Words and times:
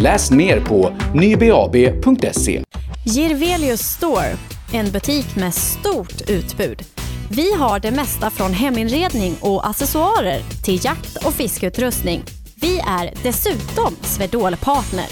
Läs 0.00 0.30
mer 0.30 0.60
på 0.60 0.96
nybab.se. 1.14 2.62
Girvelius 3.04 3.80
Store, 3.80 4.36
en 4.72 4.90
butik 4.90 5.36
med 5.36 5.54
stort 5.54 6.30
utbud. 6.30 6.82
Vi 7.30 7.52
har 7.52 7.80
det 7.80 7.90
mesta 7.90 8.30
från 8.30 8.52
heminredning 8.52 9.36
och 9.40 9.68
accessoarer 9.68 10.40
till 10.64 10.84
jakt 10.84 11.26
och 11.26 11.34
fiskeutrustning. 11.34 12.22
Vi 12.54 12.78
är 12.78 13.12
dessutom 13.22 13.96
Swedol-partner. 14.02 15.06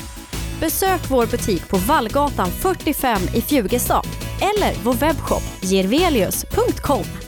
Besök 0.60 1.10
vår 1.10 1.26
butik 1.26 1.68
på 1.68 1.76
Vallgatan 1.76 2.50
45 2.50 3.18
i 3.34 3.40
Fjugestad 3.40 4.06
eller 4.40 4.84
vår 4.84 4.94
webbshop 4.94 5.42
girvelius.com. 5.62 7.25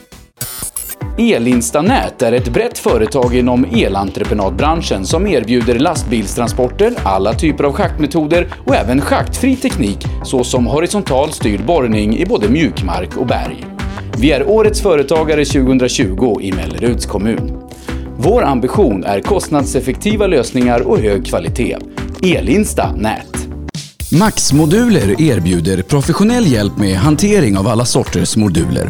Elinstanät 1.19 2.21
är 2.21 2.31
ett 2.31 2.53
brett 2.53 2.77
företag 2.77 3.35
inom 3.35 3.65
elentreprenadbranschen 3.65 5.05
som 5.05 5.27
erbjuder 5.27 5.79
lastbilstransporter, 5.79 6.93
alla 7.03 7.33
typer 7.33 7.63
av 7.63 7.73
schaktmetoder 7.73 8.47
och 8.65 8.75
även 8.75 9.01
schaktfri 9.01 9.55
teknik 9.55 10.05
såsom 10.23 10.65
horisontal 10.65 11.31
styrd 11.31 11.65
borrning 11.65 12.17
i 12.17 12.25
både 12.25 12.49
mjukmark 12.49 13.17
och 13.17 13.27
berg. 13.27 13.65
Vi 14.17 14.31
är 14.31 14.49
Årets 14.49 14.81
Företagare 14.81 15.45
2020 15.45 16.37
i 16.41 16.51
Melleruds 16.51 17.05
kommun. 17.05 17.61
Vår 18.17 18.43
ambition 18.43 19.03
är 19.03 19.21
kostnadseffektiva 19.21 20.27
lösningar 20.27 20.81
och 20.81 20.99
hög 20.99 21.25
kvalitet. 21.25 21.77
Elinsta 22.23 22.91
Nät. 22.91 23.47
Max-moduler 24.19 25.21
erbjuder 25.21 25.81
professionell 25.81 26.47
hjälp 26.47 26.77
med 26.77 26.95
hantering 26.95 27.57
av 27.57 27.67
alla 27.67 27.85
sorters 27.85 28.37
moduler. 28.37 28.89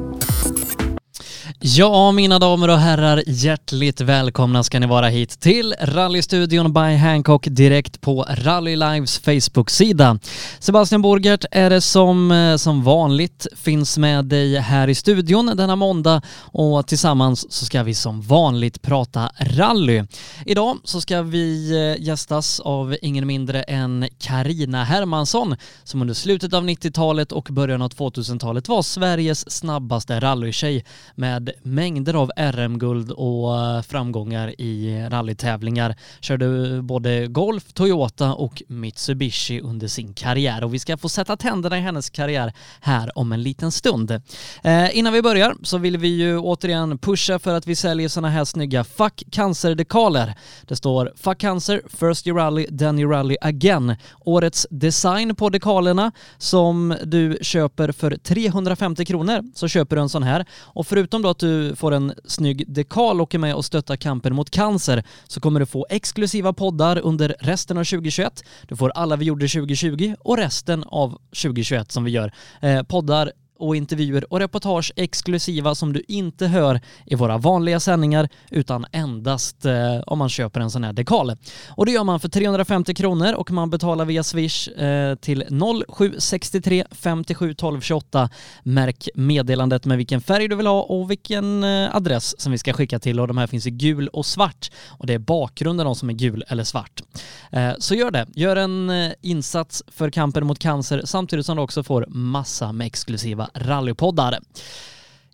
Ja, 1.63 2.11
mina 2.11 2.39
damer 2.39 2.69
och 2.69 2.77
herrar, 2.77 3.23
hjärtligt 3.27 4.01
välkomna 4.01 4.63
ska 4.63 4.79
ni 4.79 4.87
vara 4.87 5.07
hit 5.07 5.39
till 5.39 5.75
Rallystudion 5.81 6.73
by 6.73 6.95
Hancock 6.95 7.47
direkt 7.49 8.01
på 8.01 8.25
Rally 8.29 8.75
Lives 8.75 9.19
Facebook-sida. 9.19 10.19
Sebastian 10.59 11.01
Borgert 11.01 11.45
är 11.51 11.69
det 11.69 11.81
som, 11.81 12.31
eh, 12.31 12.55
som 12.55 12.83
vanligt 12.83 13.47
finns 13.55 13.97
med 13.97 14.25
dig 14.25 14.57
här 14.57 14.87
i 14.87 14.95
studion 14.95 15.45
denna 15.45 15.75
måndag 15.75 16.21
och 16.41 16.87
tillsammans 16.87 17.51
så 17.53 17.65
ska 17.65 17.83
vi 17.83 17.93
som 17.93 18.21
vanligt 18.21 18.81
prata 18.81 19.31
rally. 19.39 20.03
Idag 20.45 20.77
så 20.83 21.01
ska 21.01 21.21
vi 21.21 21.71
eh, 21.71 22.03
gästas 22.03 22.59
av 22.59 22.95
ingen 23.01 23.27
mindre 23.27 23.63
än 23.63 24.07
Karina 24.19 24.83
Hermansson 24.83 25.55
som 25.83 26.01
under 26.01 26.13
slutet 26.13 26.53
av 26.53 26.63
90-talet 26.63 27.31
och 27.31 27.47
början 27.51 27.81
av 27.81 27.89
2000-talet 27.89 28.67
var 28.67 28.81
Sveriges 28.81 29.51
snabbaste 29.51 30.19
rallytjej 30.19 30.85
med 31.15 31.50
mängder 31.63 32.13
av 32.13 32.31
RM-guld 32.37 33.11
och 33.11 33.57
eh, 33.57 33.81
framgångar 33.81 34.61
i 34.61 35.01
rallytävlingar. 35.09 35.95
Körde 36.19 36.81
både 36.81 37.27
Golf, 37.27 37.73
Toyota 37.73 38.33
och 38.33 38.63
Mitsubishi 38.67 39.61
under 39.61 39.87
sin 39.87 40.13
karriär 40.13 40.63
och 40.63 40.73
vi 40.73 40.79
ska 40.79 40.97
få 40.97 41.09
sätta 41.09 41.37
tänderna 41.37 41.77
i 41.77 41.81
hennes 41.81 42.09
karriär 42.09 42.53
här 42.81 43.17
om 43.17 43.31
en 43.31 43.43
liten 43.43 43.71
stund. 43.71 44.11
Eh, 44.63 44.97
innan 44.97 45.13
vi 45.13 45.21
börjar 45.21 45.55
så 45.63 45.77
vill 45.77 45.97
vi 45.97 46.07
ju 46.07 46.37
återigen 46.37 46.97
pusha 46.97 47.39
för 47.39 47.53
att 47.53 47.67
vi 47.67 47.75
säljer 47.75 48.09
sådana 48.09 48.29
här 48.29 48.45
snygga 48.45 48.83
Fuck 48.83 49.23
Cancer-dekaler. 49.31 50.33
Det 50.67 50.75
står 50.75 51.13
Fuck 51.15 51.37
Cancer, 51.37 51.81
First 51.89 52.27
Year 52.27 52.37
Rally, 52.37 52.67
Then 52.77 52.99
Year 52.99 53.09
Rally 53.09 53.37
Again. 53.41 53.95
Årets 54.19 54.67
design 54.69 55.35
på 55.35 55.49
dekalerna 55.49 56.11
som 56.37 56.95
du 57.03 57.37
köper 57.41 57.91
för 57.91 58.17
350 58.17 59.05
kronor 59.05 59.43
så 59.55 59.67
köper 59.67 59.95
du 59.95 60.01
en 60.01 60.09
sån 60.09 60.23
här 60.23 60.45
och 60.61 60.87
förutom 60.87 61.21
då 61.21 61.29
att 61.29 61.40
du 61.41 61.75
får 61.75 61.91
en 61.91 62.13
snygg 62.25 62.73
dekal 62.73 63.21
och 63.21 63.35
är 63.35 63.39
med 63.39 63.55
och 63.55 63.65
stöttar 63.65 63.95
kampen 63.95 64.35
mot 64.35 64.49
cancer 64.49 65.03
så 65.27 65.39
kommer 65.39 65.59
du 65.59 65.65
få 65.65 65.87
exklusiva 65.89 66.53
poddar 66.53 66.99
under 66.99 67.35
resten 67.39 67.77
av 67.77 67.83
2021. 67.83 68.43
Du 68.67 68.75
får 68.75 68.89
alla 68.89 69.15
vi 69.15 69.25
gjorde 69.25 69.47
2020 69.47 70.15
och 70.19 70.37
resten 70.37 70.83
av 70.83 71.09
2021 71.09 71.91
som 71.91 72.03
vi 72.03 72.11
gör. 72.11 72.33
Eh, 72.61 72.83
poddar 72.83 73.31
och 73.61 73.75
intervjuer 73.75 74.33
och 74.33 74.39
reportage 74.39 74.93
exklusiva 74.95 75.75
som 75.75 75.93
du 75.93 76.03
inte 76.07 76.47
hör 76.47 76.81
i 77.05 77.15
våra 77.15 77.37
vanliga 77.37 77.79
sändningar 77.79 78.29
utan 78.49 78.85
endast 78.91 79.65
eh, 79.65 79.99
om 80.07 80.19
man 80.19 80.29
köper 80.29 80.59
en 80.59 80.71
sån 80.71 80.83
här 80.83 80.93
dekal. 80.93 81.35
Och 81.69 81.85
det 81.85 81.91
gör 81.91 82.03
man 82.03 82.19
för 82.19 82.29
350 82.29 82.93
kronor 82.93 83.33
och 83.33 83.51
man 83.51 83.69
betalar 83.69 84.05
via 84.05 84.23
Swish 84.23 84.67
eh, 84.67 85.15
till 85.15 85.43
0763 85.87 86.85
57 86.91 87.53
12 87.53 87.81
28. 87.81 88.29
Märk 88.63 89.09
meddelandet 89.15 89.85
med 89.85 89.97
vilken 89.97 90.21
färg 90.21 90.47
du 90.47 90.55
vill 90.55 90.67
ha 90.67 90.81
och 90.81 91.11
vilken 91.11 91.63
eh, 91.63 91.95
adress 91.95 92.41
som 92.41 92.51
vi 92.51 92.57
ska 92.57 92.73
skicka 92.73 92.99
till 92.99 93.19
och 93.19 93.27
de 93.27 93.37
här 93.37 93.47
finns 93.47 93.67
i 93.67 93.71
gul 93.71 94.07
och 94.07 94.25
svart 94.25 94.71
och 94.87 95.07
det 95.07 95.13
är 95.13 95.19
bakgrunden 95.19 95.85
de 95.85 95.95
som 95.95 96.09
är 96.09 96.13
gul 96.13 96.43
eller 96.47 96.63
svart. 96.63 97.01
Eh, 97.51 97.71
så 97.79 97.95
gör 97.95 98.11
det. 98.11 98.27
Gör 98.35 98.55
en 98.55 98.89
eh, 98.89 99.11
insats 99.21 99.83
för 99.87 100.09
kampen 100.09 100.47
mot 100.47 100.59
cancer 100.59 101.01
samtidigt 101.05 101.45
som 101.45 101.57
du 101.57 101.63
också 101.63 101.83
får 101.83 102.05
massa 102.09 102.71
med 102.71 102.87
exklusiva 102.87 103.49
rallypoddar. 103.53 104.39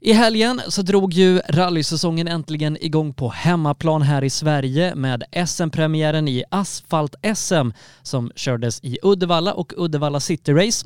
I 0.01 0.13
helgen 0.13 0.61
så 0.67 0.81
drog 0.81 1.13
ju 1.13 1.39
rallysäsongen 1.39 2.27
äntligen 2.27 2.77
igång 2.83 3.13
på 3.13 3.29
hemmaplan 3.29 4.01
här 4.01 4.23
i 4.23 4.29
Sverige 4.29 4.95
med 4.95 5.23
SM-premiären 5.47 6.27
i 6.27 6.43
Asfalt-SM 6.51 7.73
som 8.01 8.31
kördes 8.35 8.83
i 8.83 8.97
Uddevalla 9.03 9.53
och 9.53 9.73
Uddevalla 9.77 10.19
City 10.19 10.53
Race. 10.53 10.85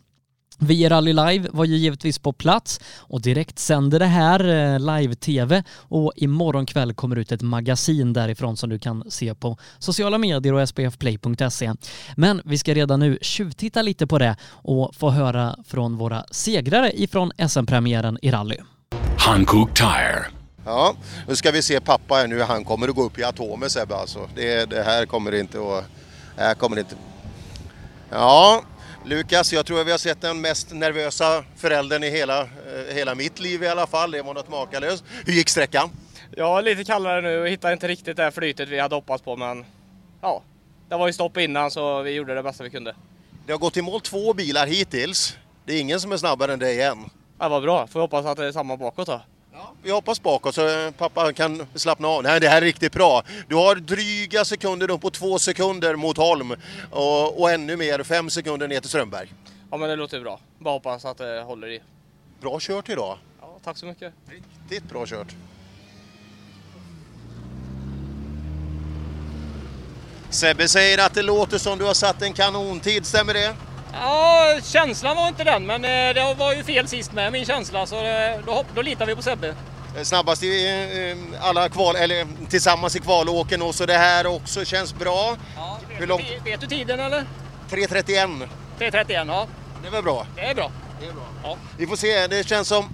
Vi 0.63 0.85
i 0.85 0.89
Rally 0.89 1.13
Live 1.13 1.49
var 1.51 1.65
ju 1.65 1.77
givetvis 1.77 2.19
på 2.19 2.33
plats 2.33 2.79
och 2.97 3.21
direkt 3.21 3.59
sände 3.59 3.99
det 3.99 4.05
här 4.05 4.39
eh, 4.39 4.79
live-tv 4.79 5.63
och 5.77 6.13
imorgon 6.15 6.65
kväll 6.65 6.93
kommer 6.93 7.15
ut 7.15 7.31
ett 7.31 7.41
magasin 7.41 8.13
därifrån 8.13 8.57
som 8.57 8.69
du 8.69 8.79
kan 8.79 9.11
se 9.11 9.35
på 9.35 9.57
sociala 9.79 10.17
medier 10.17 10.53
och 10.53 10.69
spfplay.se. 10.69 11.73
Men 12.15 12.41
vi 12.45 12.57
ska 12.57 12.73
redan 12.73 12.99
nu 12.99 13.17
tjuvtitta 13.21 13.81
lite 13.81 14.07
på 14.07 14.19
det 14.19 14.35
och 14.51 14.95
få 14.95 15.09
höra 15.09 15.55
från 15.67 15.97
våra 15.97 16.25
segrare 16.31 16.91
ifrån 17.01 17.31
SM-premiären 17.49 18.17
i 18.21 18.31
rally. 18.31 18.57
Hankook 19.17 19.73
Tire. 19.73 20.25
Ja, 20.65 20.95
nu 21.27 21.35
ska 21.35 21.51
vi 21.51 21.61
se 21.61 21.79
pappa 21.79 22.15
här 22.15 22.27
nu. 22.27 22.41
Han 22.41 22.65
kommer 22.65 22.87
att 22.87 22.95
gå 22.95 23.03
upp 23.03 23.19
i 23.19 23.23
atomer 23.23 23.67
Sebbe 23.67 23.95
alltså. 23.95 24.29
Det, 24.35 24.69
det 24.69 24.83
här 24.83 25.05
kommer 25.05 25.39
inte 25.39 25.57
att... 25.57 25.85
Det 26.35 26.41
här 26.41 26.53
kommer 26.55 26.79
inte... 26.79 26.95
Ja, 28.09 28.63
Lukas, 29.05 29.53
jag 29.53 29.65
tror 29.65 29.81
att 29.81 29.87
vi 29.87 29.91
har 29.91 29.97
sett 29.97 30.21
den 30.21 30.41
mest 30.41 30.71
nervösa 30.73 31.43
föräldern 31.55 32.03
i 32.03 32.09
hela, 32.09 32.41
eh, 32.41 32.47
hela 32.93 33.15
mitt 33.15 33.39
liv 33.39 33.63
i 33.63 33.67
alla 33.67 33.87
fall. 33.87 34.11
Det 34.11 34.21
var 34.21 34.33
något 34.33 34.49
makalöst. 34.49 35.03
Hur 35.25 35.33
gick 35.33 35.49
sträckan? 35.49 35.89
Ja, 36.37 36.61
lite 36.61 36.83
kallare 36.83 37.21
nu 37.21 37.41
och 37.41 37.47
hittade 37.47 37.73
inte 37.73 37.87
riktigt 37.87 38.17
det 38.17 38.31
flytet 38.31 38.69
vi 38.69 38.79
hade 38.79 38.95
hoppats 38.95 39.23
på 39.23 39.35
men 39.35 39.65
ja, 40.21 40.41
det 40.89 40.97
var 40.97 41.07
ju 41.07 41.13
stopp 41.13 41.37
innan 41.37 41.71
så 41.71 42.01
vi 42.01 42.11
gjorde 42.11 42.35
det 42.35 42.43
bästa 42.43 42.63
vi 42.63 42.69
kunde. 42.69 42.95
Det 43.45 43.51
har 43.51 43.59
gått 43.59 43.77
i 43.77 43.81
mål 43.81 44.01
två 44.01 44.33
bilar 44.33 44.67
hittills. 44.67 45.37
Det 45.65 45.73
är 45.73 45.81
ingen 45.81 45.99
som 45.99 46.11
är 46.11 46.17
snabbare 46.17 46.53
än 46.53 46.59
dig 46.59 46.81
än. 46.81 46.97
Ja, 47.39 47.49
vad 47.49 47.61
bra, 47.61 47.87
får 47.87 47.99
hoppas 47.99 48.25
att 48.25 48.37
det 48.37 48.45
är 48.45 48.51
samma 48.51 48.77
bakåt 48.77 49.07
då. 49.07 49.21
Vi 49.83 49.91
hoppas 49.91 50.21
bakåt 50.21 50.55
så 50.55 50.91
pappa 50.97 51.33
kan 51.33 51.67
slappna 51.75 52.07
av. 52.07 52.23
Nej, 52.23 52.39
det 52.39 52.47
här 52.47 52.57
är 52.57 52.65
riktigt 52.65 52.93
bra. 52.93 53.23
Du 53.47 53.55
har 53.55 53.75
dryga 53.75 54.45
sekunder 54.45 54.91
upp 54.91 55.01
på 55.01 55.09
två 55.09 55.39
sekunder 55.39 55.95
mot 55.95 56.17
Holm 56.17 56.55
och, 56.91 57.41
och 57.41 57.51
ännu 57.51 57.77
mer, 57.77 58.03
fem 58.03 58.29
sekunder 58.29 58.67
ner 58.67 58.79
till 58.79 58.89
Strömberg. 58.89 59.33
Ja 59.71 59.77
men 59.77 59.89
det 59.89 59.95
låter 59.95 60.19
bra. 60.19 60.39
Bara 60.59 60.73
hoppas 60.73 61.05
att 61.05 61.17
det 61.17 61.41
håller 61.41 61.67
i. 61.67 61.81
Bra 62.41 62.57
kört 62.59 62.89
idag. 62.89 63.17
Ja, 63.41 63.59
tack 63.63 63.77
så 63.77 63.85
mycket. 63.85 64.13
Riktigt 64.29 64.89
bra 64.89 65.05
kört. 65.05 65.35
Sebbe 70.29 70.67
säger 70.67 71.05
att 71.05 71.13
det 71.13 71.21
låter 71.21 71.57
som 71.57 71.77
du 71.77 71.85
har 71.85 71.93
satt 71.93 72.21
en 72.21 72.33
kanontid, 72.33 73.05
stämmer 73.05 73.33
det? 73.33 73.55
Ja, 73.93 74.59
känslan 74.63 75.15
var 75.15 75.27
inte 75.27 75.43
den, 75.43 75.65
men 75.65 75.85
eh, 75.85 75.89
det 76.13 76.33
var 76.37 76.53
ju 76.53 76.63
fel 76.63 76.87
sist 76.87 77.13
med 77.13 77.31
min 77.31 77.45
känsla, 77.45 77.85
så 77.85 77.95
eh, 78.05 78.39
då, 78.45 78.51
hopp- 78.51 78.75
då 78.75 78.81
litar 78.81 79.05
vi 79.05 79.15
på 79.15 79.21
Sebbe. 79.21 79.55
Eh, 79.97 80.03
Snabbast 80.03 80.43
i 80.43 81.15
alla 81.41 81.69
kval, 81.69 81.95
eller 81.95 82.27
tillsammans 82.49 82.95
i 82.95 82.99
kvalåken 82.99 83.61
och 83.61 83.75
så 83.75 83.85
det 83.85 83.97
här 83.97 84.27
också 84.27 84.65
känns 84.65 84.93
bra. 84.95 85.37
Ja, 85.55 85.79
Hur 85.89 86.07
långt? 86.07 86.23
Vet, 86.45 86.61
du 86.61 86.67
tiden 86.67 86.99
eller? 86.99 87.25
3.31, 87.69 88.47
3.31, 88.79 89.27
ja. 89.27 89.47
det 89.81 89.87
är 89.87 89.91
väl 89.91 90.03
bra? 90.03 90.25
Det 90.35 90.41
är 90.41 90.55
bra. 90.55 90.71
Det 90.99 91.05
är 91.07 91.11
bra. 91.13 91.23
Ja. 91.43 91.57
Vi 91.77 91.87
får 91.87 91.95
se, 91.95 92.27
det 92.27 92.47
känns 92.47 92.67
som 92.67 92.93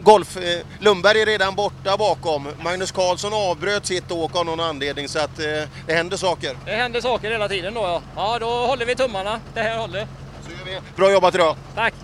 Golf, 0.00 0.36
eh, 0.36 0.60
Lundberg 0.80 1.22
är 1.22 1.26
redan 1.26 1.54
borta 1.54 1.96
bakom. 1.96 2.48
Magnus 2.64 2.92
Karlsson 2.92 3.32
avbröt 3.34 3.86
sitt 3.86 4.10
åk 4.10 4.36
av 4.36 4.46
någon 4.46 4.60
anledning 4.60 5.08
så 5.08 5.18
att 5.18 5.38
eh, 5.38 5.44
det 5.86 5.94
händer 5.94 6.16
saker. 6.16 6.56
Det 6.64 6.70
händer 6.70 7.00
saker 7.00 7.30
hela 7.30 7.48
tiden 7.48 7.74
då 7.74 7.80
ja. 7.80 8.02
Ja, 8.16 8.38
då 8.38 8.46
håller 8.46 8.86
vi 8.86 8.94
tummarna. 8.94 9.40
Det 9.54 9.60
här 9.60 9.78
håller. 9.78 10.06
Så 10.46 10.50
gör 10.50 10.64
vi. 10.64 10.80
Bra 10.96 11.12
jobbat 11.12 11.34
idag! 11.34 11.56
Tack! 11.74 11.94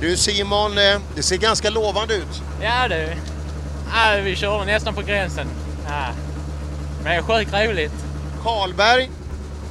Du 0.00 0.16
Simon, 0.16 0.78
eh, 0.78 1.00
det 1.16 1.22
ser 1.22 1.36
ganska 1.36 1.70
lovande 1.70 2.14
ut. 2.14 2.42
Ja 2.62 2.88
du. 2.88 3.33
Ja, 3.92 4.20
vi 4.24 4.36
körde 4.36 4.64
nästan 4.64 4.94
på 4.94 5.02
gränsen. 5.02 5.46
Ja. 5.88 6.04
Men 7.04 7.22
sjukt 7.22 7.52
roligt. 7.54 7.92
Karlberg 8.42 9.10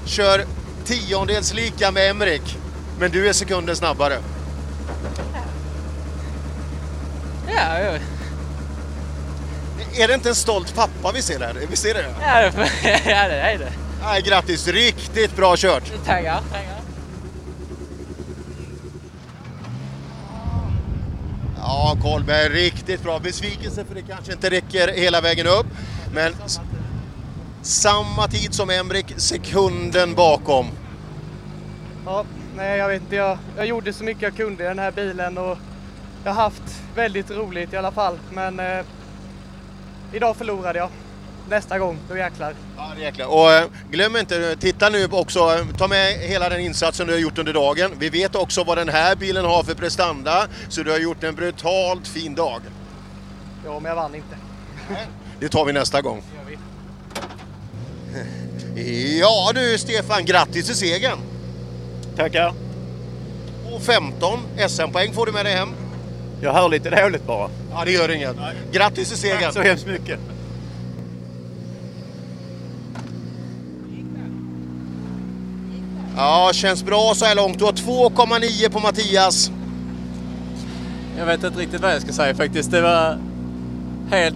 kör 0.06 0.46
tiondels 0.86 1.54
lika 1.54 1.92
med 1.92 2.10
Emrik, 2.10 2.58
men 3.00 3.12
du 3.12 3.30
är 3.30 3.34
sekunder 3.34 3.76
snabbare. 3.76 4.18
Ja, 7.48 7.80
ja. 7.80 7.98
Är 10.04 10.08
det 10.08 10.14
inte 10.14 10.30
en 10.30 10.36
stolt 10.36 10.76
pappa 10.76 11.12
vi 11.14 11.22
ser 11.22 11.40
där? 11.40 11.56
Vi 11.70 11.76
ser 11.76 11.94
det? 11.94 12.06
Ja, 12.22 12.42
det- 12.42 13.02
ja 13.12 13.28
det 13.28 13.36
är 13.42 13.58
det. 13.58 13.72
Nej, 14.04 14.22
grattis, 14.22 14.68
riktigt 14.68 15.36
bra 15.36 15.56
kört! 15.58 15.84
Tackar. 16.06 16.42
Tackar. 16.52 16.83
Ja, 21.86 21.98
Karlberg, 22.02 22.50
riktigt 22.50 23.04
bra. 23.04 23.20
Besvikelse 23.20 23.86
för 23.86 23.96
det 23.96 24.02
kanske 24.02 24.34
inte 24.34 24.50
räcker 24.50 24.88
hela 24.88 25.22
vägen 25.22 25.48
upp. 25.48 25.66
Men 26.14 26.34
samma 27.62 28.28
tid 28.28 28.54
som 28.54 28.70
Emrik, 28.70 29.06
sekunden 29.18 30.14
bakom. 30.14 30.68
Ja, 32.06 32.26
nej 32.56 32.78
jag 32.78 32.88
vet 32.88 33.02
inte. 33.02 33.16
Jag, 33.16 33.38
jag 33.58 33.66
gjorde 33.66 33.94
så 33.94 34.04
mycket 34.04 34.22
jag 34.22 34.36
kunde 34.36 34.64
i 34.64 34.68
den 34.68 34.80
här 34.80 34.92
bilen 34.92 35.38
och 35.38 35.58
jag 36.24 36.34
har 36.34 36.44
haft 36.44 36.82
väldigt 36.96 37.32
roligt 37.32 37.74
i 37.74 37.78
alla 37.78 37.92
fall. 37.92 38.20
Men 38.32 38.60
eh, 38.60 38.86
idag 40.14 40.38
förlorade 40.38 40.80
jag. 40.80 40.90
Nästa 41.50 41.80
gång, 41.80 41.98
då 42.10 42.18
jäklar. 42.18 42.54
Ja, 42.78 42.92
det 42.96 43.02
är 43.02 43.06
jäklar. 43.06 43.26
Och 43.28 43.52
eh, 43.52 43.66
glöm 43.92 44.16
inte, 44.16 44.56
titta 44.56 44.90
nu 44.90 45.08
också, 45.12 45.40
eh, 45.40 45.78
ta 45.78 45.88
med 45.88 46.14
hela 46.14 46.50
den 46.50 46.60
insatsen 46.60 47.08
du 47.08 47.14
har 47.14 47.20
gjort 47.20 47.38
under 47.38 47.54
dagen. 47.54 47.92
Vi 48.00 48.10
vet 48.10 48.36
också 48.36 48.64
vad 48.64 48.78
den 48.78 48.90
här 48.90 49.16
bilen 49.16 49.46
har 49.46 49.64
för 49.64 49.74
prestanda, 49.74 50.48
så 50.70 50.84
du 50.84 50.92
har 50.92 50.98
gjort 51.00 51.24
en 51.24 51.36
brutalt 51.36 52.08
fin 52.08 52.36
dag. 52.36 52.62
Ja, 53.66 53.80
men 53.80 53.90
jag 53.90 53.96
vann 53.96 54.16
inte. 54.16 54.36
Det 55.40 55.50
tar 55.50 55.66
vi 55.66 55.74
nästa 55.74 56.02
gång. 56.02 56.24
Ja 59.20 59.52
du 59.54 59.78
Stefan, 59.78 60.26
grattis 60.26 60.66
till 60.66 60.76
segern! 60.76 61.18
Tackar. 62.16 62.54
Och 63.72 63.82
15 63.82 64.40
SM-poäng 64.68 65.14
får 65.14 65.26
du 65.26 65.32
med 65.32 65.46
dig 65.46 65.54
hem. 65.54 65.70
Jag 66.42 66.54
hör 66.54 66.70
lite 66.70 66.90
dåligt 66.90 67.28
bara. 67.28 67.50
Ja, 67.72 67.86
det 67.86 67.92
gör 67.92 68.12
inget. 68.12 68.36
Grattis 68.72 69.10
till 69.10 69.18
segern! 69.18 69.42
Tack 69.42 69.54
så 69.54 69.62
hemskt 69.62 69.86
mycket. 69.88 70.20
Ja, 76.16 76.52
känns 76.54 76.84
bra 76.84 77.14
så 77.16 77.26
här 77.26 77.36
långt. 77.36 77.60
Du 77.60 77.66
har 77.66 77.72
2,9 77.72 78.70
på 78.70 78.80
Mattias. 78.80 79.52
Jag 81.18 81.26
vet 81.26 81.44
inte 81.44 81.60
riktigt 81.60 81.82
vad 81.82 81.94
jag 81.94 82.02
ska 82.02 82.12
säga 82.12 82.36
faktiskt. 82.36 82.72
Det 82.72 82.82
var 82.82 83.18
helt, 84.10 84.36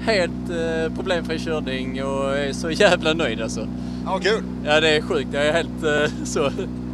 helt 0.00 0.50
eh, 0.50 0.94
problemfri 0.94 1.38
körning 1.38 2.04
och 2.04 2.24
jag 2.24 2.44
är 2.44 2.52
så 2.52 2.70
jävla 2.70 3.12
nöjd 3.12 3.40
alltså. 3.40 3.68
Ja, 4.04 4.18
kul! 4.18 4.42
Ja 4.64 4.80
det 4.80 4.96
är 4.96 5.00
sjukt. 5.00 5.28
Jag 5.32 5.46
är 5.46 5.52
helt 5.52 5.82
eh, 5.82 6.24
så 6.24 6.50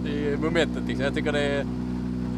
i 0.08 0.36
momentet 0.42 0.82
liksom. 0.86 1.04
Jag 1.04 1.14
tycker 1.14 1.32
det 1.32 1.40
är, 1.40 1.66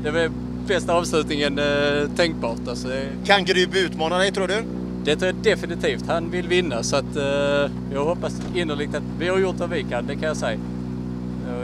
det 0.04 0.10
var 0.10 0.30
bästa 0.66 0.94
avslutningen 0.94 1.58
eh, 1.58 2.08
tänkbart 2.16 2.68
alltså. 2.68 2.88
Kan 3.24 3.44
Grybb 3.44 3.74
utmana 3.74 4.18
dig 4.18 4.32
tror 4.32 4.48
du? 4.48 4.64
det 5.04 5.16
tror 5.16 5.26
jag 5.26 5.36
definitivt. 5.36 6.06
Han 6.06 6.30
vill 6.30 6.48
vinna 6.48 6.82
så 6.82 6.96
att 6.96 7.16
eh, 7.16 7.70
jag 7.92 8.04
hoppas 8.04 8.40
innerligt 8.54 8.94
att 8.94 9.02
vi 9.18 9.28
har 9.28 9.38
gjort 9.38 9.56
vad 9.58 9.70
vi 9.70 9.82
kan, 9.82 10.06
det 10.06 10.14
kan 10.14 10.22
jag 10.22 10.36
säga. 10.36 10.58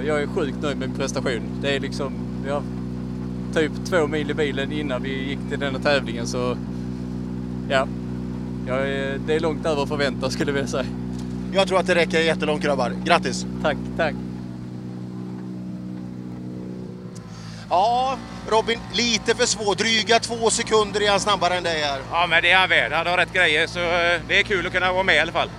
Jag 0.06 0.23
är 0.23 0.26
sjukt 0.26 0.62
nöjd 0.62 0.79
med 0.79 0.88
min 0.88 0.99
prestation. 0.99 1.58
Det 1.62 1.76
är 1.76 1.81
liksom, 1.81 2.12
har 2.49 2.62
typ 3.55 3.73
två 3.87 4.06
mil 4.06 4.31
i 4.31 4.35
bilen 4.35 4.73
innan 4.73 5.02
vi 5.02 5.29
gick 5.29 5.38
till 5.49 5.58
denna 5.61 5.79
tävlingen 5.79 6.26
så 6.26 6.56
ja. 7.69 7.88
Jag 8.67 8.79
är, 8.79 9.19
det 9.26 9.35
är 9.35 9.41
långt 9.41 9.67
över 9.67 9.87
förväntan 9.87 10.31
skulle 10.31 10.50
jag 10.50 10.55
vilja 10.55 10.69
säga. 10.69 10.87
Jag 11.52 11.69
tror 11.69 11.79
att 11.79 11.87
det 11.87 11.94
räcker 11.94 12.20
jättelångt 12.20 12.62
grabbar. 12.62 12.93
Grattis! 13.05 13.47
Tack, 13.62 13.76
tack. 13.97 14.14
Ja, 17.70 18.19
Robin, 18.49 18.79
lite 18.93 19.35
för 19.35 19.46
svår. 19.46 19.75
Dryga 19.75 20.19
två 20.19 20.50
sekunder 20.50 21.03
är 21.03 21.11
han 21.11 21.20
snabbare 21.20 21.55
än 21.55 21.62
dig 21.62 21.82
här. 21.82 22.00
Ja, 22.11 22.26
men 22.26 22.43
det 22.43 22.50
är 22.50 22.58
han 22.58 22.69
värd. 22.69 22.93
Han 22.93 23.06
har 23.06 23.17
rätt 23.17 23.32
grejer, 23.32 23.67
så 23.67 23.79
eh, 23.79 24.20
det 24.29 24.38
är 24.38 24.43
kul 24.43 24.67
att 24.67 24.73
kunna 24.73 24.93
vara 24.93 25.03
med 25.03 25.17
i 25.17 25.19
alla 25.19 25.32
fall. 25.32 25.50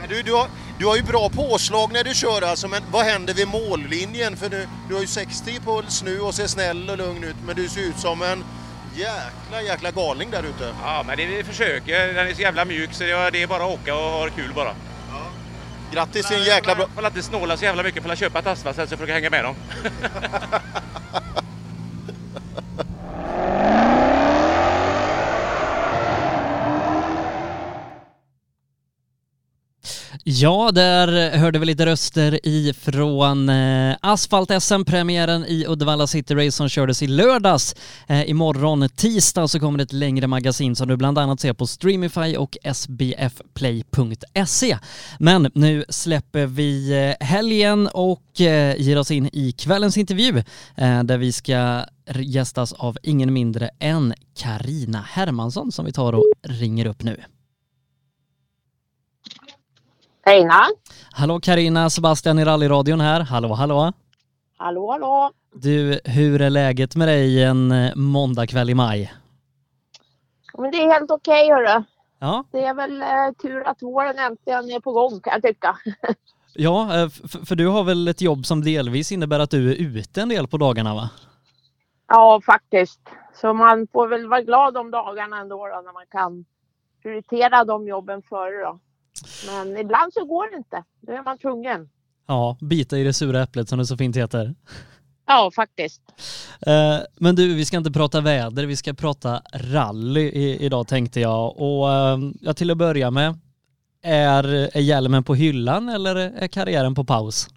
Men 0.00 0.08
du, 0.08 0.22
du, 0.22 0.32
har, 0.32 0.46
du 0.78 0.86
har 0.86 0.96
ju 0.96 1.02
bra 1.02 1.28
påslag 1.28 1.92
när 1.92 2.04
du 2.04 2.14
kör 2.14 2.42
alltså, 2.42 2.68
men 2.68 2.82
vad 2.90 3.04
händer 3.04 3.34
vid 3.34 3.48
mållinjen? 3.48 4.36
För 4.36 4.48
du, 4.48 4.68
du 4.88 4.94
har 4.94 5.00
ju 5.00 5.06
60 5.06 5.50
i 5.50 5.60
puls 5.60 6.02
nu 6.02 6.20
och 6.20 6.34
ser 6.34 6.46
snäll 6.46 6.90
och 6.90 6.98
lugn 6.98 7.24
ut, 7.24 7.36
men 7.46 7.56
du 7.56 7.68
ser 7.68 7.80
ut 7.80 7.98
som 7.98 8.22
en 8.22 8.44
jäkla, 8.94 9.62
jäkla 9.62 9.90
galning 9.90 10.30
där 10.30 10.42
ute. 10.42 10.74
Ja, 10.82 11.04
men 11.06 11.16
det 11.16 11.26
vi 11.26 11.44
försöker. 11.44 12.14
Den 12.14 12.28
är 12.28 12.34
så 12.34 12.42
jävla 12.42 12.64
mjuk 12.64 12.92
så 12.92 13.04
det 13.04 13.42
är 13.42 13.46
bara 13.46 13.64
att 13.64 13.70
åka 13.70 13.94
och 13.94 14.00
ha 14.00 14.28
kul 14.28 14.52
bara. 14.54 14.74
Grattis 15.92 16.28
till 16.28 16.36
en 16.36 16.44
jäkla 16.44 16.74
bra... 16.74 16.86
Man 16.94 17.04
får 17.04 17.06
inte 17.06 17.22
snåla 17.22 17.56
så 17.56 17.64
jävla 17.64 17.82
mycket 17.82 18.02
för 18.02 18.10
att 18.10 18.18
köpa 18.18 18.38
ett 18.38 18.46
asfalt 18.46 18.76
så 18.76 18.86
försöka 18.86 19.12
hänga 19.12 19.30
med 19.30 19.44
dem. 19.44 19.54
Ja, 30.38 30.70
där 30.72 31.36
hörde 31.38 31.58
vi 31.58 31.66
lite 31.66 31.86
röster 31.86 32.40
ifrån 32.42 33.48
eh, 33.48 33.96
Asfalt-SM-premiären 34.00 35.44
i 35.44 35.66
Uddevalla 35.68 36.06
City 36.06 36.34
Race 36.34 36.52
som 36.52 36.68
kördes 36.68 37.02
i 37.02 37.06
lördags. 37.06 37.74
Eh, 38.06 38.30
imorgon 38.30 38.88
tisdag 38.88 39.48
så 39.48 39.60
kommer 39.60 39.78
det 39.78 39.82
ett 39.84 39.92
längre 39.92 40.26
magasin 40.26 40.76
som 40.76 40.88
du 40.88 40.96
bland 40.96 41.18
annat 41.18 41.40
ser 41.40 41.52
på 41.52 41.66
Streamify 41.66 42.36
och 42.36 42.56
sbfplay.se. 42.74 43.18
Men 45.18 45.50
nu 45.54 45.84
släpper 45.88 46.46
vi 46.46 46.92
eh, 47.20 47.26
helgen 47.26 47.86
och 47.86 48.22
ger 48.76 48.98
oss 48.98 49.10
in 49.10 49.30
i 49.32 49.52
kvällens 49.52 49.96
intervju 49.96 50.42
där 51.04 51.18
vi 51.18 51.32
ska 51.32 51.84
gästas 52.14 52.72
av 52.72 52.98
ingen 53.02 53.32
mindre 53.32 53.70
än 53.78 54.14
Karina 54.38 55.04
Hermansson 55.08 55.72
som 55.72 55.84
vi 55.84 55.92
tar 55.92 56.12
och 56.12 56.24
ringer 56.42 56.86
upp 56.86 57.02
nu. 57.02 57.16
Carina. 60.26 60.66
Hallå 61.12 61.40
Karina, 61.40 61.90
Sebastian 61.90 62.38
i 62.38 62.44
rallyradion 62.44 63.00
här. 63.00 63.20
Hallå, 63.20 63.54
hallå. 63.54 63.92
Hallå, 64.56 64.90
hallå. 64.90 65.30
Du, 65.54 66.00
hur 66.04 66.42
är 66.42 66.50
läget 66.50 66.96
med 66.96 67.08
dig 67.08 67.44
en 67.44 67.72
eh, 67.72 67.96
måndagkväll 67.96 68.70
i 68.70 68.74
maj? 68.74 69.12
Men 70.58 70.70
det 70.70 70.76
är 70.76 70.92
helt 70.92 71.10
okej 71.10 71.50
hörru. 71.50 71.84
Ja, 72.18 72.44
Det 72.52 72.64
är 72.64 72.74
väl 72.74 73.02
eh, 73.02 73.32
tur 73.42 73.68
att 73.68 73.82
våren 73.82 74.18
äntligen 74.18 74.70
är 74.70 74.80
på 74.80 74.92
gång 74.92 75.20
kan 75.20 75.32
jag 75.32 75.42
tycka. 75.42 75.76
ja 76.54 77.02
eh, 77.02 77.08
för 77.46 77.54
du 77.54 77.66
har 77.66 77.84
väl 77.84 78.08
ett 78.08 78.20
jobb 78.20 78.46
som 78.46 78.64
delvis 78.64 79.12
innebär 79.12 79.40
att 79.40 79.50
du 79.50 79.70
är 79.72 79.76
ute 79.76 80.22
en 80.22 80.28
del 80.28 80.48
på 80.48 80.56
dagarna 80.56 80.94
va? 80.94 81.10
ja, 82.08 82.40
faktiskt. 82.46 83.00
Så 83.34 83.52
man 83.54 83.86
får 83.92 84.08
väl 84.08 84.28
vara 84.28 84.42
glad 84.42 84.76
om 84.76 84.90
dagarna 84.90 85.40
ändå 85.40 85.56
då, 85.66 85.82
när 85.84 85.92
man 85.92 86.06
kan 86.10 86.44
prioritera 87.02 87.64
de 87.64 87.88
jobben 87.88 88.22
före 88.22 88.64
då. 88.64 88.78
Men 89.46 89.76
ibland 89.76 90.12
så 90.12 90.24
går 90.24 90.50
det 90.50 90.56
inte. 90.56 90.84
Då 91.00 91.12
är 91.12 91.22
man 91.22 91.38
tvungen. 91.38 91.88
Ja, 92.26 92.56
bita 92.60 92.98
i 92.98 93.04
det 93.04 93.12
sura 93.12 93.42
äpplet 93.42 93.68
som 93.68 93.78
det 93.78 93.86
så 93.86 93.96
fint 93.96 94.16
heter. 94.16 94.54
Ja, 95.26 95.50
faktiskt. 95.54 96.02
Eh, 96.66 96.98
Men 97.20 97.36
du, 97.36 97.54
vi 97.54 97.64
ska 97.64 97.76
inte 97.76 97.90
prata 97.92 98.20
väder, 98.20 98.66
vi 98.66 98.76
ska 98.76 98.94
prata 98.94 99.42
rally 99.54 100.56
idag 100.56 100.88
tänkte 100.88 101.20
jag. 101.20 101.56
Och 101.58 101.92
eh, 101.92 102.18
ja, 102.40 102.54
till 102.54 102.70
att 102.70 102.78
börja 102.78 103.10
med, 103.10 103.38
är, 104.02 104.44
är 104.76 104.80
hjälmen 104.80 105.24
på 105.24 105.34
hyllan 105.34 105.88
eller 105.88 106.16
är 106.16 106.48
karriären 106.48 106.94
på 106.94 107.04
paus? 107.04 107.48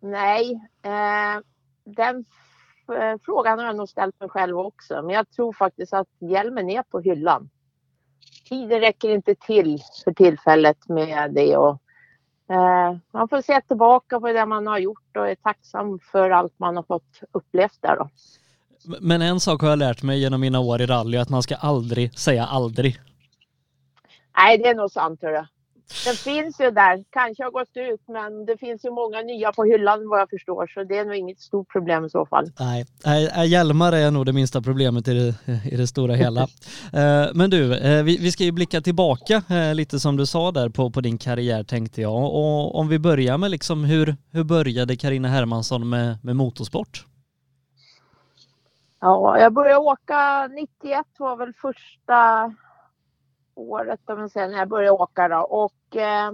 Nej, 0.00 0.52
eh, 0.82 1.40
den 1.84 2.24
frågan 3.24 3.58
har 3.58 3.66
jag 3.66 3.76
nog 3.76 3.88
ställt 3.88 4.20
mig 4.20 4.28
själv 4.28 4.58
också. 4.58 5.02
Men 5.02 5.10
jag 5.10 5.30
tror 5.30 5.52
faktiskt 5.52 5.92
att 5.92 6.08
hjälmen 6.20 6.70
är 6.70 6.82
på 6.82 7.00
hyllan. 7.00 7.50
Tiden 8.48 8.80
räcker 8.80 9.08
inte 9.08 9.34
till 9.34 9.78
för 10.04 10.12
tillfället 10.12 10.88
med 10.88 11.34
det. 11.34 11.56
Och, 11.56 11.80
eh, 12.50 12.96
man 13.12 13.28
får 13.28 13.42
se 13.42 13.60
tillbaka 13.60 14.20
på 14.20 14.32
det 14.32 14.46
man 14.46 14.66
har 14.66 14.78
gjort 14.78 15.16
och 15.16 15.28
är 15.28 15.34
tacksam 15.34 15.98
för 16.12 16.30
allt 16.30 16.58
man 16.58 16.76
har 16.76 16.82
fått 16.82 17.20
upplevt 17.32 17.82
där. 17.82 17.96
Då. 17.96 18.08
Men 19.00 19.22
en 19.22 19.40
sak 19.40 19.62
har 19.62 19.68
jag 19.68 19.78
lärt 19.78 20.02
mig 20.02 20.20
genom 20.20 20.40
mina 20.40 20.60
år 20.60 20.80
i 20.80 20.86
rally, 20.86 21.18
att 21.18 21.28
man 21.28 21.42
ska 21.42 21.54
aldrig 21.54 22.18
säga 22.18 22.46
aldrig. 22.46 23.00
Nej, 24.36 24.58
det 24.58 24.68
är 24.68 24.74
nog 24.74 24.90
sant. 24.90 25.22
Hörru. 25.22 25.44
Den 26.04 26.14
finns 26.14 26.60
ju 26.60 26.70
där. 26.70 27.04
Kanske 27.10 27.44
har 27.44 27.50
gått 27.50 27.76
ut, 27.76 28.00
men 28.08 28.46
det 28.46 28.56
finns 28.56 28.84
ju 28.84 28.90
många 28.90 29.20
nya 29.20 29.52
på 29.52 29.64
hyllan 29.64 30.08
vad 30.08 30.20
jag 30.20 30.30
förstår. 30.30 30.66
Så 30.74 30.84
det 30.84 30.98
är 30.98 31.04
nog 31.04 31.14
inget 31.14 31.40
stort 31.40 31.72
problem 31.72 32.04
i 32.04 32.10
så 32.10 32.26
fall. 32.26 32.50
Nej, 32.58 32.86
nej, 33.04 33.48
hjälmar 33.48 33.92
är 33.92 34.10
nog 34.10 34.26
det 34.26 34.32
minsta 34.32 34.62
problemet 34.62 35.08
i 35.08 35.14
det, 35.14 35.34
i 35.72 35.76
det 35.76 35.86
stora 35.86 36.14
hela. 36.14 36.48
Eh, 36.92 37.26
Men 37.34 37.50
du, 37.50 37.74
eh, 37.74 38.02
vi, 38.02 38.18
vi 38.18 38.32
ska 38.32 38.44
ju 38.44 38.52
blicka 38.52 38.80
tillbaka 38.80 39.42
eh, 39.50 39.74
lite 39.74 40.00
som 40.00 40.16
du 40.16 40.26
sa 40.26 40.50
där 40.50 40.68
på, 40.68 40.90
på 40.90 41.00
din 41.00 41.18
karriär 41.18 41.64
tänkte 41.64 42.00
jag. 42.00 42.14
Och 42.14 42.78
om 42.78 42.88
vi 42.88 42.98
börjar 42.98 43.38
med 43.38 43.50
liksom 43.50 43.84
hur, 43.84 44.16
hur 44.32 44.44
började 44.44 44.96
Karina 44.96 45.28
Hermansson 45.28 45.88
med, 45.88 46.18
med 46.22 46.36
motorsport? 46.36 47.06
Ja, 49.00 49.38
jag 49.38 49.52
började 49.52 49.78
åka 49.78 50.46
91 50.46 51.06
var 51.18 51.36
väl 51.36 51.52
första 51.52 52.52
året 53.54 54.00
om 54.04 54.18
man 54.18 54.30
säger, 54.30 54.48
när 54.48 54.58
jag 54.58 54.68
började 54.68 54.90
åka 54.90 55.28
då. 55.28 55.40
Och 55.40 55.96
eh, 55.96 56.32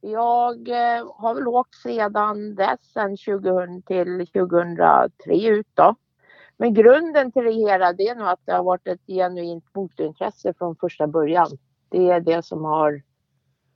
jag 0.00 0.68
eh, 0.68 1.12
har 1.16 1.34
väl 1.34 1.48
åkt 1.48 1.74
sedan 1.74 2.54
dess, 2.54 2.92
sedan 2.92 3.16
2000 3.16 3.82
till 3.82 4.26
2003 4.26 5.48
ut 5.48 5.68
då. 5.74 5.94
Men 6.56 6.74
grunden 6.74 7.32
till 7.32 7.44
det 7.44 7.52
hela 7.52 7.92
det 7.92 8.08
är 8.08 8.14
nog 8.14 8.28
att 8.28 8.40
det 8.44 8.52
har 8.52 8.64
varit 8.64 8.86
ett 8.86 9.06
genuint 9.06 9.64
motorintresse 9.74 10.54
från 10.58 10.76
första 10.76 11.06
början. 11.06 11.48
Det 11.88 12.10
är 12.10 12.20
det 12.20 12.44
som 12.44 12.64
har 12.64 13.02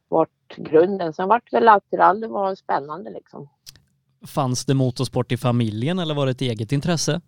varit 0.08 0.56
grunden. 0.56 1.12
Sen 1.12 1.28
vart 1.28 1.52
väl 1.52 1.68
att 1.68 1.84
rally 1.92 2.26
var 2.26 2.54
spännande 2.54 3.10
liksom. 3.10 3.48
Fanns 4.26 4.66
det 4.66 4.74
motorsport 4.74 5.32
i 5.32 5.36
familjen 5.36 5.98
eller 5.98 6.14
var 6.14 6.26
det 6.26 6.32
ett 6.32 6.40
eget 6.40 6.72
intresse? 6.72 7.20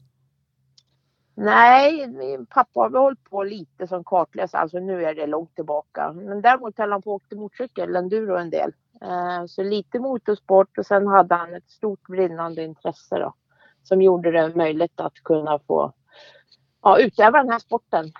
Nej, 1.38 2.06
min 2.06 2.46
pappa 2.46 2.80
har 2.80 2.90
hållit 2.90 3.24
på 3.24 3.44
lite 3.44 3.86
som 3.86 4.04
kartläsare, 4.04 4.62
alltså 4.62 4.78
nu 4.78 5.04
är 5.04 5.14
det 5.14 5.26
långt 5.26 5.54
tillbaka. 5.54 6.12
Men 6.12 6.42
däremot 6.42 6.78
höll 6.78 6.92
han 6.92 7.02
på 7.02 7.10
och 7.10 7.16
åkte 7.16 7.36
motorcykel, 7.36 7.96
enduro 7.96 8.36
en 8.36 8.50
del. 8.50 8.72
Eh, 9.02 9.46
så 9.46 9.62
lite 9.62 9.98
motorsport 9.98 10.78
och 10.78 10.86
sen 10.86 11.06
hade 11.06 11.34
han 11.34 11.54
ett 11.54 11.70
stort 11.70 12.08
brinnande 12.08 12.62
intresse 12.62 13.18
då. 13.18 13.34
Som 13.82 14.02
gjorde 14.02 14.30
det 14.30 14.56
möjligt 14.56 15.00
att 15.00 15.14
kunna 15.14 15.58
få 15.58 15.92
ja, 16.82 16.98
utöva 16.98 17.38
den 17.38 17.50
här 17.50 17.58
sporten. 17.58 18.12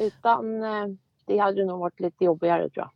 Utan 0.00 0.62
eh, 0.62 0.86
det 1.26 1.38
hade 1.38 1.64
nog 1.64 1.80
varit 1.80 2.00
lite 2.00 2.24
jobbigare 2.24 2.70
tror 2.70 2.84
jag. 2.84 2.90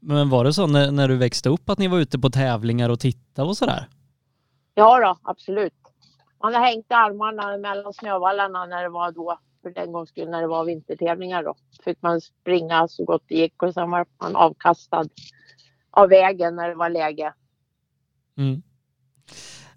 Men 0.00 0.30
var 0.30 0.44
det 0.44 0.52
så 0.52 0.66
när, 0.66 0.90
när 0.90 1.08
du 1.08 1.16
växte 1.16 1.48
upp 1.48 1.70
att 1.70 1.78
ni 1.78 1.88
var 1.88 1.98
ute 1.98 2.18
på 2.18 2.30
tävlingar 2.30 2.90
och 2.90 3.00
tittade 3.00 3.48
och 3.48 3.56
sådär? 3.56 3.88
Ja 4.74 5.00
då, 5.00 5.30
absolut. 5.30 5.81
Man 6.42 6.54
har 6.54 6.60
hängt 6.60 6.92
armarna 6.92 7.56
mellan 7.56 7.92
snövallarna 7.92 8.66
när 8.66 8.82
det 8.82 8.88
var 8.88 9.12
då, 9.12 9.38
för 9.62 9.70
den 9.70 9.92
gångs 9.92 10.08
skull 10.08 10.28
när 10.30 10.40
det 10.40 10.46
var 10.46 10.64
vintertävlingar 10.64 11.42
då. 11.42 11.54
Fick 11.84 12.02
man 12.02 12.20
springa 12.20 12.88
så 12.88 13.04
gott 13.04 13.22
det 13.28 13.34
gick 13.34 13.62
och 13.62 13.74
sen 13.74 13.90
var 13.90 14.06
man 14.22 14.36
avkastad 14.36 15.04
av 15.90 16.08
vägen 16.08 16.56
när 16.56 16.68
det 16.68 16.74
var 16.74 16.88
läge. 16.88 17.34
Mm. 18.36 18.62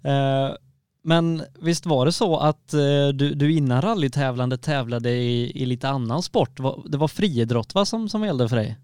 Eh, 0.04 0.56
men 1.02 1.42
visst 1.60 1.86
var 1.86 2.06
det 2.06 2.12
så 2.12 2.36
att 2.36 2.72
eh, 2.74 3.08
du, 3.14 3.34
du 3.34 3.52
innan 3.52 3.82
rallytävlande 3.82 4.58
tävlade 4.58 5.10
i, 5.10 5.62
i 5.62 5.66
lite 5.66 5.88
annan 5.88 6.22
sport? 6.22 6.56
Det 6.86 6.98
var 6.98 7.08
friidrott 7.08 7.74
va, 7.74 7.84
som, 7.84 8.08
som 8.08 8.24
gällde 8.24 8.48
för 8.48 8.56
dig? 8.56 8.78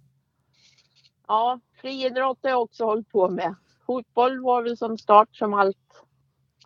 Ja, 1.29 1.61
friidrott 1.81 2.39
har 2.43 2.51
jag 2.51 2.63
också 2.63 2.85
hållit 2.85 3.09
på 3.09 3.29
med. 3.29 3.55
Fotboll 3.87 4.41
var 4.41 4.63
väl 4.63 4.77
som 4.77 4.99
start 4.99 5.37
som 5.37 5.55
allt. 5.55 5.77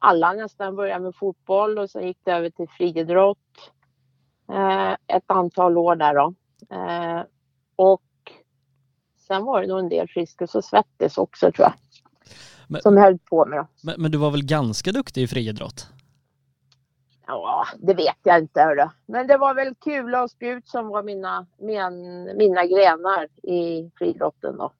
Alla 0.00 0.33
nästan 0.33 0.76
började 0.76 1.05
med 1.05 1.15
fotboll 1.17 1.79
och 1.79 1.91
sen 1.91 2.07
gick 2.07 2.19
det 2.25 2.33
över 2.33 2.50
till 2.50 2.69
friidrott. 2.69 3.38
Eh, 4.53 4.93
ett 5.17 5.25
antal 5.26 5.79
år 5.79 5.97
där 5.97 6.15
då. 6.15 6.35
Eh, 6.76 7.23
och 7.76 8.03
sen 9.26 9.45
var 9.45 9.61
det 9.61 9.67
nog 9.67 9.79
en 9.79 9.88
del 9.88 10.09
Friskis 10.09 10.55
och 10.55 10.65
Svettis 10.65 11.19
också 11.19 11.53
tror 11.53 11.65
jag. 11.69 11.73
Men- 12.69 12.83
Som 12.83 12.97
höll 12.97 13.19
på 13.19 13.47
med 13.47 13.59
då. 13.59 13.67
Men, 13.83 13.95
men 14.03 14.11
du 14.11 14.19
var 14.19 14.31
väl 14.31 14.45
ganska 14.45 14.93
duktig 14.93 15.23
i 15.23 15.26
friidrott? 15.26 15.87
Ja, 17.26 17.65
det 17.79 17.95
vet 17.95 18.17
jag 18.23 18.38
inte. 18.38 18.61
Hörru. 18.61 18.88
Men 19.07 19.26
det 19.26 19.37
var 19.37 19.55
väl 19.55 19.75
kula 19.75 20.23
och 20.23 20.31
spjut 20.31 20.69
som 20.69 20.88
var 20.88 21.03
mina, 21.03 21.47
min, 21.59 22.25
mina 22.37 22.67
grenar 22.67 23.29
i 23.43 23.91
friidrotten 23.99 24.57
då. 24.57 24.73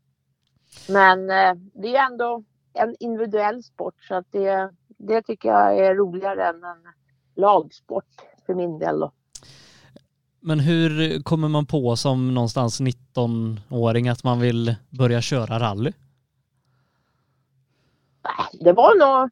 Men 0.88 1.30
eh, 1.30 1.54
det 1.75 1.96
är 1.96 2.06
ändå 2.06 2.44
en 2.73 2.96
individuell 3.00 3.62
sport 3.62 3.94
så 4.08 4.14
att 4.14 4.26
det, 4.30 4.70
det 4.96 5.22
tycker 5.22 5.48
jag 5.48 5.78
är 5.78 5.94
roligare 5.94 6.48
än 6.48 6.64
en 6.64 6.92
lagsport 7.36 8.04
för 8.46 8.54
min 8.54 8.78
del 8.78 9.00
då. 9.00 9.12
Men 10.40 10.60
hur 10.60 11.22
kommer 11.22 11.48
man 11.48 11.66
på 11.66 11.96
som 11.96 12.34
någonstans 12.34 12.80
19-åring 12.80 14.08
att 14.08 14.24
man 14.24 14.40
vill 14.40 14.74
börja 14.90 15.20
köra 15.20 15.58
rally? 15.58 15.92
Det 18.52 18.72
var 18.72 18.98
nog... 18.98 19.30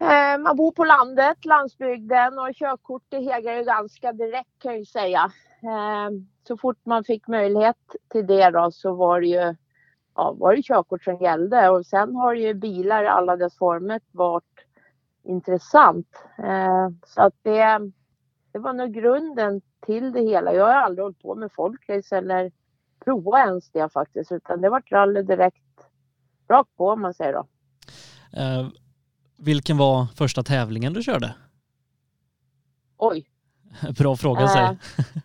Eh, 0.00 0.38
man 0.38 0.56
bor 0.56 0.72
på 0.72 0.84
landet, 0.84 1.44
landsbygden 1.44 2.38
och 2.38 2.54
körkort 2.54 3.02
det 3.08 3.18
hegar 3.18 3.56
ju 3.56 3.64
ganska 3.64 4.12
direkt 4.12 4.58
kan 4.58 4.72
jag 4.72 4.78
ju 4.78 4.84
säga. 4.84 5.32
Eh, 5.62 6.10
så 6.48 6.56
fort 6.56 6.78
man 6.84 7.04
fick 7.04 7.28
möjlighet 7.28 7.76
till 8.12 8.26
det 8.26 8.50
då 8.50 8.70
så 8.70 8.94
var 8.94 9.20
det 9.20 9.26
ju 9.26 9.54
ja, 10.18 10.32
var 10.32 10.56
det 10.56 10.62
körkort 10.62 11.04
som 11.04 11.16
gällde 11.16 11.68
och 11.68 11.86
sen 11.86 12.16
har 12.16 12.34
ju 12.34 12.54
bilar 12.54 13.04
i 13.04 13.08
alla 13.08 13.36
dess 13.36 13.56
former 13.56 14.00
varit 14.12 14.44
intressant. 15.22 16.08
Eh, 16.38 16.88
så 17.06 17.22
att 17.22 17.34
det, 17.42 17.78
det 18.52 18.58
var 18.58 18.72
nog 18.72 18.92
grunden 18.92 19.60
till 19.86 20.12
det 20.12 20.20
hela. 20.20 20.54
Jag 20.54 20.64
har 20.64 20.74
aldrig 20.74 21.02
hållit 21.02 21.22
på 21.22 21.34
med 21.34 21.52
folkrace 21.52 22.16
eller 22.16 22.52
provat 23.04 23.46
ens 23.46 23.70
det 23.70 23.92
faktiskt 23.92 24.32
utan 24.32 24.60
det 24.60 24.68
var 24.68 24.82
rally 24.90 25.22
direkt 25.22 25.64
rakt 26.48 26.76
på 26.76 26.88
om 26.88 27.00
man 27.00 27.14
säger 27.14 27.32
då. 27.32 27.46
Eh, 28.40 28.68
vilken 29.38 29.78
var 29.78 30.06
första 30.06 30.42
tävlingen 30.42 30.92
du 30.92 31.02
körde? 31.02 31.34
Oj. 32.96 33.28
Bra 33.98 34.16
fråga 34.16 34.40
Eh, 34.40 34.48
säg. 34.48 34.78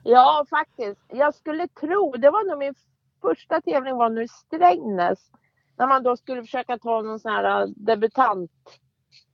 Ja, 0.03 0.45
faktiskt. 0.49 1.01
Jag 1.07 1.35
skulle 1.35 1.67
tro, 1.67 2.11
det 2.11 2.29
var 2.29 2.49
nog 2.49 2.59
min 2.59 2.75
första 3.23 3.61
tävling 3.61 3.95
var 3.95 4.09
nu 4.09 4.23
i 4.23 4.27
Strängnäs. 4.27 5.19
När 5.77 5.87
man 5.87 6.03
då 6.03 6.17
skulle 6.17 6.41
försöka 6.41 6.77
ta 6.77 7.01
någon 7.01 7.19
sån 7.19 7.31
här 7.31 7.61
äh, 7.61 7.67
debutant, 7.67 8.51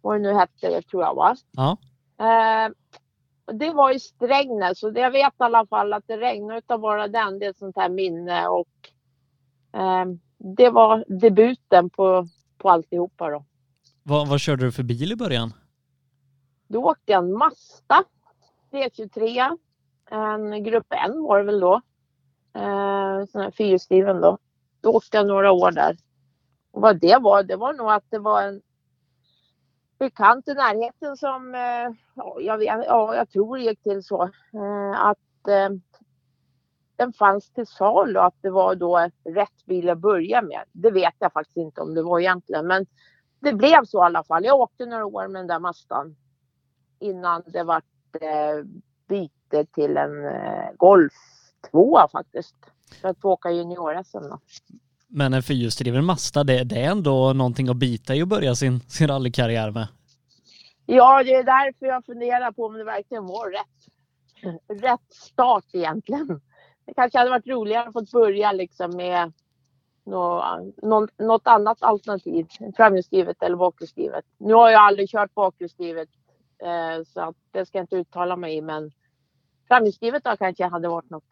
vad 0.02 0.16
det 0.16 0.20
nu 0.20 0.34
hette, 0.34 0.82
tror 0.82 1.04
jag 1.04 1.16
va. 1.16 1.36
Ja. 1.52 1.78
Eh, 2.20 2.72
det 3.54 3.72
var 3.72 3.96
i 3.96 4.00
Strängnäs 4.00 4.84
och 4.84 4.98
jag 4.98 5.12
vet 5.12 5.34
i 5.34 5.44
alla 5.44 5.66
fall 5.66 5.94
att 5.94 6.04
det 6.08 6.18
regnade 6.18 6.60
utav 6.60 6.80
bara 6.80 7.08
den. 7.08 7.40
Det 7.40 7.46
är 7.46 7.50
ett 7.50 7.58
sånt 7.58 7.78
här 7.78 7.90
minne 7.90 8.48
och 8.48 8.70
eh, 9.74 10.06
det 10.38 10.70
var 10.70 11.06
debuten 11.08 11.90
på, 11.90 12.28
på 12.58 12.70
alltihopa 12.70 13.30
då. 13.30 13.46
Vad, 14.04 14.28
vad 14.28 14.40
körde 14.40 14.66
du 14.66 14.72
för 14.72 14.84
bil 14.84 15.12
i 15.12 15.16
början? 15.16 15.54
Då 16.68 16.84
åkte 16.84 17.12
jag 17.12 17.24
en 17.24 17.38
Mazda 17.38 18.04
D23. 18.72 19.58
En 20.12 20.64
grupp 20.64 20.94
N 21.06 21.24
var 21.24 21.40
det 21.40 21.46
väl 21.46 21.60
då. 21.60 21.82
Eh, 22.60 23.26
sån 23.26 23.42
här 23.42 23.52
fyrhjulsdriven 23.52 24.22
då. 24.22 24.38
Då 24.82 24.90
åkte 24.90 25.18
jag 25.18 25.28
några 25.28 25.52
år 25.52 25.72
där. 25.72 25.98
Och 26.72 26.82
vad 26.82 27.00
det 27.00 27.18
var, 27.22 27.44
det 27.44 27.56
var 27.56 27.74
nog 27.74 27.92
att 27.92 28.06
det 28.10 28.20
var 28.20 28.42
en 28.42 28.62
bekant 30.00 30.48
i 30.48 30.54
närheten 30.54 31.18
som, 31.18 31.56
eh, 31.56 31.96
ja, 32.16 32.38
jag, 32.40 32.58
vet, 32.58 32.86
ja, 32.86 33.16
jag 33.16 33.30
tror 33.30 33.58
det 33.58 33.64
gick 33.64 33.84
till 33.84 34.04
så. 34.04 34.24
Eh, 34.54 35.06
att 35.06 35.48
eh, 35.48 35.70
den 36.96 37.14
fanns 37.14 37.50
till 37.50 37.68
salu 37.68 38.20
och 38.20 38.26
att 38.26 38.42
det 38.42 38.50
var 38.50 38.76
då 38.76 39.10
rätt 39.24 39.66
bil 39.66 39.90
att 39.90 39.98
börja 39.98 40.42
med. 40.42 40.64
Det 40.72 40.92
vet 40.92 41.16
jag 41.20 41.34
faktiskt 41.34 41.58
inte 41.58 41.82
om 41.82 41.94
det 41.94 42.04
var 42.04 42.20
egentligen. 42.20 42.68
Men 42.68 42.86
det 43.40 43.54
blev 43.54 43.86
så 43.86 43.98
i 43.98 44.06
alla 44.06 44.24
fall. 44.24 44.46
Jag 44.46 44.60
åkte 44.60 44.86
några 44.86 45.06
år 45.06 45.28
med 45.28 45.40
den 45.40 45.48
där 45.48 45.60
Mazdan 45.60 46.16
innan 47.00 47.44
det 47.48 47.64
vart 47.64 47.84
eh, 48.22 48.66
byte 49.08 49.66
till 49.66 49.98
en 49.98 50.26
eh, 50.26 50.72
Golf 50.78 51.14
2 51.72 52.08
faktiskt. 52.12 52.56
För 53.02 53.10
att 53.10 53.22
få 53.22 53.30
åka 53.30 53.52
junior-SM. 53.52 54.38
Men 55.08 55.34
en 55.34 55.44
fyrhjulsdriven 55.44 56.06
Mazda, 56.06 56.44
det, 56.44 56.64
det 56.64 56.82
är 56.82 56.92
ändå 56.92 57.34
någonting 57.34 57.70
att 57.70 57.78
bita 57.78 58.16
i 58.16 58.24
och 58.24 58.28
börja 58.28 58.56
sin, 58.56 58.80
sin 58.80 59.08
rallykarriär 59.08 59.72
med. 59.72 59.88
Ja, 60.86 61.24
det 61.24 61.34
är 61.34 61.44
därför 61.44 61.86
jag 61.86 62.06
funderar 62.06 62.52
på 62.52 62.66
om 62.66 62.74
det 62.74 62.84
verkligen 62.84 63.26
var 63.26 63.52
rätt, 63.52 64.82
rätt 64.82 65.14
start 65.14 65.66
egentligen. 65.72 66.42
Det 66.86 66.94
kanske 66.94 67.18
hade 67.18 67.30
varit 67.30 67.48
roligare 67.48 67.88
att 67.88 67.94
få 67.94 68.20
börja 68.20 68.52
liksom 68.52 68.96
med 68.96 69.34
något, 70.06 71.20
något 71.20 71.48
annat 71.48 71.78
alternativ, 71.84 72.48
framhjulsdrivet 72.78 73.44
eller 73.44 73.56
bakhjulsdrivet. 73.56 74.26
Nu 74.38 74.54
har 74.54 74.70
jag 74.70 74.82
aldrig 74.82 75.10
kört 75.10 75.34
bakhjulsdrivet 75.34 76.10
eh, 76.64 77.04
så 77.06 77.22
att 77.22 77.36
det 77.52 77.66
ska 77.66 77.78
jag 77.78 77.84
inte 77.84 77.96
uttala 77.96 78.36
mig 78.36 78.58
i 78.58 78.62
men 78.62 78.92
framhjulsdrivet 79.70 80.24
då 80.24 80.38
kanske 80.38 80.68
hade 80.68 80.88
varit 80.88 81.10
något. 81.10 81.24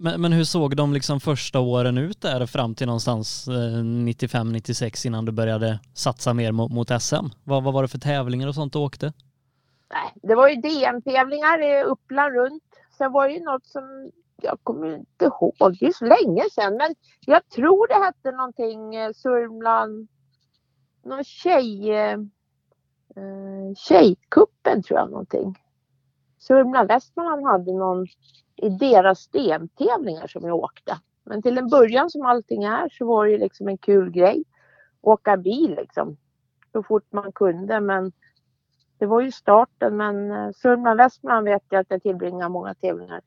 Men, 0.00 0.20
men 0.20 0.32
hur 0.32 0.44
såg 0.44 0.76
de 0.76 0.92
liksom 0.92 1.20
första 1.20 1.60
åren 1.60 1.98
ut 1.98 2.20
där 2.20 2.46
fram 2.46 2.74
till 2.74 2.86
någonstans 2.86 3.48
95-96 3.48 4.82
eh, 4.82 5.08
innan 5.08 5.24
du 5.24 5.32
började 5.32 5.80
satsa 5.94 6.34
mer 6.34 6.52
mot, 6.52 6.72
mot 6.72 7.02
SM? 7.02 7.26
Vad, 7.44 7.64
vad 7.64 7.74
var 7.74 7.82
det 7.82 7.88
för 7.88 7.98
tävlingar 7.98 8.48
och 8.48 8.54
sånt 8.54 8.72
du 8.72 8.78
åkte? 8.78 9.12
Nej, 9.92 10.12
det 10.22 10.34
var 10.34 10.48
ju 10.48 10.56
DM-tävlingar 10.56 11.62
i 11.62 11.82
Uppland 11.82 12.34
runt. 12.34 12.62
Sen 12.98 13.12
var 13.12 13.28
det 13.28 13.34
ju 13.34 13.44
något 13.44 13.66
som 13.66 14.10
jag 14.42 14.58
kommer 14.62 14.96
inte 14.96 15.24
ihåg, 15.24 15.76
det 15.80 15.86
är 15.86 15.92
så 15.92 16.04
länge 16.04 16.44
sedan. 16.52 16.76
Men 16.76 16.94
jag 17.26 17.48
tror 17.48 17.88
det 17.88 18.04
hette 18.04 18.30
någonting 18.30 18.94
eh, 18.94 19.12
Sörmland, 19.12 20.08
någon 21.04 21.24
tjej, 21.24 21.90
eh, 21.90 22.18
tjejkuppen 23.76 24.82
tror 24.82 24.98
jag 24.98 25.10
någonting. 25.10 25.58
Sörmland 26.48 26.88
Västmanland 26.88 27.46
hade 27.46 27.72
någon 27.72 28.06
i 28.56 28.68
deras 28.68 29.18
stentävlingar 29.18 30.26
som 30.26 30.46
jag 30.46 30.56
åkte. 30.56 30.98
Men 31.24 31.42
till 31.42 31.58
en 31.58 31.68
början 31.68 32.10
som 32.10 32.26
allting 32.26 32.64
är 32.64 32.88
så 32.92 33.06
var 33.06 33.26
det 33.26 33.38
liksom 33.38 33.68
en 33.68 33.78
kul 33.78 34.10
grej. 34.10 34.44
Åka 35.00 35.36
bil 35.36 35.74
liksom. 35.76 36.16
Så 36.72 36.82
fort 36.82 37.12
man 37.12 37.32
kunde 37.32 37.80
men 37.80 38.12
det 38.98 39.06
var 39.06 39.20
ju 39.20 39.32
starten 39.32 39.96
men 39.96 40.30
eh, 40.30 40.50
Sörmland 40.56 40.96
Västmanland 40.96 41.44
vet 41.44 41.62
jag 41.68 41.80
att 41.80 41.86
jag 41.90 42.02
tillbringar 42.02 42.48
många 42.48 42.74
tävlingar. 42.74 43.20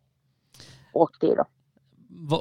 Åkte 0.93 1.27
i 1.27 1.35
då. 1.35 1.45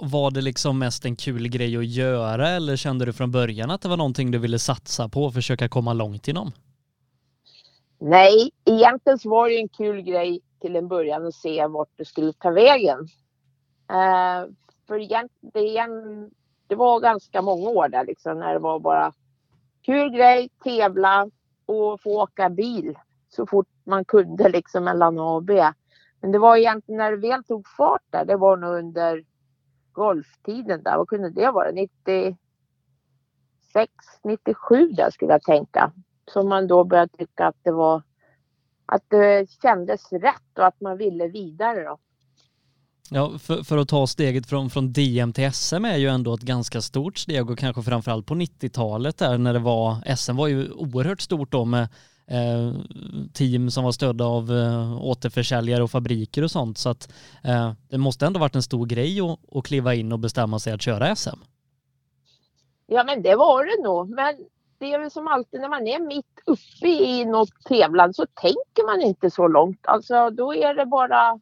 Var 0.02 0.30
det 0.30 0.40
liksom 0.40 0.78
mest 0.78 1.04
en 1.04 1.16
kul 1.16 1.48
grej 1.48 1.76
att 1.76 1.86
göra 1.86 2.48
eller 2.48 2.76
kände 2.76 3.04
du 3.04 3.12
från 3.12 3.30
början 3.30 3.70
att 3.70 3.82
det 3.82 3.88
var 3.88 3.96
någonting 3.96 4.30
du 4.30 4.38
ville 4.38 4.58
satsa 4.58 5.08
på 5.08 5.24
och 5.24 5.34
försöka 5.34 5.68
komma 5.68 5.92
långt 5.92 6.28
inom? 6.28 6.52
Nej, 8.00 8.50
egentligen 8.64 9.18
så 9.18 9.30
var 9.30 9.48
det 9.48 9.60
en 9.60 9.68
kul 9.68 10.02
grej 10.02 10.40
till 10.60 10.76
en 10.76 10.88
början 10.88 11.26
och 11.26 11.34
se 11.34 11.66
vart 11.66 11.90
det 11.96 12.04
skulle 12.04 12.32
ta 12.32 12.50
vägen. 12.50 12.98
Eh, 13.90 14.44
för 14.86 14.98
egentligen, 14.98 15.90
det 16.66 16.74
var 16.74 17.00
ganska 17.00 17.42
många 17.42 17.68
år 17.70 17.88
där 17.88 18.04
liksom 18.04 18.38
när 18.38 18.52
det 18.52 18.58
var 18.58 18.80
bara 18.80 19.12
kul 19.82 20.10
grej, 20.10 20.50
tävla 20.64 21.30
och 21.66 22.02
få 22.02 22.22
åka 22.22 22.50
bil 22.50 22.98
så 23.28 23.46
fort 23.46 23.68
man 23.84 24.04
kunde 24.04 24.48
liksom 24.48 24.84
mellan 24.84 25.18
A 25.18 25.34
och 25.34 25.42
B. 25.42 25.72
Men 26.20 26.32
det 26.32 26.38
var 26.38 26.56
egentligen 26.56 26.98
när 26.98 27.10
det 27.10 27.28
väl 27.28 27.44
tog 27.44 27.68
fart 27.68 28.02
där, 28.10 28.24
det 28.24 28.36
var 28.36 28.56
nog 28.56 28.74
under 28.74 29.24
golftiden 29.92 30.82
där, 30.82 30.96
vad 30.96 31.08
kunde 31.08 31.30
det 31.30 31.50
vara? 31.50 31.70
96, 31.70 32.36
97 34.24 34.88
där 34.88 35.10
skulle 35.10 35.32
jag 35.32 35.42
tänka. 35.42 35.92
Som 36.26 36.48
man 36.48 36.66
då 36.66 36.84
började 36.84 37.16
tycka 37.16 37.46
att 37.46 37.56
det 37.62 37.72
var 37.72 38.02
att 38.90 39.04
det 39.08 39.46
kändes 39.62 40.12
rätt 40.12 40.58
och 40.58 40.66
att 40.66 40.80
man 40.80 40.96
ville 40.98 41.28
vidare 41.28 41.84
då. 41.84 41.98
Ja, 43.10 43.38
för, 43.38 43.62
för, 43.62 43.78
att 43.78 43.88
ta 43.88 44.06
steget 44.06 44.46
från, 44.46 44.70
från 44.70 44.92
DM 44.92 45.32
till 45.32 45.52
SM 45.52 45.84
är 45.84 45.96
ju 45.96 46.08
ändå 46.08 46.34
ett 46.34 46.40
ganska 46.40 46.80
stort 46.80 47.18
steg 47.18 47.50
och 47.50 47.58
kanske 47.58 47.82
framförallt 47.82 48.26
på 48.26 48.34
90-talet 48.34 49.18
där 49.18 49.38
när 49.38 49.52
det 49.52 49.58
var, 49.58 50.16
SM 50.16 50.36
var 50.36 50.48
ju 50.48 50.70
oerhört 50.70 51.20
stort 51.20 51.52
då 51.52 51.64
med 51.64 51.88
eh, 52.26 52.72
team 53.32 53.70
som 53.70 53.84
var 53.84 53.92
stödda 53.92 54.24
av 54.24 54.52
eh, 54.52 55.02
återförsäljare 55.02 55.82
och 55.82 55.90
fabriker 55.90 56.42
och 56.42 56.50
sånt 56.50 56.78
så 56.78 56.88
att 56.88 57.12
eh, 57.44 57.72
det 57.88 57.98
måste 57.98 58.26
ändå 58.26 58.40
varit 58.40 58.54
en 58.54 58.62
stor 58.62 58.86
grej 58.86 59.20
att, 59.20 59.56
att 59.56 59.64
kliva 59.64 59.94
in 59.94 60.12
och 60.12 60.18
bestämma 60.18 60.58
sig 60.58 60.72
att 60.72 60.82
köra 60.82 61.16
SM. 61.16 61.40
Ja 62.86 63.04
men 63.04 63.22
det 63.22 63.36
var 63.36 63.64
det 63.64 63.88
nog 63.88 64.10
men 64.10 64.34
det 64.80 64.92
är 64.92 64.98
väl 64.98 65.10
som 65.10 65.28
alltid 65.28 65.60
när 65.60 65.68
man 65.68 65.86
är 65.86 66.00
mitt 66.00 66.40
uppe 66.46 66.88
i 66.88 67.24
något 67.24 67.64
tävlande 67.68 68.14
så 68.14 68.26
tänker 68.26 68.86
man 68.86 69.00
inte 69.00 69.30
så 69.30 69.48
långt. 69.48 69.86
Alltså 69.86 70.30
då 70.30 70.54
är 70.54 70.74
det 70.74 70.86
bara, 70.86 71.40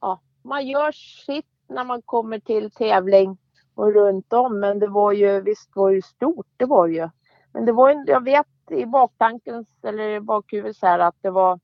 ja, 0.00 0.20
man 0.42 0.66
gör 0.66 0.92
sitt 1.26 1.46
när 1.68 1.84
man 1.84 2.02
kommer 2.02 2.38
till 2.38 2.70
tävling 2.70 3.38
och 3.74 3.94
runt 3.94 4.32
om. 4.32 4.60
Men 4.60 4.78
det 4.78 4.86
var 4.86 5.12
ju, 5.12 5.40
visst 5.40 5.70
var 5.74 5.92
det 5.92 6.04
stort, 6.04 6.46
det 6.56 6.64
var 6.64 6.86
ju. 6.86 7.08
Men 7.52 7.64
det 7.64 7.72
var 7.72 7.90
ju, 7.90 8.04
jag 8.06 8.24
vet 8.24 8.46
i 8.70 8.86
baktanken 8.86 9.66
eller 9.82 10.08
i 10.08 10.20
bakhuvudet 10.20 10.76
så 10.76 10.86
här 10.86 10.98
att 10.98 11.16
det 11.20 11.30
var 11.30 11.60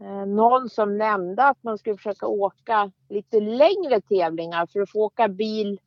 eh, 0.00 0.26
någon 0.26 0.68
som 0.68 0.98
nämnde 0.98 1.44
att 1.44 1.62
man 1.62 1.78
skulle 1.78 1.96
försöka 1.96 2.26
åka 2.26 2.92
lite 3.08 3.40
längre 3.40 4.00
tävlingar 4.00 4.66
för 4.66 4.80
att 4.80 4.90
få 4.90 4.98
åka 4.98 5.28
bil 5.28 5.80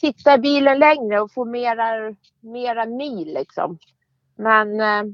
sitta 0.00 0.34
i 0.34 0.38
bilen 0.38 0.78
längre 0.78 1.20
och 1.20 1.32
få 1.32 1.44
mera, 1.44 2.14
mera 2.40 2.86
mil 2.86 3.34
liksom. 3.34 3.78
Men 4.36 4.80
eh, 4.80 5.04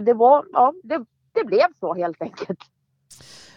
det 0.00 0.14
var, 0.14 0.46
ja, 0.52 0.74
det, 0.82 1.04
det 1.32 1.44
blev 1.44 1.66
så 1.80 1.94
helt 1.94 2.22
enkelt. 2.22 2.58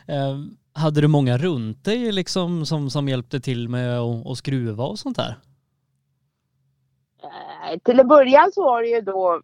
Eh, 0.08 0.38
hade 0.74 1.02
du 1.02 1.08
många 1.08 1.38
runt 1.38 1.86
dig 1.86 2.12
liksom 2.12 2.66
som, 2.66 2.90
som 2.90 3.08
hjälpte 3.08 3.40
till 3.40 3.70
med 3.70 4.00
att, 4.00 4.28
att 4.28 4.38
skruva 4.38 4.84
och 4.84 5.00
sånt 5.00 5.18
där? 5.18 5.38
Eh, 7.24 7.80
till 7.80 8.00
en 8.00 8.08
början 8.08 8.52
så 8.52 8.64
var 8.64 8.82
det 8.82 8.88
ju 8.88 9.02
då 9.02 9.42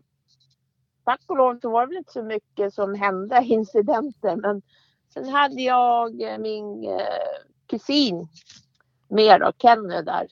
tack 1.05 1.21
och 1.27 1.37
lov 1.37 1.59
så 1.61 1.69
var 1.69 1.81
det 1.81 1.87
väl 1.87 1.97
inte 1.97 2.11
så 2.11 2.23
mycket 2.23 2.73
som 2.73 2.95
hände, 2.95 3.43
incidenter. 3.43 4.35
Men 4.35 4.61
sen 5.13 5.29
hade 5.29 5.61
jag 5.61 6.39
min 6.39 6.83
eh, 6.83 7.43
kusin 7.67 8.27
med 9.07 9.39
då, 9.39 9.51
Kenny 9.57 10.01
där. 10.01 10.27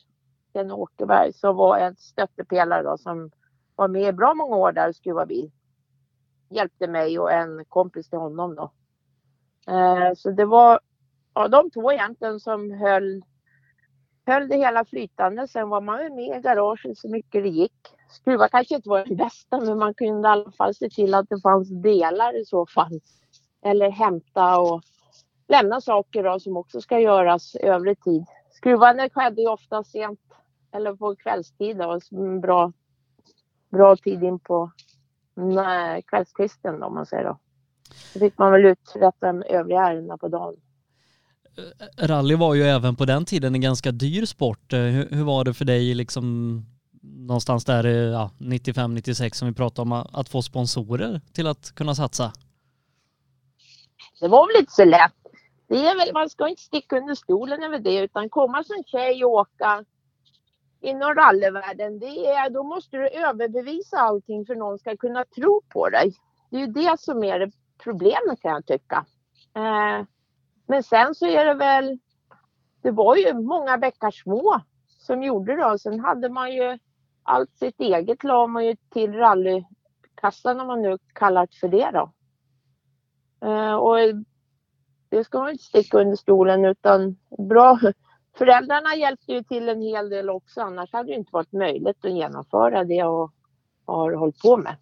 Ken 0.54 0.72
Åkerberg 0.72 1.34
som 1.34 1.56
var 1.56 1.78
en 1.78 1.96
stöttepelare 1.96 2.84
då, 2.84 2.98
som 2.98 3.32
var 3.76 3.88
med 3.88 4.02
i 4.02 4.14
bra 4.14 4.34
många 4.34 4.56
år 4.56 4.72
där 4.72 4.90
och 4.90 4.96
skruvade 4.96 5.28
bil. 5.28 5.52
Hjälpte 6.50 6.88
mig 6.88 7.20
och 7.20 7.32
en 7.32 7.66
kompis 7.66 8.10
till 8.10 8.20
honom 8.20 8.56
då. 8.56 8.72
Eh, 9.74 10.14
så 10.16 10.32
det 10.32 10.46
var 10.46 10.80
ja, 11.34 11.48
de 11.48 11.72
två 11.72 11.92
egentligen 11.92 12.40
som 12.40 12.72
höll, 12.72 13.24
höll 14.26 14.48
det 14.48 14.58
hela 14.58 14.86
flytande. 14.86 15.48
Sen 15.48 15.70
var 15.70 15.82
man 15.82 16.16
med 16.16 16.38
i 16.38 16.42
garaget 16.42 16.98
så 16.98 17.10
mycket 17.10 17.44
det 17.44 17.50
gick. 17.50 17.96
Skruva 18.10 18.48
kanske 18.48 18.76
inte 18.76 18.90
var 18.90 19.06
det 19.06 19.16
bästa 19.16 19.60
men 19.60 19.78
man 19.78 19.94
kunde 19.94 20.28
i 20.28 20.32
alla 20.32 20.52
fall 20.52 20.76
se 20.76 20.90
till 20.90 21.14
att 21.14 21.30
det 21.30 21.42
fanns 21.42 21.70
delar 21.70 22.42
i 22.42 22.46
så 22.46 22.66
fall. 22.66 23.02
Eller 23.64 23.90
hämta 23.90 24.60
och 24.60 24.82
lämna 25.48 25.82
saker 25.82 26.24
då, 26.24 26.40
som 26.40 26.58
också 26.58 26.82
ska 26.82 27.00
göras 27.00 27.56
övrig 27.56 28.04
tid. 28.04 28.26
Skruvandet 28.52 29.14
skedde 29.14 29.42
ju 29.42 29.48
ofta 29.48 29.84
sent 29.84 30.20
eller 30.74 30.96
på 30.96 31.16
kvällstid 31.16 31.78
då, 31.78 32.00
bra, 32.42 32.74
bra 33.72 33.96
tid 33.96 34.24
in 34.24 34.40
på 34.40 34.72
nej, 35.36 36.02
kvällskvisten 36.02 36.80
då, 36.80 36.86
om 36.86 36.94
man 36.94 37.06
säger 37.06 37.24
då. 37.24 37.40
Då 38.14 38.20
fick 38.20 38.38
man 38.38 38.52
väl 38.52 38.66
uträtta 38.66 39.34
de 39.34 39.44
övriga 39.44 39.82
ärendena 39.82 40.18
på 40.18 40.28
dagen. 40.28 40.56
Eh, 41.58 42.08
rally 42.08 42.36
var 42.36 42.54
ju 42.54 42.64
även 42.64 42.96
på 42.96 43.06
den 43.06 43.26
tiden 43.26 43.56
en 43.56 43.62
ganska 43.62 43.92
dyr 43.92 44.26
sport. 44.26 44.74
Eh, 44.74 44.80
hur, 44.80 45.10
hur 45.10 45.24
var 45.24 45.44
det 45.44 45.54
för 45.54 45.66
dig 45.66 45.94
liksom 45.94 46.66
någonstans 47.02 47.66
där 47.66 47.84
ja, 47.88 48.32
95-96 48.38 49.34
som 49.34 49.48
vi 49.48 49.54
pratade 49.54 49.82
om 49.82 49.92
att 49.92 50.30
få 50.30 50.42
sponsorer 50.42 51.22
till 51.34 51.48
att 51.48 51.76
kunna 51.76 51.96
satsa? 51.96 52.32
Det 54.20 54.28
var 54.28 54.48
väl 54.48 54.60
inte 54.60 54.72
så 54.72 54.86
lätt. 54.86 55.14
Det 55.68 55.88
är 55.88 55.96
väl, 55.96 56.14
man 56.14 56.30
ska 56.30 56.48
inte 56.48 56.62
sticka 56.62 56.98
under 56.98 57.16
stolen 57.16 57.64
över 57.64 57.80
det 57.80 58.00
utan 58.00 58.30
komma 58.30 58.64
som 58.64 58.84
tjej 58.86 59.26
och 59.26 59.32
åka 59.32 59.86
inom 60.82 61.16
rallyvärlden, 61.16 62.00
det 62.00 62.28
är, 62.28 62.50
då 62.50 62.64
måste 62.64 62.98
du 62.98 63.08
överbevisa 63.08 63.98
allting 63.98 64.46
för 64.46 64.56
någon 64.56 64.80
ska 64.80 64.98
kunna 64.98 65.26
tro 65.26 65.62
på 65.70 65.90
dig. 65.90 66.14
Det 66.50 66.58
är 66.58 66.62
ju 66.62 66.68
det 66.68 67.00
som 67.00 67.24
är 67.24 67.40
det 67.40 67.52
problemet 67.84 68.42
kan 68.42 68.52
jag 68.52 68.66
tycka. 68.66 69.06
Eh, 69.56 70.06
men 70.68 70.84
sen 70.84 71.16
så 71.16 71.26
är 71.26 71.46
det 71.46 71.54
väl, 71.54 72.00
det 72.82 72.92
var 72.92 73.16
ju 73.16 73.34
många 73.34 73.78
bäckar 73.78 74.12
små 74.12 74.62
som 74.88 75.24
gjorde 75.24 75.56
det. 75.56 75.66
och 75.66 75.82
Sen 75.82 76.00
hade 76.00 76.30
man 76.30 76.54
ju 76.54 76.80
allt 77.24 77.58
sitt 77.58 77.80
eget 77.80 78.24
la 78.24 78.48
man 78.48 78.66
ju 78.66 78.76
till 78.90 79.14
rallykassan 79.14 80.60
om 80.60 80.68
man 80.68 80.82
nu 80.82 80.98
kallar 81.14 81.48
det 81.48 81.56
för 81.60 81.68
det 81.68 81.92
då. 81.92 82.12
Eh, 83.48 83.74
och 83.74 83.98
det 85.10 85.24
ska 85.24 85.40
man 85.40 85.52
inte 85.52 85.64
sticka 85.64 85.98
under 85.98 86.16
stolen 86.16 86.66
utan 86.66 87.18
bra, 87.50 87.80
föräldrarna 88.38 88.96
hjälpte 88.96 89.32
ju 89.32 89.44
till 89.44 89.70
en 89.70 89.82
hel 89.82 90.10
del 90.10 90.30
också. 90.30 90.62
Annars 90.62 90.94
hade 90.94 91.10
det 91.12 91.16
inte 91.16 91.32
varit 91.32 91.52
möjligt 91.52 92.06
att 92.06 92.12
genomföra 92.12 92.84
det 92.84 92.94
jag 92.94 93.32
har 93.86 94.14
hållit 94.14 94.40
på 94.40 94.58
med. 94.58 94.76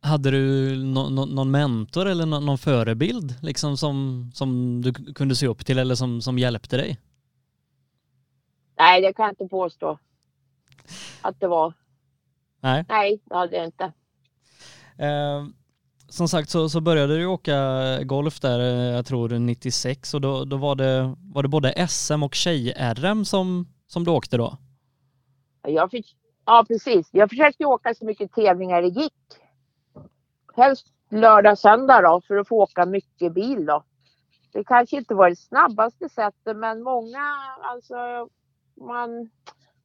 Hade 0.00 0.30
du 0.30 0.76
no, 0.84 1.08
no, 1.10 1.24
någon 1.26 1.50
mentor 1.50 2.06
eller 2.06 2.26
no, 2.26 2.40
någon 2.40 2.58
förebild 2.58 3.34
liksom 3.42 3.76
som, 3.76 4.30
som 4.34 4.80
du 4.82 4.92
kunde 4.92 5.36
se 5.36 5.46
upp 5.46 5.66
till 5.66 5.78
eller 5.78 5.94
som, 5.94 6.20
som 6.20 6.38
hjälpte 6.38 6.76
dig? 6.76 6.98
Nej, 8.78 9.02
det 9.02 9.12
kan 9.12 9.24
jag 9.24 9.32
inte 9.32 9.48
påstå 9.48 9.98
att 11.22 11.40
det 11.40 11.46
var. 11.46 11.72
Nej. 12.60 12.84
Nej, 12.88 13.22
det 13.24 13.36
hade 13.36 13.56
jag 13.56 13.64
inte. 13.64 13.84
Uh 15.00 15.63
som 16.08 16.28
sagt 16.28 16.50
så, 16.50 16.68
så 16.68 16.80
började 16.80 17.16
du 17.16 17.26
åka 17.26 17.54
golf 18.02 18.40
där, 18.40 18.60
eh, 18.60 18.94
jag 18.94 19.06
tror 19.06 19.28
96 19.28 20.14
och 20.14 20.20
då, 20.20 20.44
då 20.44 20.56
var, 20.56 20.74
det, 20.74 21.14
var 21.34 21.42
det 21.42 21.48
både 21.48 21.88
SM 21.88 22.22
och 22.22 22.34
tjej-RM 22.34 23.24
som, 23.24 23.66
som 23.86 24.04
du 24.04 24.10
åkte 24.10 24.36
då? 24.36 24.56
Jag 25.62 25.90
fick, 25.90 26.16
ja, 26.46 26.64
precis. 26.68 27.08
Jag 27.12 27.30
försökte 27.30 27.64
åka 27.64 27.94
så 27.94 28.04
mycket 28.04 28.32
tävlingar 28.32 28.82
det 28.82 28.88
gick. 28.88 29.12
Helst 30.56 30.86
lördag, 31.10 31.58
söndag 31.58 32.02
då, 32.02 32.20
för 32.26 32.36
att 32.36 32.48
få 32.48 32.62
åka 32.62 32.86
mycket 32.86 33.34
bil 33.34 33.66
då. 33.66 33.84
Det 34.52 34.64
kanske 34.64 34.96
inte 34.96 35.14
var 35.14 35.30
det 35.30 35.36
snabbaste 35.36 36.08
sättet, 36.08 36.56
men 36.56 36.82
många, 36.82 37.34
alltså 37.62 38.28
man, 38.80 39.30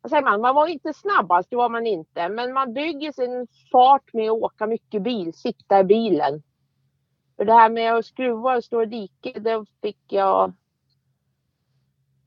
säger 0.08 0.24
man, 0.24 0.42
man 0.42 0.56
var 0.56 0.68
inte 0.68 0.94
snabbast, 0.94 1.50
det 1.50 1.56
var 1.56 1.70
man 1.70 1.88
inte. 1.88 2.30
Men 2.30 2.54
man 2.54 2.74
bygger 2.74 3.12
sin 3.12 3.48
fart 3.72 4.14
med 4.14 4.32
att 4.32 4.42
åka 4.42 4.68
mycket 4.68 5.02
bil, 5.02 5.34
sitta 5.34 5.80
i 5.80 5.84
bilen. 5.84 6.44
För 7.38 7.46
det 7.46 7.54
här 7.54 7.70
med 7.70 7.94
att 7.94 8.06
skruva 8.06 8.58
och 8.58 8.64
stå 8.64 8.84
i 8.84 8.86
diket, 8.86 9.44
det 9.44 9.66
fick 9.82 10.00
jag 10.08 10.54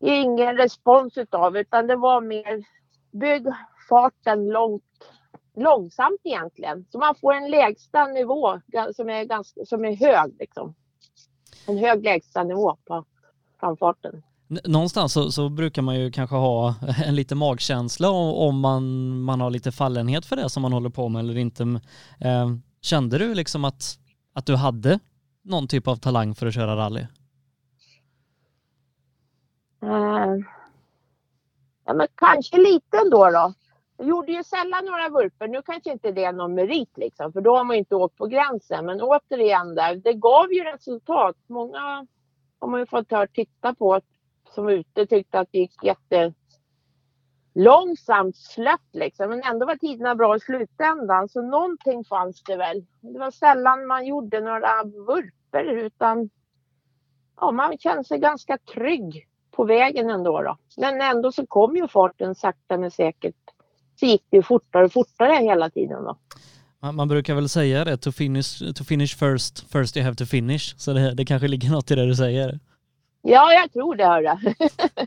ingen 0.00 0.56
respons 0.56 1.18
utav, 1.18 1.56
utan 1.56 1.86
det 1.86 1.96
var 1.96 2.20
mer 2.20 2.64
bygg 3.10 3.46
farten 3.88 4.48
långt, 4.48 5.12
långsamt 5.56 6.20
egentligen. 6.24 6.86
Så 6.90 6.98
man 6.98 7.14
får 7.14 7.34
en 7.34 7.50
lägsta 7.50 8.06
nivå 8.06 8.60
som 8.96 9.10
är, 9.10 9.24
ganska, 9.24 9.64
som 9.64 9.84
är 9.84 9.96
hög 9.96 10.36
liksom. 10.38 10.74
En 11.66 11.78
hög 11.78 12.04
lägsta 12.04 12.44
nivå 12.44 12.76
på 12.84 13.04
framfarten. 13.60 14.22
Någonstans 14.64 15.12
så, 15.12 15.32
så, 15.32 15.48
brukar 15.48 15.82
man 15.82 16.00
ju 16.00 16.10
kanske 16.10 16.36
ha 16.36 16.74
en 17.06 17.14
liten 17.14 17.38
magkänsla 17.38 18.10
om 18.10 18.60
man, 18.60 19.10
man 19.22 19.40
har 19.40 19.50
lite 19.50 19.72
fallenhet 19.72 20.26
för 20.26 20.36
det 20.36 20.48
som 20.48 20.62
man 20.62 20.72
håller 20.72 20.90
på 20.90 21.08
med 21.08 21.20
eller 21.20 21.38
inte. 21.38 21.62
Eh, 22.20 22.50
kände 22.80 23.18
du 23.18 23.34
liksom 23.34 23.64
att, 23.64 23.98
att 24.34 24.46
du 24.46 24.56
hade 24.56 24.98
någon 25.42 25.68
typ 25.68 25.88
av 25.88 25.96
talang 25.96 26.34
för 26.34 26.46
att 26.46 26.54
köra 26.54 26.76
rally? 26.76 27.06
Uh, 29.82 30.44
ja, 31.84 31.94
men 31.94 32.06
kanske 32.14 32.56
lite 32.56 32.98
ändå 33.04 33.30
då. 33.30 33.54
Jag 33.96 34.08
gjorde 34.08 34.32
ju 34.32 34.44
sällan 34.44 34.84
några 34.84 35.08
vurper. 35.08 35.48
Nu 35.48 35.62
kanske 35.62 35.92
inte 35.92 36.12
det 36.12 36.24
är 36.24 36.32
någon 36.32 36.54
merit 36.54 36.98
liksom, 36.98 37.32
för 37.32 37.40
då 37.40 37.56
har 37.56 37.64
man 37.64 37.76
inte 37.76 37.94
åkt 37.94 38.16
på 38.16 38.26
gränsen. 38.26 38.86
Men 38.86 39.00
återigen 39.02 39.74
där, 39.74 39.96
det 39.96 40.12
gav 40.12 40.52
ju 40.52 40.64
resultat. 40.64 41.36
Många 41.46 42.06
har 42.60 42.68
man 42.68 42.80
ju 42.80 42.86
fått 42.86 43.10
höra 43.10 43.26
titta 43.26 43.74
på 43.74 44.00
som 44.54 44.64
var 44.64 44.72
ute 44.72 45.06
tyckte 45.06 45.38
att 45.38 45.48
det 45.52 45.58
gick 45.58 45.84
jätte 45.84 46.32
långsamt 47.54 48.36
slött 48.36 48.88
liksom. 48.92 49.28
Men 49.28 49.42
ändå 49.42 49.66
var 49.66 49.76
tiderna 49.76 50.14
bra 50.14 50.36
i 50.36 50.40
slutändan. 50.40 51.28
Så 51.28 51.42
någonting 51.42 52.04
fanns 52.04 52.42
det 52.42 52.56
väl. 52.56 52.84
Det 53.00 53.18
var 53.18 53.30
sällan 53.30 53.86
man 53.86 54.06
gjorde 54.06 54.40
några 54.40 54.84
vurper 54.84 55.64
utan 55.64 56.30
ja, 57.40 57.50
man 57.50 57.78
kände 57.78 58.04
sig 58.04 58.18
ganska 58.18 58.58
trygg 58.74 59.26
på 59.50 59.64
vägen 59.64 60.10
ändå. 60.10 60.42
Då. 60.42 60.56
Men 60.76 61.00
ändå 61.00 61.32
så 61.32 61.46
kom 61.46 61.76
ju 61.76 61.88
farten 61.88 62.34
sakta 62.34 62.78
men 62.78 62.90
säkert. 62.90 63.36
Så 64.00 64.06
gick 64.06 64.24
det 64.30 64.42
fortare 64.42 64.84
och 64.84 64.92
fortare 64.92 65.32
hela 65.32 65.70
tiden 65.70 66.04
då. 66.04 66.18
Man, 66.80 66.94
man 66.94 67.08
brukar 67.08 67.34
väl 67.34 67.48
säga 67.48 67.84
det, 67.84 67.96
to 67.96 68.12
finish, 68.12 68.74
to 68.74 68.84
finish 68.84 69.16
first, 69.18 69.72
first 69.72 69.96
you 69.96 70.04
have 70.04 70.16
to 70.16 70.24
finish. 70.24 70.74
Så 70.76 70.92
det, 70.92 71.14
det 71.14 71.24
kanske 71.24 71.48
ligger 71.48 71.70
något 71.70 71.90
i 71.90 71.94
det 71.94 72.06
du 72.06 72.14
säger. 72.14 72.58
Ja, 73.22 73.52
jag 73.52 73.72
tror 73.72 73.94
det 73.94 74.06
hörru. 74.06 74.54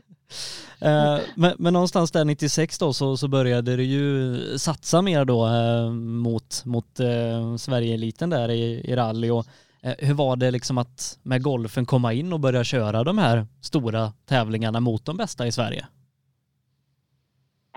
Eh, 0.80 1.18
men, 1.36 1.54
men 1.58 1.72
någonstans 1.72 2.10
där 2.12 2.24
96 2.24 2.78
då 2.78 2.92
så, 2.92 3.16
så 3.16 3.28
började 3.28 3.76
du 3.76 3.84
ju 3.84 4.58
satsa 4.58 5.02
mer 5.02 5.24
då 5.24 5.46
eh, 5.46 5.90
mot, 5.92 6.64
mot 6.64 7.00
eh, 7.00 7.56
Sverigeeliten 7.56 8.30
där 8.30 8.50
i, 8.50 8.90
i 8.90 8.96
rally 8.96 9.30
och 9.30 9.46
eh, 9.82 9.94
hur 9.98 10.14
var 10.14 10.36
det 10.36 10.50
liksom 10.50 10.78
att 10.78 11.18
med 11.22 11.42
golfen 11.42 11.86
komma 11.86 12.12
in 12.12 12.32
och 12.32 12.40
börja 12.40 12.64
köra 12.64 13.04
de 13.04 13.18
här 13.18 13.46
stora 13.60 14.12
tävlingarna 14.26 14.80
mot 14.80 15.04
de 15.04 15.16
bästa 15.16 15.46
i 15.46 15.52
Sverige? 15.52 15.86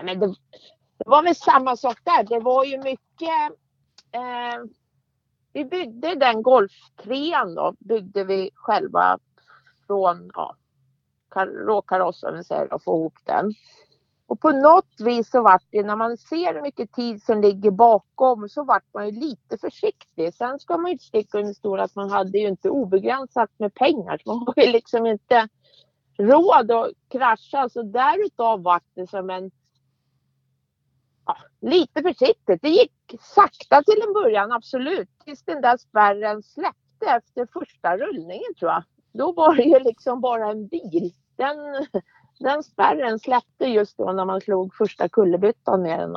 Men 0.02 0.20
det, 0.20 0.26
det 0.98 1.04
var 1.06 1.22
väl 1.22 1.36
samma 1.36 1.76
sak 1.76 1.98
där. 2.04 2.24
Det 2.24 2.40
var 2.40 2.64
ju 2.64 2.78
mycket 2.78 3.52
eh, 4.12 4.64
vi 5.52 5.64
byggde 5.64 6.14
den 6.14 6.42
golftrean 6.42 7.54
då, 7.54 7.74
byggde 7.78 8.24
vi 8.24 8.50
själva 8.54 9.18
från 9.90 10.30
ja, 10.34 10.56
råkarossen 11.44 12.36
vi 12.36 12.44
säger 12.44 12.72
och 12.72 12.82
få 12.84 12.96
ihop 12.96 13.18
den. 13.24 13.54
Och 14.26 14.40
på 14.40 14.50
något 14.50 15.00
vis 15.00 15.30
så 15.30 15.42
vart 15.42 15.64
det 15.70 15.82
när 15.82 15.96
man 15.96 16.16
ser 16.16 16.54
hur 16.54 16.62
mycket 16.62 16.92
tid 16.92 17.22
som 17.22 17.40
ligger 17.40 17.70
bakom 17.70 18.48
så 18.48 18.64
vart 18.64 18.94
man 18.94 19.08
ju 19.08 19.20
lite 19.20 19.58
försiktig. 19.58 20.34
Sen 20.34 20.58
ska 20.58 20.76
man 20.76 20.86
ju 20.86 20.92
inte 20.92 21.04
sticka 21.04 21.38
under 21.38 21.54
stol 21.54 21.80
att 21.80 21.94
man 21.94 22.10
hade 22.10 22.38
ju 22.38 22.48
inte 22.48 22.70
obegränsat 22.70 23.50
med 23.58 23.74
pengar. 23.74 24.22
Man 24.26 24.38
har 24.46 24.64
ju 24.64 24.72
liksom 24.72 25.06
inte 25.06 25.48
råd 26.18 26.70
att 26.70 26.90
krascha. 27.08 27.68
Så 27.68 27.82
därutav 27.82 28.62
vart 28.62 28.86
det 28.94 29.06
som 29.06 29.30
en 29.30 29.50
ja, 31.26 31.36
lite 31.60 32.02
försiktigt. 32.02 32.62
Det 32.62 32.68
gick 32.68 33.14
sakta 33.20 33.82
till 33.82 34.02
en 34.06 34.12
början, 34.12 34.52
absolut. 34.52 35.08
Tills 35.24 35.42
den 35.42 35.60
där 35.60 35.76
spärren 35.76 36.42
släppte 36.42 37.06
efter 37.06 37.46
första 37.52 37.96
rullningen 37.96 38.54
tror 38.58 38.70
jag. 38.70 38.84
Då 39.12 39.32
var 39.32 39.56
det 39.56 39.62
ju 39.62 39.78
liksom 39.78 40.20
bara 40.20 40.50
en 40.50 40.66
bil. 40.66 41.12
Den, 41.36 41.56
den 42.38 42.62
spärren 42.62 43.18
släppte 43.18 43.64
just 43.64 43.96
då 43.96 44.12
när 44.12 44.24
man 44.24 44.40
slog 44.40 44.74
första 44.74 45.08
kullerbyttan 45.08 45.82
med 45.82 45.98
den. 46.00 46.16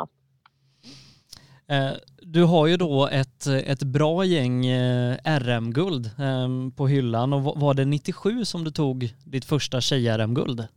Eh, 1.67 1.91
du 2.21 2.43
har 2.43 2.67
ju 2.67 2.77
då 2.77 3.07
ett, 3.07 3.47
ett 3.47 3.83
bra 3.83 4.25
gäng 4.25 4.65
eh, 4.65 5.17
RM-guld 5.25 6.09
ehm, 6.19 6.71
på 6.71 6.87
hyllan 6.87 7.33
och 7.33 7.59
var 7.59 7.73
det 7.73 7.85
97 7.85 8.45
som 8.45 8.63
du 8.63 8.71
tog 8.71 9.13
ditt 9.25 9.45
första 9.45 9.81
tjej-RM-guld? 9.81 10.67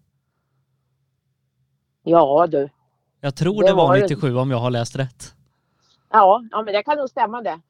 Ja 2.02 2.46
du. 2.46 2.68
Jag 3.20 3.37
tror 3.37 3.62
det, 3.62 3.68
det 3.68 3.74
var, 3.74 3.98
97 4.00 4.33
det. 4.33 4.40
om 4.40 4.50
jag 4.50 4.59
har 4.59 4.70
läst 4.70 4.96
rätt. 4.96 5.35
Ja, 6.11 6.44
ja 6.50 6.62
men 6.62 6.74
det 6.74 6.83
kan 6.83 6.98
nog 6.98 7.09
stämma 7.09 7.42
det. 7.42 7.61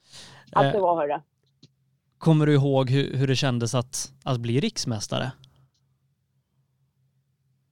Att 0.52 0.64
eh, 0.64 0.72
det 0.72 0.80
var 0.80 0.96
hörru. 0.96 1.20
Kommer 2.26 2.46
du 2.46 2.54
ihåg 2.54 2.90
hur, 2.90 3.16
hur 3.16 3.26
det 3.26 3.36
kändes 3.36 3.74
att, 3.74 4.12
att 4.24 4.40
bli 4.40 4.60
riksmästare? 4.60 5.32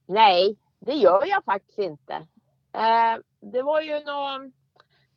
Nej, 0.05 0.57
det 0.79 0.93
gör 0.93 1.25
jag 1.25 1.43
faktiskt 1.43 1.79
inte. 1.79 2.13
Eh, 2.73 3.15
det 3.51 3.61
var 3.61 3.81
ju 3.81 3.99
någon, 3.99 4.51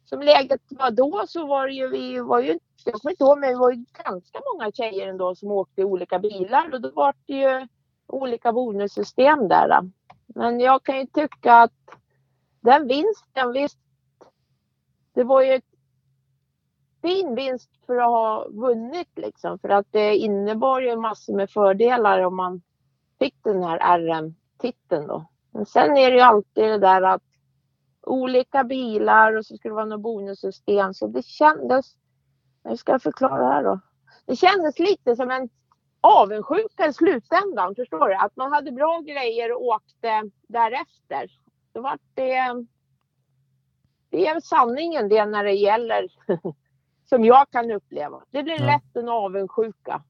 som 0.05 0.23
läget 0.23 0.61
var 0.71 0.91
då 0.91 1.25
så 1.29 1.47
var 1.47 1.67
det 1.67 1.73
ju, 1.73 1.89
vi 1.89 2.19
var 2.19 2.41
ju, 2.41 2.59
jag 2.85 2.95
kommer 2.95 3.11
inte 3.11 3.25
ihåg 3.25 3.39
men 3.39 3.51
det 3.51 3.59
var 3.59 3.73
ju 3.73 3.85
ganska 4.05 4.41
många 4.55 4.73
tjejer 4.73 5.09
ändå 5.09 5.35
som 5.35 5.51
åkte 5.51 5.81
i 5.81 5.85
olika 5.85 6.19
bilar 6.19 6.75
och 6.75 6.81
då 6.81 6.91
var 6.91 7.15
det 7.27 7.35
ju 7.35 7.67
olika 8.07 8.53
bonussystem 8.53 9.49
där. 9.49 9.91
Men 10.27 10.61
jag 10.61 10.83
kan 10.83 10.99
ju 10.99 11.07
tycka 11.07 11.55
att 11.55 11.73
den 12.61 12.89
vinsten, 12.89 13.53
visst, 13.53 13.79
det 15.15 15.25
var 15.25 15.43
ju 15.43 15.53
ett 15.53 15.78
fin 17.03 17.35
vinst 17.35 17.71
för 17.87 17.97
att 17.97 18.11
ha 18.11 18.49
vunnit 18.49 19.09
liksom. 19.17 19.59
För 19.59 19.69
att 19.69 19.87
det 19.91 20.17
innebar 20.17 20.81
ju 20.81 20.97
massor 20.97 21.35
med 21.35 21.51
fördelar 21.51 22.21
om 22.21 22.37
man 22.37 22.63
fick 23.19 23.35
den 23.45 23.63
här 23.63 23.99
RM-titeln 23.99 25.07
då. 25.07 25.27
Men 25.51 25.67
sen 25.67 25.97
är 25.97 26.11
det 26.11 26.17
ju 26.17 26.23
alltid 26.23 26.65
det 26.65 26.79
där 26.79 27.03
att 27.03 27.23
olika 28.03 28.65
bilar 28.65 29.37
och 29.37 29.47
så 29.47 29.57
skulle 29.57 29.73
det 29.73 29.77
vara 29.77 29.85
något 29.85 30.01
bonussystem. 30.01 30.95
Så 30.95 31.07
det 31.07 31.25
kändes, 31.25 31.97
hur 32.65 32.77
ska 32.77 32.93
jag 32.93 33.03
förklara 33.03 33.39
det 33.39 33.53
här 33.55 33.65
då? 33.65 33.81
Det 34.27 34.37
kändes 34.37 34.79
lite 34.79 35.17
som 35.17 35.31
en 35.31 35.49
avundsjuka 36.01 36.87
i 36.87 36.93
slutändan, 36.93 37.75
förstår 37.75 38.09
du? 38.09 38.15
Att 38.15 38.37
man 38.37 38.53
hade 38.53 38.73
bra 38.73 39.01
grejer 39.01 39.53
och 39.53 39.63
åkte 39.63 40.31
därefter. 40.49 41.31
Då 41.73 41.81
var 41.81 41.99
det, 42.15 42.67
det 44.11 44.27
är 44.27 44.41
sanningen 44.41 45.09
det 45.09 45.27
när 45.27 45.45
det 45.45 45.53
gäller 45.53 46.09
som 47.09 47.25
jag 47.25 47.51
kan 47.51 47.71
uppleva. 47.71 48.23
Det 48.31 48.43
blir 48.43 48.61
ja. 48.61 48.67
lätt 48.67 48.97
en 48.97 49.09
avundsjuka. 49.09 50.03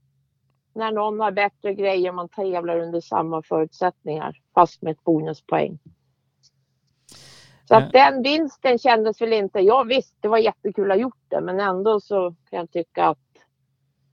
När 0.74 0.92
någon 0.92 1.20
har 1.20 1.30
bättre 1.30 1.74
grejer 1.74 2.12
man 2.12 2.28
tävlar 2.28 2.80
under 2.80 3.00
samma 3.00 3.42
förutsättningar 3.42 4.36
fast 4.54 4.82
med 4.82 4.90
ett 4.90 5.04
bonuspoäng. 5.04 5.78
Så 7.64 7.74
att 7.74 7.92
den 7.92 8.22
vinsten 8.22 8.78
kändes 8.78 9.20
väl 9.20 9.32
inte, 9.32 9.60
ja 9.60 9.82
visst 9.82 10.14
det 10.20 10.28
var 10.28 10.38
jättekul 10.38 10.90
att 10.90 10.96
ha 10.96 11.02
gjort 11.02 11.24
det 11.28 11.40
men 11.40 11.60
ändå 11.60 12.00
så 12.00 12.34
kan 12.50 12.58
jag 12.58 12.70
tycka 12.70 13.04
att 13.04 13.18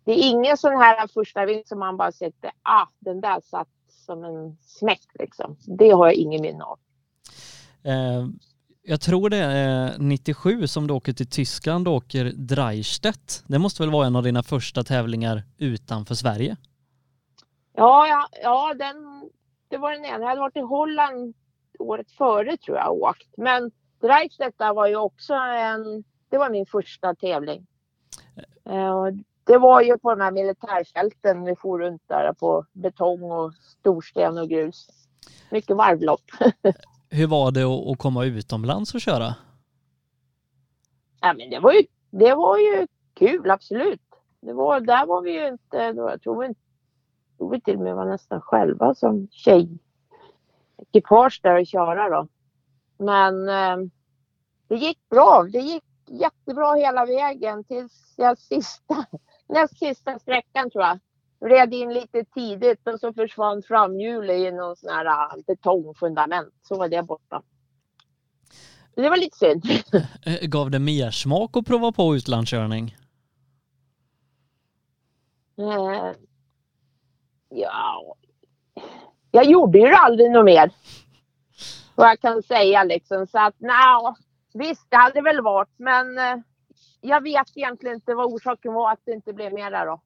det 0.04 0.12
är 0.12 0.30
ingen 0.30 0.58
sån 0.58 0.78
här 0.78 1.08
första 1.08 1.46
vinst 1.46 1.70
som 1.70 1.80
man 1.80 1.98
bara 1.98 2.12
sätter, 2.12 2.52
ah 2.62 2.88
den 3.00 3.22
där 3.22 3.42
satt 3.42 3.68
som 3.88 4.24
en 4.24 4.58
smäck 4.62 5.08
liksom. 5.14 5.58
Det 5.68 5.90
har 5.90 6.06
jag 6.06 6.16
ingen 6.16 6.42
minne 6.42 6.64
av. 6.64 6.80
Eh, 7.84 8.28
jag 8.88 9.02
tror 9.02 9.30
det 9.30 9.38
är 9.38 9.96
97 10.00 10.68
som 10.68 10.88
du 10.88 10.94
åker 10.94 11.14
till 11.14 11.30
Tyskland 11.30 11.88
och 11.88 11.94
åker 11.94 12.32
Dreistedt. 12.36 13.44
Det 13.48 13.60
måste 13.60 13.84
väl 13.84 13.92
vara 13.92 14.08
en 14.08 14.16
av 14.16 14.24
dina 14.24 14.44
första 14.44 14.84
tävlingar 14.84 15.44
utanför 15.58 16.16
Sverige? 16.16 16.58
Ja, 17.74 18.08
ja, 18.08 18.28
ja 18.44 18.74
den, 18.74 18.96
det 19.68 19.78
var 19.78 19.92
den 19.92 20.06
ena. 20.06 20.20
Jag 20.20 20.28
hade 20.28 20.42
varit 20.42 20.58
i 20.58 20.60
Holland 20.60 21.34
året 21.80 22.12
före 22.12 22.58
tror 22.58 22.78
jag 22.78 22.94
åkt. 22.94 23.28
Men 23.38 23.72
Dreistedt 24.02 24.60
var 24.60 24.88
ju 24.88 24.96
också 24.96 25.34
en, 25.34 26.04
det 26.30 26.38
var 26.38 26.50
min 26.50 26.66
första 26.66 27.16
tävling. 27.16 27.68
Eh, 28.66 29.06
det 29.44 29.58
var 29.58 29.82
ju 29.82 29.98
på 29.98 30.10
de 30.16 30.22
här 30.22 30.32
militärfälten 30.32 31.44
vi 31.44 31.56
for 31.56 31.80
runt 31.80 32.02
där 32.08 32.34
på 32.34 32.66
betong 32.74 33.24
och 33.24 33.54
storsten 33.54 34.38
och 34.38 34.50
grus. 34.50 34.88
Mycket 35.52 35.76
varvlopp. 35.76 36.24
Hur 37.16 37.28
var 37.28 37.52
det 37.52 37.64
att, 37.64 37.98
komma 37.98 38.26
utomlands 38.26 38.94
och 38.94 39.02
köra? 39.02 39.36
Ja, 41.22 41.34
men 41.34 41.50
det 41.50 41.60
var 41.60 41.74
ju, 41.74 41.84
det 42.12 42.36
var 42.36 42.58
ju 42.58 42.88
kul, 43.14 43.52
absolut. 43.52 44.02
Det 44.42 44.54
var, 44.54 44.80
där 44.80 45.06
var 45.06 45.22
vi 45.22 45.32
ju 45.32 45.48
inte, 45.48 45.94
då, 45.94 46.10
jag 46.10 46.22
tror 46.22 46.48
vi, 46.48 46.56
tror 47.38 47.52
vi 47.52 47.62
till 47.62 47.76
och 47.76 47.82
med 47.82 47.96
var 47.96 48.06
nästan 48.06 48.42
själva 48.42 48.96
som 48.96 49.28
tjej 49.32 49.80
ekipage 50.78 51.40
där 51.44 51.60
och 51.60 51.68
köra 51.68 52.10
då. 52.10 52.28
Men 52.98 53.50
eh, 53.50 53.78
det 54.68 54.76
gick 54.76 55.10
bra. 55.10 55.48
Det 55.52 55.60
gick 55.60 55.84
jättebra 56.08 56.74
hela 56.74 57.06
vägen 57.06 57.64
tills 57.64 58.14
jag 58.18 58.38
sista, 58.38 59.06
näst 59.48 59.80
sista 59.80 60.20
sträckan 60.20 60.70
tror 60.72 60.84
jag. 60.84 61.00
Red 61.40 61.74
in 61.74 61.94
lite 61.94 62.26
tidigt 62.26 62.88
och 62.88 63.00
så 63.00 63.14
försvann 63.14 63.64
framhjulet 63.64 64.36
i 64.36 64.52
någon 64.52 64.76
sån 64.76 64.90
här 64.90 65.06
ah, 65.06 65.36
betongfundament. 65.48 66.54
Så 66.62 66.78
var 66.78 66.88
det 66.88 67.04
borta. 67.04 67.42
Det 68.96 69.10
var 69.10 69.18
lite 69.18 69.38
synd. 69.38 69.64
Eh, 70.26 70.48
Gav 70.48 70.72
det 70.72 70.80
mer 70.80 71.12
smak 71.12 71.58
att 71.58 71.66
prova 71.66 71.92
på 71.92 72.16
utlandskörning? 72.16 72.96
Eh, 75.58 76.12
ja, 77.50 78.16
jag 79.32 79.46
gjorde 79.46 79.80
ju 79.80 79.94
aldrig 79.94 80.32
något 80.32 80.46
mer. 80.46 80.72
Vad 81.96 82.10
jag 82.10 82.20
kan 82.20 82.44
säga 82.44 82.84
liksom. 82.84 83.28
Så 83.28 83.40
att 83.40 83.56
nej, 83.58 84.14
visst 84.54 84.92
det 84.92 84.98
hade 84.98 85.22
väl 85.22 85.42
varit 85.42 85.74
men 85.78 86.18
eh, 86.18 86.38
jag 87.02 87.24
vet 87.24 87.58
egentligen 87.58 87.96
inte 87.96 88.16
vad 88.16 88.34
orsaken 88.34 88.74
var 88.74 88.92
att 88.92 89.02
det 89.06 89.12
inte 89.12 89.34
blev 89.34 89.54
mer 89.54 89.72
där 89.72 89.86
då. 89.86 90.02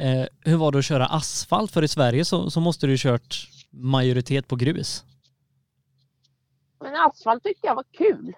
Eh, 0.00 0.26
hur 0.44 0.56
var 0.56 0.72
det 0.72 0.78
att 0.78 0.84
köra 0.84 1.06
asfalt? 1.06 1.70
För 1.70 1.82
i 1.82 1.88
Sverige 1.88 2.24
så, 2.24 2.50
så 2.50 2.60
måste 2.60 2.86
du 2.86 2.92
ju 2.92 2.98
kört 2.98 3.48
majoritet 3.70 4.48
på 4.48 4.56
grus. 4.56 5.04
Men 6.80 6.96
asfalt 6.96 7.42
tyckte 7.42 7.66
jag 7.66 7.74
var 7.74 7.84
kul. 7.90 8.36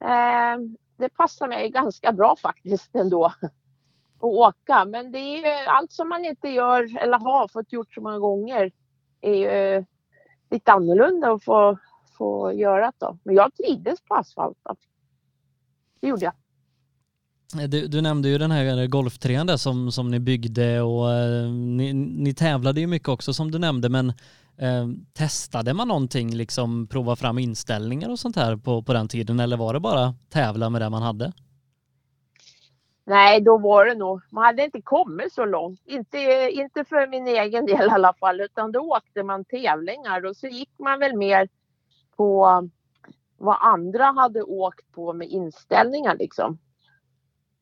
Eh, 0.00 0.58
det 0.96 1.08
passar 1.08 1.48
mig 1.48 1.70
ganska 1.70 2.12
bra 2.12 2.36
faktiskt 2.36 2.94
ändå. 2.94 3.24
Att 3.24 4.22
åka. 4.22 4.84
Men 4.84 5.12
det 5.12 5.18
är 5.18 5.36
ju 5.36 5.66
allt 5.68 5.92
som 5.92 6.08
man 6.08 6.24
inte 6.24 6.48
gör 6.48 6.98
eller 6.98 7.18
har 7.18 7.48
fått 7.48 7.72
gjort 7.72 7.94
så 7.94 8.00
många 8.00 8.18
gånger 8.18 8.72
är 9.20 9.34
ju 9.34 9.48
eh, 9.48 9.84
lite 10.50 10.72
annorlunda 10.72 11.32
att 11.32 11.44
få, 11.44 11.78
få 12.18 12.52
göra 12.52 12.92
då. 12.98 13.18
Men 13.22 13.34
jag 13.34 13.54
trivdes 13.54 14.00
på 14.00 14.14
asfalt. 14.14 14.58
Då. 14.62 14.76
Det 16.00 16.08
gjorde 16.08 16.24
jag. 16.24 16.34
Du, 17.52 17.86
du 17.88 18.00
nämnde 18.00 18.28
ju 18.28 18.38
den 18.38 18.50
här 18.50 18.82
eh, 18.82 18.86
golftrean 18.86 19.46
där 19.46 19.56
som, 19.56 19.92
som 19.92 20.10
ni 20.10 20.20
byggde 20.20 20.80
och 20.80 21.12
eh, 21.12 21.50
ni, 21.50 21.92
ni 21.92 22.34
tävlade 22.34 22.80
ju 22.80 22.86
mycket 22.86 23.08
också 23.08 23.34
som 23.34 23.50
du 23.50 23.58
nämnde 23.58 23.88
men 23.88 24.08
eh, 24.56 24.88
testade 25.12 25.74
man 25.74 25.88
någonting 25.88 26.34
liksom 26.34 26.86
prova 26.86 27.16
fram 27.16 27.38
inställningar 27.38 28.10
och 28.10 28.18
sånt 28.18 28.36
här 28.36 28.56
på, 28.56 28.82
på 28.82 28.92
den 28.92 29.08
tiden 29.08 29.40
eller 29.40 29.56
var 29.56 29.74
det 29.74 29.80
bara 29.80 30.14
tävla 30.30 30.70
med 30.70 30.82
det 30.82 30.90
man 30.90 31.02
hade? 31.02 31.32
Nej, 33.04 33.40
då 33.40 33.58
var 33.58 33.86
det 33.86 33.94
nog. 33.94 34.20
Man 34.30 34.44
hade 34.44 34.64
inte 34.64 34.82
kommit 34.82 35.32
så 35.32 35.44
långt. 35.44 35.80
Inte, 35.84 36.18
inte 36.52 36.84
för 36.84 37.06
min 37.06 37.26
egen 37.26 37.66
del 37.66 37.86
i 37.86 37.90
alla 37.90 38.12
fall, 38.12 38.40
utan 38.40 38.72
då 38.72 38.80
åkte 38.80 39.22
man 39.22 39.44
tävlingar 39.44 40.26
och 40.26 40.36
så 40.36 40.46
gick 40.46 40.70
man 40.78 40.98
väl 40.98 41.16
mer 41.16 41.48
på 42.16 42.68
vad 43.38 43.56
andra 43.60 44.04
hade 44.04 44.42
åkt 44.42 44.92
på 44.92 45.12
med 45.12 45.28
inställningar 45.28 46.16
liksom. 46.16 46.58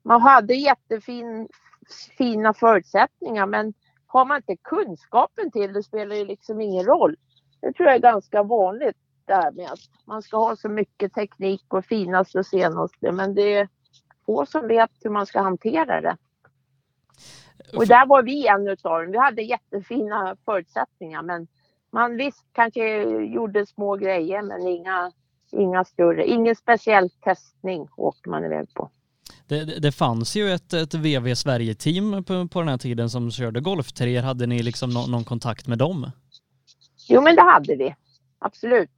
Man 0.02 0.20
hade 0.20 0.54
jättefina 0.54 2.54
förutsättningar 2.54 3.46
men 3.46 3.74
har 4.06 4.24
man 4.24 4.36
inte 4.36 4.56
kunskapen 4.56 5.50
till 5.50 5.72
det 5.72 5.82
spelar 5.82 6.16
det 6.16 6.24
liksom 6.24 6.60
ingen 6.60 6.86
roll. 6.86 7.16
Det 7.60 7.72
tror 7.72 7.86
jag 7.86 7.96
är 7.96 8.00
ganska 8.00 8.42
vanligt 8.42 8.96
där 9.24 9.52
med 9.52 9.72
att 9.72 9.80
man 10.04 10.22
ska 10.22 10.36
ha 10.36 10.56
så 10.56 10.68
mycket 10.68 11.14
teknik 11.14 11.64
och 11.68 11.84
finaste 11.84 12.38
och 12.38 12.46
senaste 12.46 13.12
men 13.12 13.34
det 13.34 13.54
är 13.54 13.68
få 14.26 14.46
som 14.46 14.68
vet 14.68 14.90
hur 15.02 15.10
man 15.10 15.26
ska 15.26 15.40
hantera 15.40 16.00
det. 16.00 16.16
Och 17.76 17.86
där 17.86 18.06
var 18.06 18.22
vi 18.22 18.46
en 18.46 18.68
utav 18.68 19.02
dem. 19.02 19.12
Vi 19.12 19.18
hade 19.18 19.42
jättefina 19.42 20.36
förutsättningar 20.44 21.22
men 21.22 21.46
man 21.90 22.16
visst 22.16 22.46
kanske 22.52 23.02
gjorde 23.24 23.66
små 23.66 23.96
grejer 23.96 24.42
men 24.42 24.66
inga, 24.66 25.12
inga 25.52 25.84
större, 25.84 26.26
ingen 26.26 26.56
speciell 26.56 27.10
testning 27.10 27.88
åkte 27.96 28.30
man 28.30 28.44
iväg 28.44 28.74
på. 28.74 28.90
Det, 29.50 29.64
det, 29.64 29.92
fanns 29.92 30.36
ju 30.36 30.50
ett, 30.50 30.72
ett 30.72 30.94
VV 30.94 31.34
Sverige-team 31.34 32.24
på, 32.24 32.48
på 32.48 32.58
den 32.58 32.68
här 32.68 32.78
tiden 32.78 33.10
som 33.10 33.30
körde 33.30 33.60
golftreor. 33.60 34.22
Hade 34.22 34.46
ni 34.46 34.62
liksom 34.62 34.90
no, 34.90 35.06
någon 35.06 35.24
kontakt 35.24 35.66
med 35.66 35.78
dem? 35.78 36.10
Jo 37.08 37.20
men 37.20 37.36
det 37.36 37.42
hade 37.42 37.76
vi, 37.76 37.94
absolut. 38.38 38.90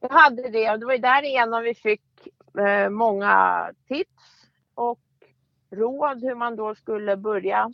Vi 0.00 0.08
hade 0.10 0.48
det 0.48 0.70
och 0.70 0.78
det 0.78 0.86
var 0.86 0.92
ju 0.92 0.98
därigenom 0.98 1.62
vi 1.62 1.74
fick 1.74 2.02
eh, 2.58 2.90
många 2.90 3.66
tips 3.88 4.48
och 4.74 5.00
råd 5.70 6.22
hur 6.22 6.34
man 6.34 6.56
då 6.56 6.74
skulle 6.74 7.16
börja. 7.16 7.70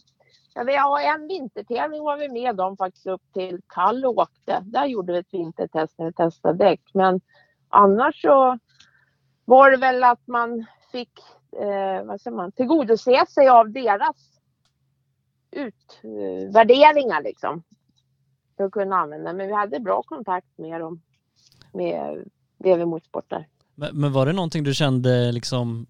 Ja, 0.55 0.63
vi 0.63 0.77
har 0.77 1.01
en 1.01 1.29
vintertävling 1.29 2.03
var 2.03 2.17
vi 2.17 2.29
med 2.29 2.61
om 2.61 2.77
faktiskt 2.77 3.07
upp 3.07 3.33
till 3.35 3.61
Kall 3.67 4.05
och 4.05 4.19
åkte. 4.19 4.61
Där 4.65 4.87
gjorde 4.87 5.13
vi 5.13 5.19
ett 5.19 5.35
vintertest 5.35 5.99
när 5.99 6.07
vi 6.07 6.13
testade 6.13 6.65
däck. 6.65 6.83
Men 6.95 7.21
annars 7.69 8.23
så 8.23 8.59
var 9.45 9.71
det 9.71 9.77
väl 9.77 10.05
att 10.05 10.27
man 10.27 10.67
fick 10.93 11.21
eh, 11.53 12.05
vad 12.05 12.21
säger 12.21 12.37
man, 12.37 12.53
tillgodose 12.53 13.27
sig 13.29 13.49
av 13.49 13.71
deras 13.71 14.41
utvärderingar 15.51 17.23
liksom. 17.23 17.63
För 18.57 18.65
att 18.65 18.73
kunna 18.73 18.97
använda. 18.97 19.33
Men 19.33 19.47
vi 19.47 19.55
hade 19.55 19.81
bra 19.81 20.03
kontakt 20.03 20.59
med 20.59 20.81
dem. 20.81 21.03
Med 21.73 22.29
VV 22.59 22.87
Motorsport 22.87 23.33
Men, 23.75 24.01
men 24.01 24.13
var 24.13 24.27
det 24.27 24.33
någonting 24.33 24.65
du 24.65 24.75
kände 24.75 25.33
liksom 25.33 25.87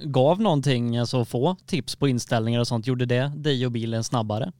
gav 0.00 0.40
någonting, 0.40 0.98
alltså 0.98 1.24
få 1.24 1.56
tips 1.66 1.96
på 1.96 2.08
inställningar 2.08 2.60
och 2.60 2.66
sånt, 2.66 2.86
gjorde 2.86 3.06
det 3.06 3.32
dig 3.36 3.66
och 3.66 3.72
bilen 3.72 4.04
snabbare? 4.04 4.52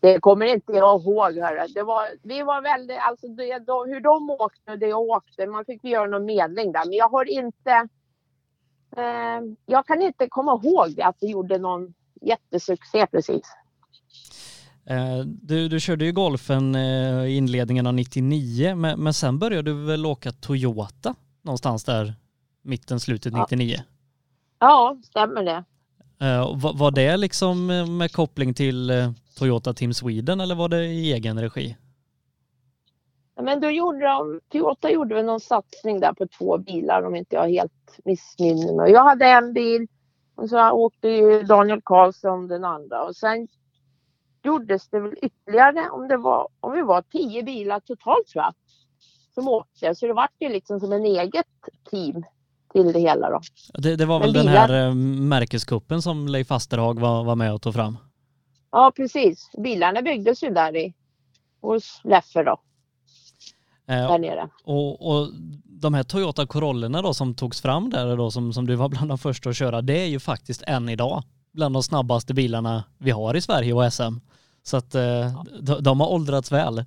Det 0.00 0.20
kommer 0.20 0.46
inte 0.46 0.72
jag 0.72 1.00
ihåg. 1.00 1.38
Hörru. 1.38 1.66
Det 1.74 1.82
var, 1.82 2.08
vi 2.22 2.42
var 2.42 2.62
väldigt, 2.62 2.98
alltså 3.00 3.28
det, 3.28 3.58
då, 3.58 3.84
hur 3.84 4.00
de 4.00 4.30
åkte 4.30 4.72
och 4.72 4.78
det 4.78 4.88
jag 4.88 5.00
åkte, 5.00 5.46
man 5.46 5.64
fick 5.64 5.84
göra 5.84 6.06
någon 6.06 6.24
medling 6.24 6.72
där. 6.72 6.84
Men 6.84 6.92
jag 6.92 7.08
har 7.08 7.24
inte, 7.24 7.88
jag 9.66 9.86
kan 9.86 10.02
inte 10.02 10.26
komma 10.28 10.60
ihåg 10.64 11.00
att 11.00 11.16
vi 11.20 11.30
gjorde 11.30 11.58
någon 11.58 11.94
jättesuccé 12.20 13.06
precis. 13.06 13.42
Eh, 14.86 15.18
Du, 15.26 15.68
du 15.68 15.80
körde 15.80 16.04
ju 16.04 16.12
golfen 16.12 16.74
eh, 16.74 17.24
i 17.24 17.36
inledningen 17.36 17.86
av 17.86 17.94
99, 17.94 18.74
men, 18.74 19.00
men 19.00 19.14
sen 19.14 19.38
började 19.38 19.70
du 19.70 19.84
väl 19.84 20.06
åka 20.06 20.32
Toyota 20.32 21.14
någonstans 21.42 21.84
där 21.84 22.14
mitten, 22.62 23.00
slutet 23.00 23.32
Ja. 23.32 23.46
99? 23.50 23.76
Ja, 24.58 24.96
stämmer 25.04 25.42
det. 25.44 25.64
Eh, 26.26 26.56
Var, 26.60 26.74
var 26.74 26.90
det 26.90 27.16
liksom 27.16 27.66
med 27.98 28.12
koppling 28.12 28.54
till 28.54 28.92
Toyota 29.38 29.74
Team 29.74 29.94
Sweden 29.94 30.40
eller 30.40 30.54
var 30.54 30.68
det 30.68 30.86
i 30.86 31.12
egen 31.12 31.40
regi? 31.40 31.76
Men 33.40 33.60
då 33.60 33.70
gjorde 33.70 33.98
de, 34.06 34.40
Toyota 34.48 34.90
gjorde 34.90 35.14
väl 35.14 35.24
någon 35.24 35.40
satsning 35.40 36.00
där 36.00 36.12
på 36.12 36.26
två 36.38 36.58
bilar 36.58 37.02
om 37.02 37.14
inte 37.16 37.36
jag 37.36 37.48
helt 37.48 37.98
missminner 38.04 38.76
mig. 38.76 38.92
Jag 38.92 39.04
hade 39.04 39.26
en 39.26 39.52
bil 39.52 39.86
och 40.34 40.48
så 40.48 40.70
åkte 40.70 41.08
ju 41.08 41.42
Daniel 41.42 41.80
Karlsson 41.84 42.48
den 42.48 42.64
andra 42.64 43.04
och 43.04 43.16
sen 43.16 43.48
gjordes 44.44 44.88
det 44.88 45.00
väl 45.00 45.14
ytterligare 45.22 45.90
om 45.90 46.08
det 46.08 46.16
var, 46.16 46.48
om 46.60 46.72
vi 46.72 46.82
var 46.82 47.02
tio 47.02 47.42
bilar 47.42 47.80
totalt 47.80 48.26
tror 48.26 48.44
jag 48.44 48.54
som 49.34 49.48
åkte. 49.48 49.94
Så 49.94 50.06
det 50.06 50.12
vart 50.12 50.32
ju 50.40 50.48
liksom 50.48 50.80
som 50.80 50.92
en 50.92 51.04
eget 51.04 51.46
team 51.90 52.24
till 52.72 52.92
det 52.92 53.00
hela 53.00 53.30
då. 53.30 53.40
Det, 53.74 53.96
det 53.96 54.06
var 54.06 54.18
Men 54.18 54.26
väl 54.26 54.32
den 54.32 54.46
bilar- 54.46 54.68
här 54.68 54.88
eh, 54.88 54.94
märkeskuppen 55.20 56.02
som 56.02 56.28
Leif 56.28 56.50
Asterhag 56.52 57.00
var, 57.00 57.24
var 57.24 57.36
med 57.36 57.54
och 57.54 57.62
tog 57.62 57.74
fram? 57.74 57.96
Ja 58.70 58.92
precis. 58.96 59.50
Bilarna 59.58 60.02
byggdes 60.02 60.42
ju 60.42 60.50
där 60.50 60.76
i 60.76 60.94
hos 61.60 62.00
Leffe 62.04 62.42
då, 62.42 62.60
där 63.86 64.18
nere. 64.18 64.48
Och, 64.64 65.10
och 65.10 65.28
de 65.64 65.94
här 65.94 66.02
Toyota 66.02 66.46
Corollorna 66.46 67.02
då 67.02 67.14
som 67.14 67.34
togs 67.34 67.62
fram 67.62 67.90
där 67.90 68.16
då 68.16 68.30
som, 68.30 68.52
som 68.52 68.66
du 68.66 68.74
var 68.76 68.88
bland 68.88 69.08
de 69.08 69.18
första 69.18 69.50
att 69.50 69.56
köra, 69.56 69.82
det 69.82 70.00
är 70.02 70.06
ju 70.06 70.20
faktiskt 70.20 70.62
än 70.66 70.88
idag 70.88 71.22
bland 71.52 71.74
de 71.74 71.82
snabbaste 71.82 72.34
bilarna 72.34 72.84
vi 72.98 73.10
har 73.10 73.36
i 73.36 73.40
Sverige 73.40 73.72
och 73.72 73.92
SM. 73.92 74.14
Så 74.62 74.76
att 74.76 74.94
eh, 74.94 75.42
de, 75.60 75.82
de 75.82 76.00
har 76.00 76.10
åldrats 76.12 76.52
väl. 76.52 76.84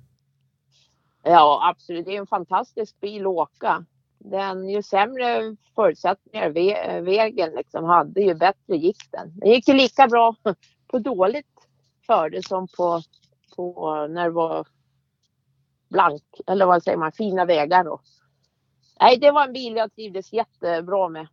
Ja 1.22 1.60
absolut, 1.70 2.04
det 2.04 2.16
är 2.16 2.20
en 2.20 2.26
fantastisk 2.26 3.00
bil 3.00 3.22
att 3.22 3.26
åka. 3.26 3.84
Den 4.18 4.68
ju 4.68 4.82
sämre 4.82 5.56
förutsättningar 5.74 6.50
ve- 6.50 7.00
vägen 7.00 7.52
liksom 7.56 7.84
hade 7.84 8.20
ju 8.20 8.34
bättre 8.34 8.76
gick 8.76 9.10
den. 9.10 9.38
Den 9.38 9.50
gick 9.50 9.68
ju 9.68 9.74
lika 9.74 10.08
bra 10.08 10.34
på 10.90 10.98
dåligt 10.98 11.46
för 12.06 12.30
det 12.30 12.46
som 12.46 12.68
på, 12.68 13.02
på 13.56 14.06
när 14.10 14.24
det 14.24 14.30
var 14.30 14.66
blank, 15.88 16.22
eller 16.46 16.66
vad 16.66 16.82
säger 16.82 16.98
man, 16.98 17.12
fina 17.12 17.44
vägar 17.44 17.84
då. 17.84 18.00
Nej, 19.00 19.18
det 19.18 19.30
var 19.30 19.46
en 19.46 19.52
bil 19.52 19.76
jag 19.76 19.94
trivdes 19.94 20.32
jättebra 20.32 21.08
med. 21.08 21.26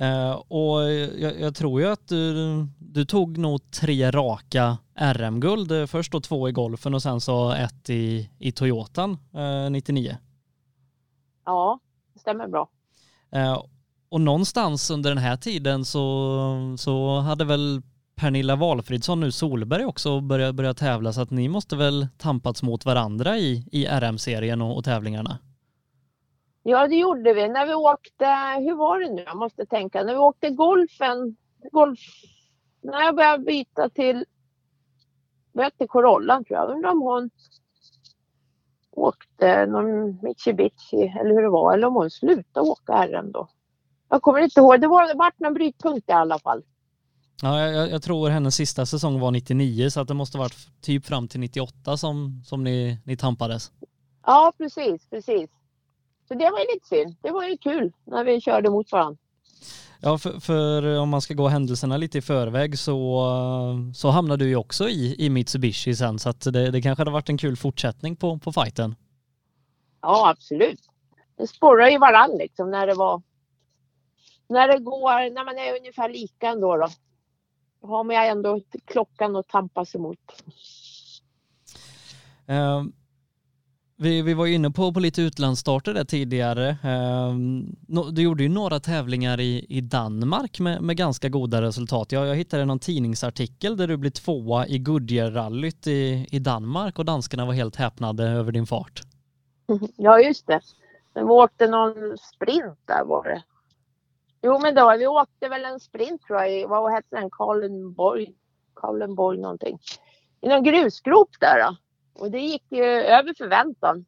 Eh, 0.00 0.32
och 0.32 0.92
jag, 1.18 1.40
jag, 1.40 1.54
tror 1.54 1.80
ju 1.80 1.86
att 1.86 2.08
du, 2.08 2.66
du 2.78 3.04
tog 3.04 3.38
nog 3.38 3.70
tre 3.70 4.10
raka 4.10 4.78
RM-guld. 4.94 5.90
Först 5.90 6.12
då 6.12 6.20
två 6.20 6.48
i 6.48 6.52
golfen 6.52 6.94
och 6.94 7.02
sen 7.02 7.20
så 7.20 7.50
ett 7.50 7.90
i, 7.90 8.30
i 8.38 8.52
Toyotan 8.52 9.18
eh, 9.34 9.70
99. 9.70 10.16
Ja, 11.44 11.80
det 12.14 12.20
stämmer 12.20 12.48
bra. 12.48 12.68
Eh, 13.32 13.62
och 14.08 14.20
någonstans 14.20 14.90
under 14.90 15.10
den 15.10 15.18
här 15.18 15.36
tiden 15.36 15.84
så, 15.84 16.76
så 16.78 17.18
hade 17.18 17.44
väl 17.44 17.82
Pernilla 18.20 18.56
Walfridsson, 18.56 19.20
nu 19.20 19.32
Solberg 19.32 19.84
också, 19.84 20.20
börjat, 20.20 20.54
börja 20.54 20.74
tävla 20.74 21.12
så 21.12 21.20
att 21.20 21.30
ni 21.30 21.48
måste 21.48 21.76
väl 21.76 22.08
tampats 22.18 22.62
mot 22.62 22.84
varandra 22.84 23.36
i, 23.36 23.64
i 23.72 23.86
RM-serien 23.86 24.62
och, 24.62 24.76
och 24.76 24.84
tävlingarna? 24.84 25.38
Ja, 26.62 26.88
det 26.88 26.96
gjorde 26.96 27.34
vi. 27.34 27.48
När 27.48 27.66
vi 27.66 27.74
åkte, 27.74 28.26
hur 28.58 28.74
var 28.74 29.00
det 29.00 29.12
nu? 29.12 29.22
Jag 29.22 29.36
måste 29.36 29.66
tänka. 29.66 30.02
När 30.02 30.12
vi 30.12 30.18
åkte 30.18 30.50
golfen, 30.50 31.36
golf, 31.72 32.00
när 32.82 33.00
jag 33.00 33.16
började 33.16 33.44
byta 33.44 33.88
till, 33.88 34.24
började 35.52 35.76
till 35.76 35.88
Corollan 35.88 36.44
tror 36.44 36.58
jag. 36.58 36.70
Undrar 36.70 36.90
om 36.90 37.02
hon 37.02 37.30
åkte 38.90 39.66
någon 39.66 40.18
Mitsubishi 40.22 41.14
eller 41.20 41.30
hur 41.34 41.42
det 41.42 41.50
var. 41.50 41.74
Eller 41.74 41.86
om 41.86 41.94
hon 41.94 42.10
slutade 42.10 42.68
åka 42.68 43.06
RM 43.06 43.32
då. 43.32 43.48
Jag 44.08 44.22
kommer 44.22 44.40
inte 44.40 44.60
ihåg. 44.60 44.80
Det 44.80 44.86
var, 44.86 45.08
det 45.08 45.14
var 45.14 45.32
någon 45.36 45.54
brytpunkt 45.54 46.08
i 46.08 46.12
alla 46.12 46.38
fall. 46.38 46.62
Ja, 47.42 47.70
jag, 47.70 47.90
jag, 47.90 48.02
tror 48.02 48.28
hennes 48.28 48.54
sista 48.54 48.86
säsong 48.86 49.20
var 49.20 49.30
99 49.30 49.90
så 49.90 50.00
att 50.00 50.08
det 50.08 50.14
måste 50.14 50.38
varit 50.38 50.56
typ 50.80 51.06
fram 51.06 51.28
till 51.28 51.40
98 51.40 51.96
som, 51.96 52.42
som 52.44 52.64
ni, 52.64 52.98
ni 53.04 53.16
tampades. 53.16 53.72
Ja, 54.26 54.52
precis, 54.58 55.06
precis. 55.10 55.50
Så 56.28 56.34
det 56.34 56.50
var 56.50 56.58
ju 56.58 56.66
lite 56.74 56.88
synd. 56.88 57.16
Det 57.22 57.30
var 57.30 57.44
ju 57.44 57.56
kul 57.56 57.92
när 58.04 58.24
vi 58.24 58.40
körde 58.40 58.70
mot 58.70 58.92
varandra. 58.92 59.18
Ja, 60.00 60.18
för, 60.18 60.40
för, 60.40 60.98
om 60.98 61.08
man 61.08 61.20
ska 61.20 61.34
gå 61.34 61.48
händelserna 61.48 61.96
lite 61.96 62.18
i 62.18 62.22
förväg 62.22 62.78
så, 62.78 63.26
så 63.94 64.08
hamnade 64.08 64.44
du 64.44 64.48
ju 64.48 64.56
också 64.56 64.88
i, 64.88 65.26
i 65.26 65.30
Mitsubishi 65.30 65.94
sen 65.94 66.18
så 66.18 66.28
att 66.28 66.40
det, 66.40 66.70
det 66.70 66.82
kanske 66.82 67.00
hade 67.00 67.10
varit 67.10 67.28
en 67.28 67.38
kul 67.38 67.56
fortsättning 67.56 68.16
på, 68.16 68.38
på 68.38 68.52
fighten. 68.52 68.94
Ja, 70.02 70.30
absolut. 70.30 70.80
Det 71.36 71.46
sporrar 71.46 71.88
ju 71.88 71.98
varann 71.98 72.38
liksom 72.38 72.70
när 72.70 72.86
det 72.86 72.94
var 72.94 73.22
när 74.48 74.68
det 74.68 74.78
går, 74.78 75.34
när 75.34 75.44
man 75.44 75.58
är 75.58 75.76
ungefär 75.78 76.08
lika 76.08 76.48
ändå 76.48 76.76
då. 76.76 76.88
Har 77.82 78.04
man 78.04 78.16
ändå 78.16 78.60
klockan 78.84 79.36
att 79.36 79.48
tampas 79.48 79.94
emot. 79.94 80.42
Uh, 82.50 82.84
vi, 84.02 84.22
vi 84.22 84.34
var 84.34 84.46
ju 84.46 84.54
inne 84.54 84.70
på, 84.70 84.92
på 84.92 85.00
lite 85.00 85.22
utlandsstarter 85.22 85.94
där 85.94 86.04
tidigare. 86.04 86.76
Um, 87.30 87.76
du 88.12 88.22
gjorde 88.22 88.42
ju 88.42 88.48
några 88.48 88.80
tävlingar 88.80 89.40
i, 89.40 89.66
i 89.68 89.80
Danmark 89.80 90.60
med, 90.60 90.82
med 90.82 90.96
ganska 90.96 91.28
goda 91.28 91.62
resultat. 91.62 92.12
Jag, 92.12 92.26
jag 92.26 92.36
hittade 92.36 92.64
någon 92.64 92.78
tidningsartikel 92.78 93.76
där 93.76 93.86
du 93.86 93.96
blev 93.96 94.10
tvåa 94.10 94.66
i 94.66 94.78
Goodyear-rallyt 94.78 95.86
i, 95.86 96.26
i 96.30 96.38
Danmark 96.38 96.98
och 96.98 97.04
danskarna 97.04 97.46
var 97.46 97.52
helt 97.52 97.76
häpnade 97.76 98.24
över 98.28 98.52
din 98.52 98.66
fart. 98.66 99.00
Ja, 99.96 100.20
just 100.20 100.46
det. 100.46 100.60
Vi 101.14 101.22
åkte 101.22 101.66
någon 101.66 102.18
sprint 102.18 102.78
där 102.84 103.04
var 103.04 103.24
det. 103.24 103.42
Jo, 104.42 104.58
men 104.58 104.74
då, 104.74 104.96
vi 104.98 105.06
åkte 105.06 105.48
väl 105.48 105.64
en 105.64 105.80
sprint 105.80 106.22
tror 106.22 106.42
jag, 106.42 106.68
vad 106.68 106.92
hette 106.92 107.16
den, 107.16 107.30
Karlenborg, 107.30 108.34
Karlenborg 108.74 109.38
någonting. 109.38 109.78
I 110.40 110.48
någon 110.48 110.62
grusgrop 110.62 111.28
där 111.40 111.64
då. 111.64 111.76
Och 112.22 112.30
det 112.30 112.40
gick 112.40 112.64
ju 112.72 112.84
över 112.84 113.34
förväntan. 113.38 114.04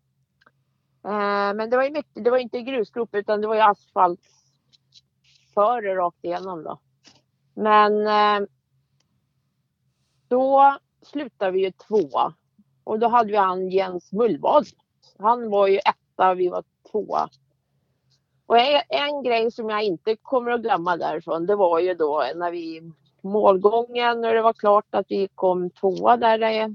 Eh, 1.05 1.55
men 1.55 1.71
det 1.71 1.77
var 1.77 1.85
ju 1.85 1.90
mycket, 1.90 2.25
det 2.25 2.31
var 2.31 2.38
inte 2.38 2.62
grusgrop 2.62 3.14
utan 3.14 3.40
det 3.40 3.47
var 3.47 3.55
ju 3.55 3.61
asfalt 3.61 4.21
före 5.55 5.97
rakt 5.97 6.25
igenom 6.25 6.62
då. 6.64 6.79
Men 7.55 8.07
eh, 8.07 8.49
då 10.29 10.79
slutade 11.03 11.51
vi 11.51 11.64
ju 11.64 11.71
tvåa. 11.71 12.35
Och 12.85 12.99
då 12.99 13.09
hade 13.09 13.31
vi 13.31 13.37
han 13.37 13.71
Jens 13.71 14.12
Mullvad. 14.12 14.66
Han 15.18 15.51
var 15.51 15.66
ju 15.66 15.79
etta, 15.79 16.35
vi 16.35 16.49
var 16.49 16.64
tvåa. 16.90 17.29
Och 18.53 18.59
en 18.88 19.23
grej 19.23 19.51
som 19.51 19.71
jag 19.71 19.83
inte 19.83 20.17
kommer 20.17 20.51
att 20.51 20.62
glömma 20.62 20.97
därifrån, 20.97 21.47
det 21.47 21.57
var 21.57 21.79
ju 21.79 21.95
då 21.95 22.25
när 22.35 22.51
vi 22.51 22.93
målgången 23.21 24.21
när 24.21 24.35
det 24.35 24.43
var 24.43 24.53
klart 24.53 24.87
att 24.91 25.07
vi 25.09 25.29
kom 25.35 25.71
tvåa 25.71 26.17
där 26.17 26.41
eh, 26.41 26.69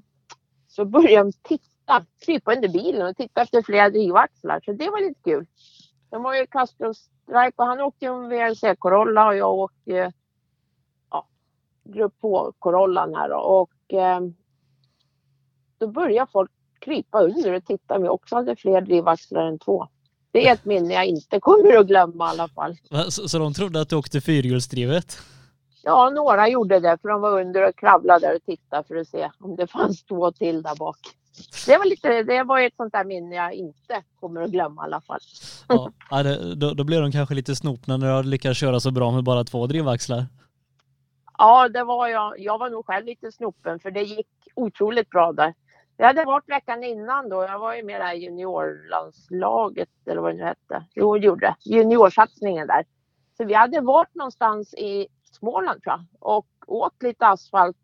så 0.68 0.86
började 0.86 1.24
de 1.24 1.32
titta, 1.44 2.06
krypa 2.26 2.56
under 2.56 2.70
bilen 2.70 3.08
och 3.08 3.18
titta 3.18 3.42
efter 3.42 3.62
flera 3.62 3.90
drivaxlar. 3.90 4.62
Så 4.66 4.72
det 4.72 4.90
var 4.90 5.02
lite 5.02 5.22
kul. 5.24 5.48
De 6.10 6.24
var 6.24 6.36
ju 6.36 6.48
Castro 6.48 6.94
Strike 6.94 7.54
och 7.56 7.66
han 7.66 7.82
åkte 7.82 8.06
ju 8.06 8.12
en 8.12 8.30
VRC 8.30 8.76
Corolla 8.80 9.28
och 9.28 9.36
jag 9.36 9.54
åkte 9.54 9.98
eh, 9.98 10.10
ja, 11.12 11.28
grupp 11.84 12.20
på 12.20 12.54
Corollan 12.60 13.16
här 13.16 13.30
då. 13.30 13.38
och 13.38 13.94
eh, 13.94 14.20
då 15.78 15.88
började 15.88 16.32
folk 16.32 16.52
krypa 16.80 17.22
under 17.24 17.54
och 17.54 17.66
titta 17.66 17.96
om 17.96 18.02
vi 18.02 18.10
också 18.10 18.36
hade 18.36 18.56
fler 18.56 18.82
drivaxlar 18.82 19.46
än 19.46 19.60
två. 19.60 19.88
Det 20.32 20.48
är 20.48 20.54
ett 20.54 20.66
minne 20.66 20.94
jag 20.94 21.06
inte 21.06 21.40
kommer 21.40 21.78
att 21.78 21.88
glömma 21.88 22.28
i 22.28 22.30
alla 22.30 22.48
fall. 22.48 22.78
Så, 23.10 23.30
så 23.30 23.40
de 23.40 23.54
trodde 23.54 23.82
att 23.82 23.90
du 23.90 23.96
åkte 23.96 24.22
fyrhjulsdrivet? 24.22 25.18
Ja, 25.84 26.10
några 26.10 26.48
gjorde 26.48 26.80
det 26.80 26.98
för 27.02 27.10
de 27.10 27.22
var 27.22 27.42
under 27.42 27.70
och 27.70 27.76
kravlade 27.76 28.36
och 28.36 28.46
tittade 28.46 28.84
för 28.88 28.96
att 28.96 29.08
se 29.08 29.30
om 29.40 29.56
det 29.56 29.68
fanns 29.68 30.04
två 30.04 30.32
till 30.32 30.62
där 30.62 30.76
bak. 30.76 30.98
Det 31.66 31.78
var, 31.78 31.86
lite, 31.86 32.24
det 32.24 32.44
var 32.44 32.60
ett 32.60 32.76
sånt 32.78 32.94
där 32.94 33.06
minne 33.06 33.36
jag 33.36 33.54
inte 33.54 34.04
kommer 34.20 34.42
att 34.42 34.50
glömma 34.50 34.82
i 34.82 34.86
alla 34.86 35.02
fall. 35.02 35.20
Ja, 36.10 36.24
då, 36.56 36.74
då 36.74 36.84
blev 36.84 37.02
de 37.02 37.12
kanske 37.12 37.36
lite 37.36 37.56
snopna 37.56 37.98
när 37.98 38.24
du 38.24 38.30
lyckades 38.30 38.58
köra 38.58 38.80
så 38.80 38.92
bra 38.92 39.12
med 39.12 39.24
bara 39.24 39.44
två 39.44 39.68
drivaxlar. 39.68 40.26
Ja, 41.38 41.70
det 41.70 41.84
var 41.84 42.08
jag. 42.08 42.40
Jag 42.40 42.58
var 42.58 42.70
nog 42.70 42.86
själv 42.86 43.06
lite 43.06 43.32
snopen 43.32 43.80
för 43.80 43.92
det 43.92 44.02
gick 44.02 44.28
otroligt 44.56 45.10
bra 45.10 45.32
där. 45.32 45.54
Det 45.98 46.06
hade 46.06 46.26
varit 46.26 46.50
veckan 46.50 46.84
innan 46.84 47.30
då. 47.30 47.44
Jag 47.44 47.60
var 47.60 47.76
ju 47.76 47.84
med 47.84 48.18
i 48.18 48.20
juniorlandslaget 48.20 49.90
eller 50.06 50.22
vad 50.22 50.34
det 50.34 50.38
nu 50.38 50.44
hette. 50.44 50.86
Jo, 50.96 51.18
det 51.18 51.26
gjorde 51.26 51.56
Juniorsatsningen 51.66 52.68
där. 52.68 52.86
Så 53.38 53.46
vi 53.46 53.54
hade 53.54 53.82
varit 53.82 54.16
någonstans 54.16 54.74
i 54.74 55.08
Småland 55.32 55.84
tror 55.84 55.94
jag 55.94 56.06
och 56.20 56.48
åkt 56.68 57.04
lite 57.04 57.28
asfalt 57.28 57.78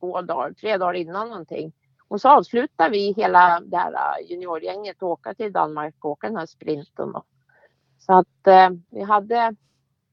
två 0.00 0.22
dagar, 0.22 0.52
tre 0.52 0.76
dagar 0.76 0.94
innan 0.94 1.28
någonting. 1.28 1.72
Och 2.08 2.20
så 2.20 2.28
avslutar 2.28 2.90
vi 2.90 3.12
hela 3.12 3.60
det 3.60 3.76
här 3.76 3.94
juniorgänget 4.28 5.02
och 5.02 5.08
åka 5.08 5.34
till 5.34 5.52
Danmark 5.52 5.94
och 5.98 6.10
åka 6.10 6.26
den 6.26 6.36
här 6.36 6.46
sprinten. 6.46 7.12
Då. 7.12 7.24
Så 7.98 8.12
att 8.12 8.46
eh, 8.46 8.70
vi 8.90 9.02
hade, 9.02 9.56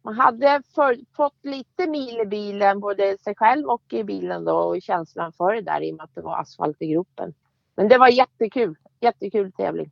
man 0.09 0.19
hade 0.19 0.61
för, 0.75 0.97
fått 1.15 1.45
lite 1.45 1.87
mil 1.87 2.19
i 2.21 2.25
bilen, 2.25 2.79
både 2.79 3.17
sig 3.17 3.35
själv 3.35 3.65
och 3.67 3.93
i 3.93 4.03
bilen 4.03 4.45
då 4.45 4.55
och 4.55 4.81
känslan 4.81 5.33
för 5.33 5.53
det 5.53 5.61
där 5.61 5.81
i 5.81 5.91
och 5.91 5.95
med 5.95 6.03
att 6.03 6.15
det 6.15 6.21
var 6.21 6.39
asfalt 6.41 6.81
i 6.81 6.87
gropen. 6.87 7.33
Men 7.75 7.89
det 7.89 7.97
var 7.97 8.07
jättekul, 8.07 8.75
jättekul 8.99 9.51
tävling. 9.51 9.91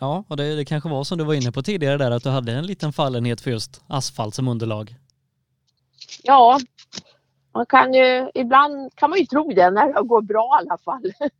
Ja, 0.00 0.24
och 0.28 0.36
det, 0.36 0.56
det 0.56 0.64
kanske 0.64 0.88
var 0.88 1.04
som 1.04 1.18
du 1.18 1.24
var 1.24 1.34
inne 1.34 1.52
på 1.52 1.62
tidigare 1.62 1.96
där 1.96 2.10
att 2.10 2.22
du 2.22 2.28
hade 2.28 2.52
en 2.52 2.66
liten 2.66 2.92
fallenhet 2.92 3.40
för 3.40 3.50
just 3.50 3.82
asfalt 3.86 4.34
som 4.34 4.48
underlag. 4.48 4.94
Ja, 6.22 6.58
man 7.52 7.66
kan 7.66 7.94
ju, 7.94 8.30
ibland 8.34 8.94
kan 8.94 9.10
man 9.10 9.18
ju 9.18 9.26
tro 9.26 9.52
det 9.52 9.70
när 9.70 9.92
det 9.92 10.08
går 10.08 10.22
bra 10.22 10.60
i 10.60 10.66
alla 10.66 10.78
fall. 10.78 11.12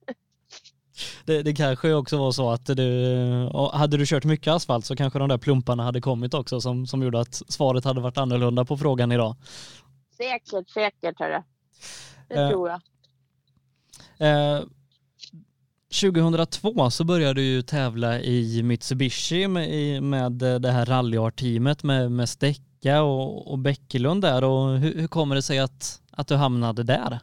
Det, 1.28 1.42
det 1.42 1.54
kanske 1.54 1.94
också 1.94 2.18
var 2.18 2.32
så 2.32 2.50
att 2.50 2.66
du, 2.66 3.50
hade 3.72 3.96
du 3.96 4.06
kört 4.06 4.24
mycket 4.24 4.52
asfalt 4.52 4.84
så 4.84 4.96
kanske 4.96 5.18
de 5.18 5.28
där 5.28 5.38
plumparna 5.38 5.82
hade 5.82 6.00
kommit 6.00 6.34
också 6.34 6.60
som, 6.60 6.86
som 6.86 7.02
gjorde 7.02 7.20
att 7.20 7.34
svaret 7.34 7.84
hade 7.84 8.00
varit 8.00 8.18
annorlunda 8.18 8.64
på 8.64 8.76
frågan 8.76 9.12
idag. 9.12 9.36
Säkert, 10.16 10.70
säkert 10.70 11.20
hörru. 11.20 11.42
Det 12.28 12.34
eh, 12.34 12.50
tror 12.50 12.68
jag. 12.68 12.80
Eh, 14.18 14.62
2002 16.00 16.90
så 16.90 17.04
började 17.04 17.34
du 17.34 17.42
ju 17.42 17.62
tävla 17.62 18.20
i 18.20 18.62
Mitsubishi 18.62 19.48
med, 19.48 20.02
med 20.02 20.32
det 20.32 20.70
här 20.70 20.86
rallyart-teamet 20.86 21.82
med, 21.82 22.12
med 22.12 22.28
Steck 22.28 22.60
Backa 22.82 23.02
och, 23.02 23.52
och 23.52 23.58
Bäckelund 23.58 24.22
där 24.22 24.44
och 24.44 24.78
hur, 24.78 24.94
hur 24.94 25.08
kommer 25.08 25.34
det 25.34 25.42
sig 25.42 25.58
att, 25.58 26.02
att 26.12 26.28
du 26.28 26.36
hamnade 26.36 26.82
där? 26.82 27.20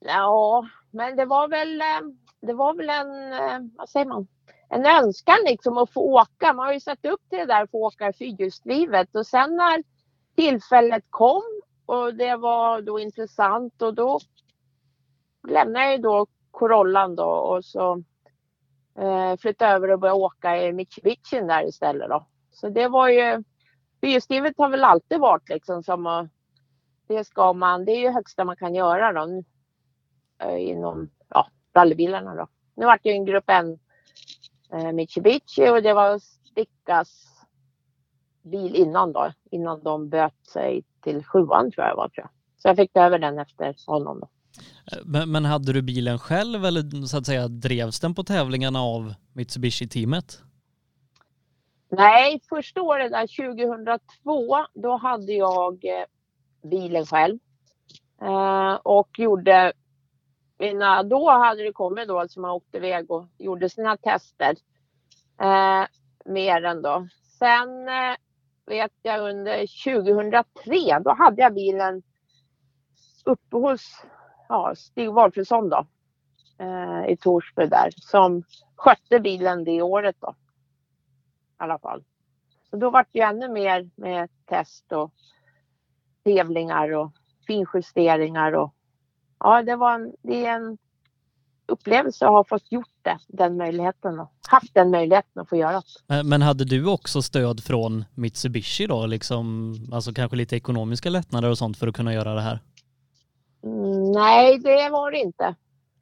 Ja, 0.00 0.68
men 0.94 1.16
det 1.16 1.24
var 1.24 1.48
väl, 1.48 1.80
eh, 1.80 2.00
det 2.40 2.52
var 2.52 2.74
väl 2.74 2.88
en, 2.88 3.32
eh, 3.32 3.70
vad 3.76 3.88
säger 3.88 4.06
man, 4.06 4.26
en 4.68 4.86
önskan 4.86 5.36
liksom 5.44 5.78
att 5.78 5.92
få 5.92 6.00
åka. 6.00 6.52
Man 6.52 6.66
har 6.66 6.72
ju 6.72 6.80
satt 6.80 7.04
upp 7.04 7.20
till 7.30 7.38
det 7.38 7.46
där 7.46 7.62
att 7.62 7.70
få 7.70 7.86
åka 7.86 8.12
fyrhjulsdrivet 8.12 9.16
och 9.16 9.26
sen 9.26 9.56
när 9.56 9.82
tillfället 10.36 11.04
kom 11.10 11.42
och 11.86 12.14
det 12.14 12.36
var 12.36 12.80
då 12.80 12.98
intressant 12.98 13.82
och 13.82 13.94
då 13.94 14.20
lämnade 15.48 15.90
jag 15.90 16.02
då 16.02 16.26
Corollan 16.50 17.16
då 17.16 17.24
och 17.24 17.64
så 17.64 18.02
eh, 18.98 19.36
flyttade 19.36 19.72
över 19.72 19.90
och 19.90 19.98
började 19.98 20.20
åka 20.20 20.62
i 20.62 20.72
Mitsubishi 20.72 21.40
där 21.40 21.68
istället 21.68 22.08
då. 22.08 22.26
Så 22.52 22.68
det 22.68 22.88
var 22.88 23.08
ju, 23.08 23.44
fyrhjulsdrivet 24.00 24.54
har 24.58 24.68
väl 24.68 24.84
alltid 24.84 25.20
varit 25.20 25.48
liksom 25.48 25.82
som 25.82 26.06
att 26.06 26.28
det 27.06 27.24
ska 27.24 27.52
man, 27.52 27.84
det 27.84 27.92
är 27.92 28.00
ju 28.00 28.10
högsta 28.10 28.44
man 28.44 28.56
kan 28.56 28.74
göra 28.74 29.12
då 29.12 29.42
inom 30.58 31.10
ja, 31.28 31.48
rallybilarna 31.74 32.34
då. 32.34 32.48
Nu 32.76 32.86
vart 32.86 33.00
det 33.02 33.10
en 33.10 33.24
grupp 33.24 33.50
N 33.50 33.78
eh, 34.72 34.92
Mitsubishi 34.92 35.68
och 35.70 35.82
det 35.82 35.94
var 35.94 36.18
stickas 36.18 37.26
bil 38.42 38.74
innan 38.74 39.12
då, 39.12 39.32
innan 39.50 39.82
de 39.82 40.08
böt 40.08 40.46
sig 40.52 40.84
till 41.02 41.24
sjuan 41.24 41.70
tror 41.70 41.86
jag 41.86 41.96
var. 41.96 42.08
Tror 42.08 42.24
jag. 42.24 42.30
Så 42.56 42.68
jag 42.68 42.76
fick 42.76 42.96
över 42.96 43.18
den 43.18 43.38
efter 43.38 43.76
honom. 43.86 44.20
Då. 44.20 44.28
Men, 45.04 45.32
men 45.32 45.44
hade 45.44 45.72
du 45.72 45.82
bilen 45.82 46.18
själv 46.18 46.64
eller 46.64 47.06
så 47.06 47.18
att 47.18 47.26
säga 47.26 47.48
drevs 47.48 48.00
den 48.00 48.14
på 48.14 48.24
tävlingarna 48.24 48.80
av 48.80 49.14
Mitsubishi-teamet? 49.32 50.42
Nej, 51.88 52.40
första 52.48 52.82
året 52.82 53.12
där 53.12 53.54
2002, 53.54 54.56
då 54.74 54.96
hade 54.96 55.32
jag 55.32 55.84
eh, 55.84 56.04
bilen 56.70 57.06
själv. 57.06 57.38
Eh, 58.22 58.74
och 58.74 59.18
gjorde 59.18 59.72
mina, 60.58 60.98
eh, 60.98 61.04
då 61.04 61.30
hade 61.30 61.62
det 61.62 61.72
kommit 61.72 62.08
då 62.08 62.28
som 62.28 62.42
man 62.42 62.50
åkte 62.50 62.76
iväg 62.76 63.10
och 63.10 63.26
gjorde 63.38 63.68
sina 63.68 63.96
tester. 63.96 64.56
Eh, 65.40 65.86
mer 66.24 66.64
än 66.64 66.82
då. 66.82 67.08
Sen 67.38 67.88
eh, 67.88 68.16
vet 68.66 68.92
jag 69.02 69.30
under 69.30 69.84
2003, 69.84 70.98
då 71.04 71.14
hade 71.14 71.42
jag 71.42 71.54
bilen 71.54 72.02
uppe 73.24 73.56
hos 73.56 74.04
ja, 74.48 74.74
Stig 74.76 75.12
Walfridsson 75.12 75.68
då. 75.68 75.86
Eh, 76.58 77.08
I 77.08 77.16
Torsby 77.16 77.66
där. 77.66 77.90
Som 77.96 78.42
skötte 78.76 79.20
bilen 79.20 79.64
det 79.64 79.82
året 79.82 80.16
då. 80.20 80.30
I 80.30 81.56
alla 81.56 81.78
fall. 81.78 82.04
Så 82.70 82.76
då 82.76 82.90
var 82.90 83.06
det 83.12 83.18
ju 83.18 83.24
ännu 83.24 83.48
mer 83.48 83.90
med 83.94 84.30
test 84.46 84.92
och 84.92 85.12
tävlingar 86.24 86.92
och 86.92 87.12
finjusteringar 87.46 88.52
och 88.52 88.74
ja, 89.44 89.62
det 89.62 89.76
var 89.76 89.94
en, 89.94 90.12
det 90.22 90.46
är 90.46 90.56
en 90.56 90.78
upplevelse 91.66 92.26
att 92.26 92.32
ha 92.32 92.44
fått 92.44 92.72
gjort 92.72 92.98
det, 93.02 93.18
den 93.28 93.56
möjligheten 93.56 94.20
och 94.20 94.32
haft 94.48 94.74
den 94.74 94.90
möjligheten 94.90 95.42
att 95.42 95.48
få 95.48 95.56
göra 95.56 95.82
det. 96.08 96.22
Men 96.22 96.42
hade 96.42 96.64
du 96.64 96.86
också 96.86 97.22
stöd 97.22 97.64
från 97.64 98.04
Mitsubishi 98.14 98.86
då, 98.86 99.06
liksom, 99.06 99.74
alltså 99.92 100.12
kanske 100.12 100.36
lite 100.36 100.56
ekonomiska 100.56 101.10
lättnader 101.10 101.50
och 101.50 101.58
sånt 101.58 101.78
för 101.78 101.86
att 101.86 101.96
kunna 101.96 102.14
göra 102.14 102.34
det 102.34 102.40
här? 102.40 102.58
Mm, 103.62 104.12
nej, 104.12 104.58
det 104.58 104.88
var 104.90 105.10
det 105.10 105.18
inte. 105.18 105.54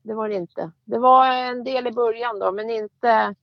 Det 0.02 0.14
var 0.14 0.28
det 0.28 0.34
inte. 0.34 0.70
Det 0.84 0.98
var 0.98 1.26
en 1.32 1.64
del 1.64 1.86
i 1.86 1.92
början 1.92 2.38
då, 2.38 2.52
men 2.52 2.70
inte 2.70 3.34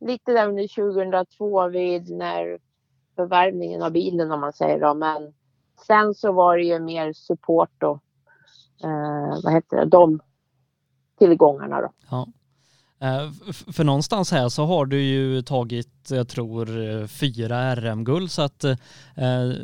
lite 0.00 0.32
där 0.32 0.48
under 0.48 0.68
2002 0.68 1.68
vid 1.68 2.10
när 2.10 2.58
förvärvningen 3.16 3.82
av 3.82 3.92
bilen 3.92 4.32
om 4.32 4.40
man 4.40 4.52
säger 4.52 4.80
då. 4.80 4.94
Men 4.94 5.34
sen 5.86 6.14
så 6.14 6.32
var 6.32 6.56
det 6.56 6.64
ju 6.64 6.78
mer 6.78 7.12
support 7.12 7.82
och 7.82 8.02
eh, 8.84 9.42
vad 9.44 9.52
heter 9.52 9.76
det, 9.76 9.84
de 9.84 10.20
tillgångarna 11.18 11.80
då. 11.80 11.92
Ja. 12.10 12.26
Eh, 13.00 13.30
för 13.72 13.84
någonstans 13.84 14.30
här 14.30 14.48
så 14.48 14.64
har 14.64 14.86
du 14.86 15.02
ju 15.02 15.42
tagit, 15.42 16.10
jag 16.10 16.28
tror, 16.28 16.66
fyra 17.06 17.76
RM-guld 17.76 18.30
så 18.30 18.42
att 18.42 18.64
eh, 18.64 18.78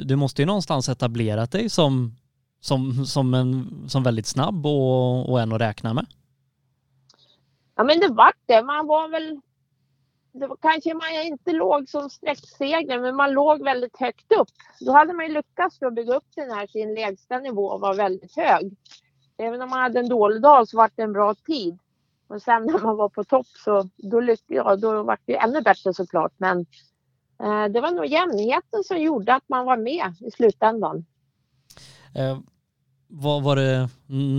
du 0.04 0.16
måste 0.16 0.42
ju 0.42 0.46
någonstans 0.46 0.88
etablerat 0.88 1.52
dig 1.52 1.70
som, 1.70 2.16
som, 2.60 3.06
som, 3.06 3.34
en, 3.34 3.84
som 3.88 4.02
väldigt 4.02 4.26
snabb 4.26 4.66
och, 4.66 5.30
och 5.30 5.40
en 5.40 5.52
att 5.52 5.60
räkna 5.60 5.94
med. 5.94 6.06
Ja 7.76 7.84
men 7.84 8.00
det 8.00 8.08
vart 8.08 8.38
det. 8.46 8.62
Man 8.62 8.86
var 8.86 9.08
väl, 9.08 9.40
det 10.32 10.46
var, 10.46 10.56
kanske 10.62 10.94
man 10.94 11.26
inte 11.26 11.52
låg 11.52 11.88
som 11.88 12.10
sträcksegrare 12.10 13.00
men 13.00 13.16
man 13.16 13.32
låg 13.32 13.64
väldigt 13.64 13.96
högt 13.96 14.32
upp. 14.32 14.48
Då 14.80 14.92
hade 14.92 15.12
man 15.12 15.26
ju 15.26 15.34
lyckats 15.34 15.82
att 15.82 15.94
bygga 15.94 16.14
upp 16.14 16.28
den 16.34 16.50
här 16.50 16.66
sin 16.66 16.94
lägsta 16.94 17.38
nivå 17.38 17.66
och 17.66 17.80
var 17.80 17.94
väldigt 17.94 18.36
hög 18.36 18.76
även 19.38 19.62
om 19.62 19.70
man 19.70 19.80
hade 19.80 19.98
en 19.98 20.08
dålig 20.08 20.42
dag 20.42 20.68
så 20.68 20.76
var 20.76 20.90
det 20.94 21.02
en 21.02 21.12
bra 21.12 21.34
tid. 21.34 21.78
Och 22.28 22.42
sen 22.42 22.62
när 22.66 22.78
man 22.78 22.96
var 22.96 23.08
på 23.08 23.24
topp 23.24 23.46
så 23.46 23.88
då, 23.96 24.34
ja, 24.46 24.76
då 24.76 25.02
var 25.02 25.18
det 25.24 25.36
ännu 25.36 25.60
bättre 25.60 25.94
såklart. 25.94 26.32
Men 26.36 26.60
eh, 27.42 27.64
det 27.64 27.80
var 27.80 27.90
nog 27.90 28.06
jämnheten 28.06 28.84
som 28.84 28.98
gjorde 28.98 29.34
att 29.34 29.48
man 29.48 29.66
var 29.66 29.76
med 29.76 30.14
i 30.20 30.30
slutändan. 30.30 31.04
Eh, 32.14 32.38
var, 33.08 33.40
var 33.40 33.56
det 33.56 33.88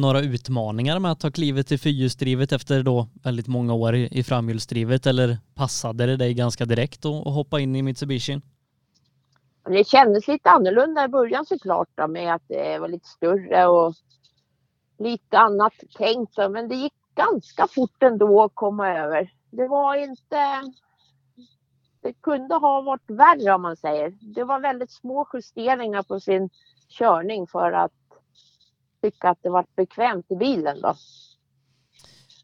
några 0.01 0.21
utmaningar 0.21 0.99
med 0.99 1.11
att 1.11 1.19
ta 1.19 1.31
klivet 1.31 1.67
till 1.67 1.79
fyrhjulsdrivet 1.79 2.51
efter 2.51 2.83
då 2.83 3.07
väldigt 3.23 3.47
många 3.47 3.73
år 3.73 3.95
i, 3.95 4.19
i 4.19 4.23
framhjulsdrivet 4.23 5.05
eller 5.05 5.37
passade 5.53 6.05
det 6.05 6.17
dig 6.17 6.33
ganska 6.33 6.65
direkt 6.65 7.05
att 7.05 7.33
hoppa 7.33 7.59
in 7.59 7.75
i 7.75 7.81
Mitsubishi? 7.81 8.41
Det 9.69 9.87
kändes 9.87 10.27
lite 10.27 10.49
annorlunda 10.49 11.05
i 11.05 11.07
början 11.07 11.45
såklart 11.45 11.87
då, 11.95 12.07
med 12.07 12.35
att 12.35 12.41
det 12.47 12.79
var 12.79 12.87
lite 12.87 13.07
större 13.07 13.67
och 13.67 13.93
lite 14.97 15.37
annat 15.37 15.73
tänkt. 15.97 16.37
Men 16.37 16.67
det 16.67 16.75
gick 16.75 16.93
ganska 17.15 17.67
fort 17.67 18.03
ändå 18.03 18.43
att 18.43 18.51
komma 18.53 18.97
över. 18.97 19.31
Det 19.51 19.67
var 19.67 19.95
inte... 19.95 20.71
Det 22.01 22.13
kunde 22.13 22.55
ha 22.55 22.81
varit 22.81 23.09
värre 23.09 23.53
om 23.53 23.61
man 23.61 23.77
säger. 23.77 24.13
Det 24.21 24.43
var 24.43 24.59
väldigt 24.59 24.91
små 24.91 25.27
justeringar 25.33 26.03
på 26.03 26.19
sin 26.19 26.49
körning 26.89 27.47
för 27.47 27.71
att 27.71 27.91
tycka 29.01 29.29
att 29.29 29.39
det 29.41 29.49
var 29.49 29.65
bekvämt 29.75 30.25
i 30.29 30.35
bilen 30.35 30.81
då. 30.81 30.95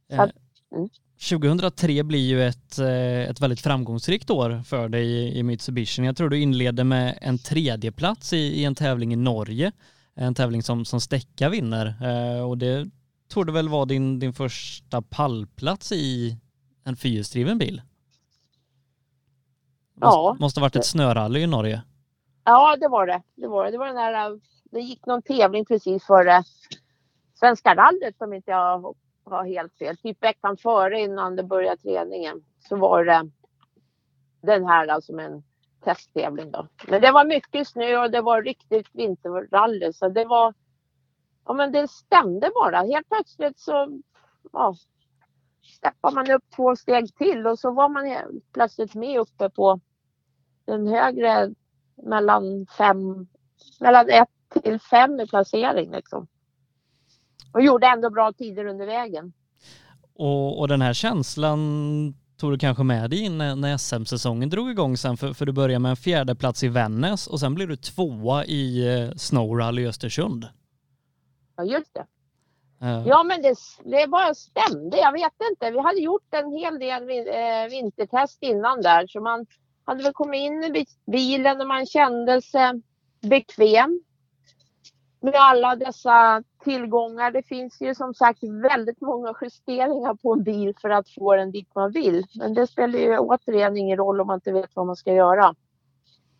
Att, 0.09 0.31
mm. 0.71 0.89
2003 1.29 2.03
blir 2.03 2.29
ju 2.29 2.43
ett, 2.43 2.79
eh, 2.79 3.29
ett 3.29 3.41
väldigt 3.41 3.61
framgångsrikt 3.61 4.29
år 4.29 4.63
för 4.63 4.89
dig 4.89 5.37
i 5.37 5.43
Mitsubishi. 5.43 6.05
Jag 6.05 6.17
tror 6.17 6.29
du 6.29 6.39
inledde 6.39 6.83
med 6.83 7.17
en 7.21 7.37
tredje 7.37 7.91
plats 7.91 8.33
i, 8.33 8.37
i 8.37 8.65
en 8.65 8.75
tävling 8.75 9.13
i 9.13 9.15
Norge 9.15 9.71
en 10.15 10.35
tävling 10.35 10.63
som, 10.63 10.85
som 10.85 11.01
Stäcka 11.01 11.49
vinner 11.49 11.95
eh, 12.01 12.49
och 12.49 12.57
det 12.57 12.89
torde 13.27 13.51
väl 13.51 13.69
vara 13.69 13.85
din, 13.85 14.19
din 14.19 14.33
första 14.33 15.01
pallplats 15.01 15.91
i 15.91 16.37
en 16.83 16.95
fyrhjulsdriven 16.95 17.57
bil? 17.57 17.81
Ja. 20.01 20.37
Måste 20.39 20.59
ha 20.59 20.65
varit 20.65 20.75
ett 20.75 20.85
snörally 20.85 21.39
i 21.39 21.47
Norge. 21.47 21.81
Ja, 22.43 22.77
det 22.79 22.87
var 22.87 23.07
det. 23.07 23.21
Det 23.35 23.47
var 23.47 23.65
det. 23.65 23.71
Det 23.71 23.77
var 23.77 23.87
den 23.87 23.95
där, 23.95 24.39
det 24.71 24.79
gick 24.79 25.05
någon 25.05 25.21
tävling 25.21 25.65
precis 25.65 26.03
före 26.03 26.43
Svenska 27.33 27.75
rallyt 27.75 28.21
om 28.21 28.33
inte 28.33 28.51
jag 28.51 28.95
har 29.23 29.45
helt 29.45 29.73
fel. 29.73 29.97
Typ 29.97 30.23
veckan 30.23 30.57
före 30.57 30.99
innan 30.99 31.35
det 31.35 31.43
började 31.43 31.81
träningen 31.81 32.43
så 32.69 32.75
var 32.75 33.05
det 33.05 33.29
den 34.41 34.65
här 34.65 34.87
alltså 34.87 35.13
med 35.13 35.25
en 35.25 35.43
testtävling 35.83 36.51
då. 36.51 36.67
Men 36.87 37.01
det 37.01 37.11
var 37.11 37.25
mycket 37.25 37.67
snö 37.67 37.97
och 37.97 38.11
det 38.11 38.21
var 38.21 38.41
riktigt 38.41 38.87
vinterrally 38.91 39.93
så 39.93 40.09
det 40.09 40.25
var 40.25 40.53
Ja 41.45 41.53
men 41.53 41.71
det 41.71 41.87
stämde 41.87 42.51
bara. 42.55 42.81
Helt 42.81 43.09
plötsligt 43.09 43.59
så 43.59 44.01
ja, 44.51 44.75
steppade 45.75 46.15
man 46.15 46.31
upp 46.31 46.43
två 46.55 46.75
steg 46.75 47.15
till 47.15 47.47
och 47.47 47.59
så 47.59 47.71
var 47.71 47.89
man 47.89 48.03
plötsligt 48.53 48.95
med 48.95 49.19
uppe 49.19 49.49
på 49.49 49.79
den 50.65 50.87
högre 50.87 51.53
mellan 52.03 52.65
fem, 52.77 53.27
mellan 53.79 54.09
ett 54.09 54.29
till 54.63 54.79
fem 54.79 55.19
i 55.19 55.27
placering 55.27 55.91
liksom. 55.91 56.27
Och 57.53 57.61
gjorde 57.61 57.87
ändå 57.87 58.09
bra 58.09 58.33
tider 58.33 58.65
under 58.65 58.85
vägen. 58.85 59.33
Och, 60.13 60.59
och 60.59 60.67
den 60.67 60.81
här 60.81 60.93
känslan 60.93 61.59
tog 62.41 62.51
du 62.51 62.57
kanske 62.57 62.83
med 62.83 63.09
dig 63.09 63.19
in 63.19 63.37
när, 63.37 63.77
SM-säsongen 63.77 64.49
drog 64.49 64.71
igång 64.71 64.97
sen, 64.97 65.17
för, 65.17 65.33
för 65.33 65.45
du 65.45 65.51
började 65.51 65.79
med 65.79 65.89
en 65.89 65.95
fjärde 65.95 66.35
plats 66.35 66.63
i 66.63 66.67
Vännäs 66.67 67.27
och 67.27 67.39
sen 67.39 67.55
blev 67.55 67.67
du 67.67 67.75
tvåa 67.75 68.45
i 68.45 68.87
eh, 68.87 69.15
Snowrally 69.15 69.81
i 69.81 69.87
Östersund. 69.87 70.47
Ja, 71.57 71.63
just 71.63 71.93
det. 71.93 72.05
Uh. 72.85 73.07
Ja, 73.07 73.23
men 73.23 73.41
det, 73.41 73.55
det 73.83 74.07
bara 74.07 74.33
stämde. 74.33 74.97
Jag 74.97 75.11
vet 75.11 75.33
inte. 75.51 75.71
Vi 75.71 75.79
hade 75.79 75.99
gjort 75.99 76.33
en 76.33 76.51
hel 76.51 76.79
del 76.79 77.09
eh, 77.09 77.69
vintertest 77.69 78.37
innan 78.41 78.81
där, 78.81 79.07
så 79.07 79.21
man 79.21 79.45
hade 79.85 80.03
väl 80.03 80.13
kommit 80.13 80.39
in 80.39 80.63
i 80.63 80.85
bilen 81.11 81.61
och 81.61 81.67
man 81.67 81.85
kände 81.85 82.41
sig 82.41 82.81
bekväm 83.21 84.01
med 85.21 85.35
alla 85.35 85.75
dessa 85.75 86.43
tillgångar. 86.63 87.31
Det 87.31 87.43
finns 87.43 87.81
ju 87.81 87.95
som 87.95 88.13
sagt 88.13 88.43
väldigt 88.43 89.01
många 89.01 89.33
justeringar 89.41 90.13
på 90.13 90.33
en 90.33 90.43
bil 90.43 90.75
för 90.81 90.89
att 90.89 91.09
få 91.09 91.35
den 91.35 91.51
dit 91.51 91.75
man 91.75 91.91
vill. 91.91 92.25
Men 92.35 92.53
det 92.53 92.67
spelar 92.67 92.99
ju 92.99 93.17
återigen 93.17 93.77
ingen 93.77 93.97
roll 93.97 94.21
om 94.21 94.27
man 94.27 94.37
inte 94.37 94.51
vet 94.51 94.69
vad 94.73 94.87
man 94.87 94.95
ska 94.95 95.13
göra. 95.13 95.55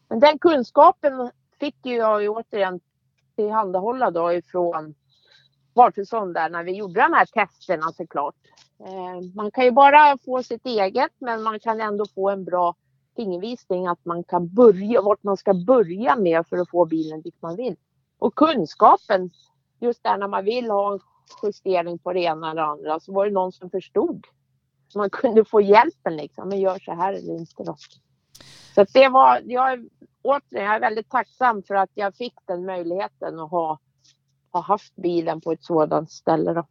Men 0.10 0.20
den 0.20 0.40
kunskapen 0.40 1.32
fick 1.60 1.86
ju 1.86 1.96
jag 1.96 2.22
ju 2.22 2.30
återigen 2.30 2.80
tillhandahålla 3.36 4.12
då 4.12 4.34
ifrån 4.34 4.96
Bartelsson 5.76 6.34
där 6.34 6.50
när 6.50 6.64
vi 6.64 6.72
gjorde 6.72 7.02
de 7.02 7.14
här 7.14 7.26
testerna 7.26 7.92
såklart. 7.92 8.36
Eh, 8.80 9.36
man 9.36 9.52
kan 9.52 9.64
ju 9.66 9.72
bara 9.72 10.18
få 10.26 10.44
sitt 10.44 10.66
eget 10.66 11.12
men 11.20 11.44
man 11.44 11.60
kan 11.60 11.82
ändå 11.82 12.06
få 12.16 12.30
en 12.30 12.46
bra 12.46 12.76
fingervisning 13.16 13.88
att 13.88 14.06
man 14.06 14.24
kan 14.24 14.54
börja, 14.54 15.02
vart 15.02 15.24
man 15.24 15.38
ska 15.38 15.54
börja 15.54 16.16
med 16.16 16.48
för 16.48 16.58
att 16.58 16.70
få 16.70 16.86
bilen 16.86 17.22
dit 17.22 17.42
man 17.42 17.56
vill. 17.56 17.76
Och 18.22 18.36
kunskapen, 18.36 19.32
just 19.80 20.04
där 20.04 20.18
när 20.18 20.28
man 20.28 20.46
vill 20.46 20.70
ha 20.70 20.94
en 20.94 21.00
justering 21.44 22.00
på 22.00 22.14
det 22.14 22.20
ena 22.20 22.52
eller 22.52 22.62
andra, 22.62 23.00
så 23.00 23.14
var 23.14 23.26
det 23.26 23.32
någon 23.32 23.52
som 23.52 23.70
förstod. 23.70 24.26
Så 24.88 25.00
man 25.00 25.10
kunde 25.10 25.46
få 25.46 25.62
hjälpen 25.62 26.16
liksom, 26.16 26.50
men 26.50 26.60
gör 26.60 26.80
så 26.80 26.94
här 26.94 27.14
eller 27.14 27.40
inte 27.40 27.64
då. 27.64 27.76
Så 28.76 28.86
det 28.94 29.10
var, 29.10 29.42
jag, 29.46 29.88
återigen, 30.22 30.66
jag 30.66 30.76
är 30.76 30.80
väldigt 30.80 31.10
tacksam 31.10 31.64
för 31.64 31.76
att 31.76 31.90
jag 31.94 32.16
fick 32.16 32.34
den 32.48 32.66
möjligheten 32.66 33.40
att 33.40 33.52
ha, 33.52 33.80
ha 34.52 34.62
haft 34.62 34.96
bilen 34.96 35.42
på 35.42 35.52
ett 35.52 35.64
sådant 35.64 36.12
ställe 36.12 36.54
då. 36.54 36.68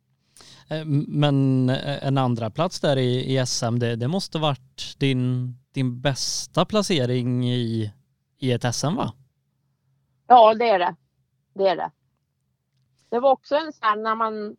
Eh, 0.69 0.85
men 1.09 1.69
eh, 1.71 2.07
en 2.07 2.19
andra 2.19 2.51
plats 2.51 2.81
där 2.81 2.97
i, 2.97 3.39
i 3.39 3.47
SM, 3.47 3.79
det, 3.79 3.97
det 3.97 4.09
måste 4.09 4.39
varit 4.39 4.95
din, 4.99 5.55
din 5.73 6.01
bästa 6.01 6.65
placering 6.65 7.49
i, 7.49 7.93
i 8.39 8.53
ett 8.53 8.75
SM 8.75 8.95
va? 8.97 9.13
Ja, 10.27 10.55
det 10.55 10.69
är 10.69 10.79
det. 10.79 10.97
Det 11.55 11.69
är 11.69 11.77
det. 11.77 11.91
Det 13.09 13.21
var 13.21 13.31
också 13.31 13.57
en 13.57 13.73
sån 13.73 13.89
här 13.89 13.97
när 13.97 14.15
man 14.15 14.57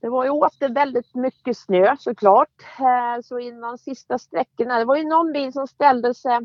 det 0.00 0.08
var 0.08 0.24
ju 0.24 0.30
åter 0.30 0.68
väldigt 0.68 1.14
mycket 1.14 1.58
snö 1.58 1.96
såklart. 1.98 2.62
Eh, 2.78 3.22
så 3.22 3.38
innan 3.38 3.78
sista 3.78 4.18
sträckorna, 4.18 4.78
det 4.78 4.84
var 4.84 4.96
ju 4.96 5.04
någon 5.04 5.32
bil 5.32 5.52
som 5.52 5.66
ställde 5.66 6.14
sig 6.14 6.38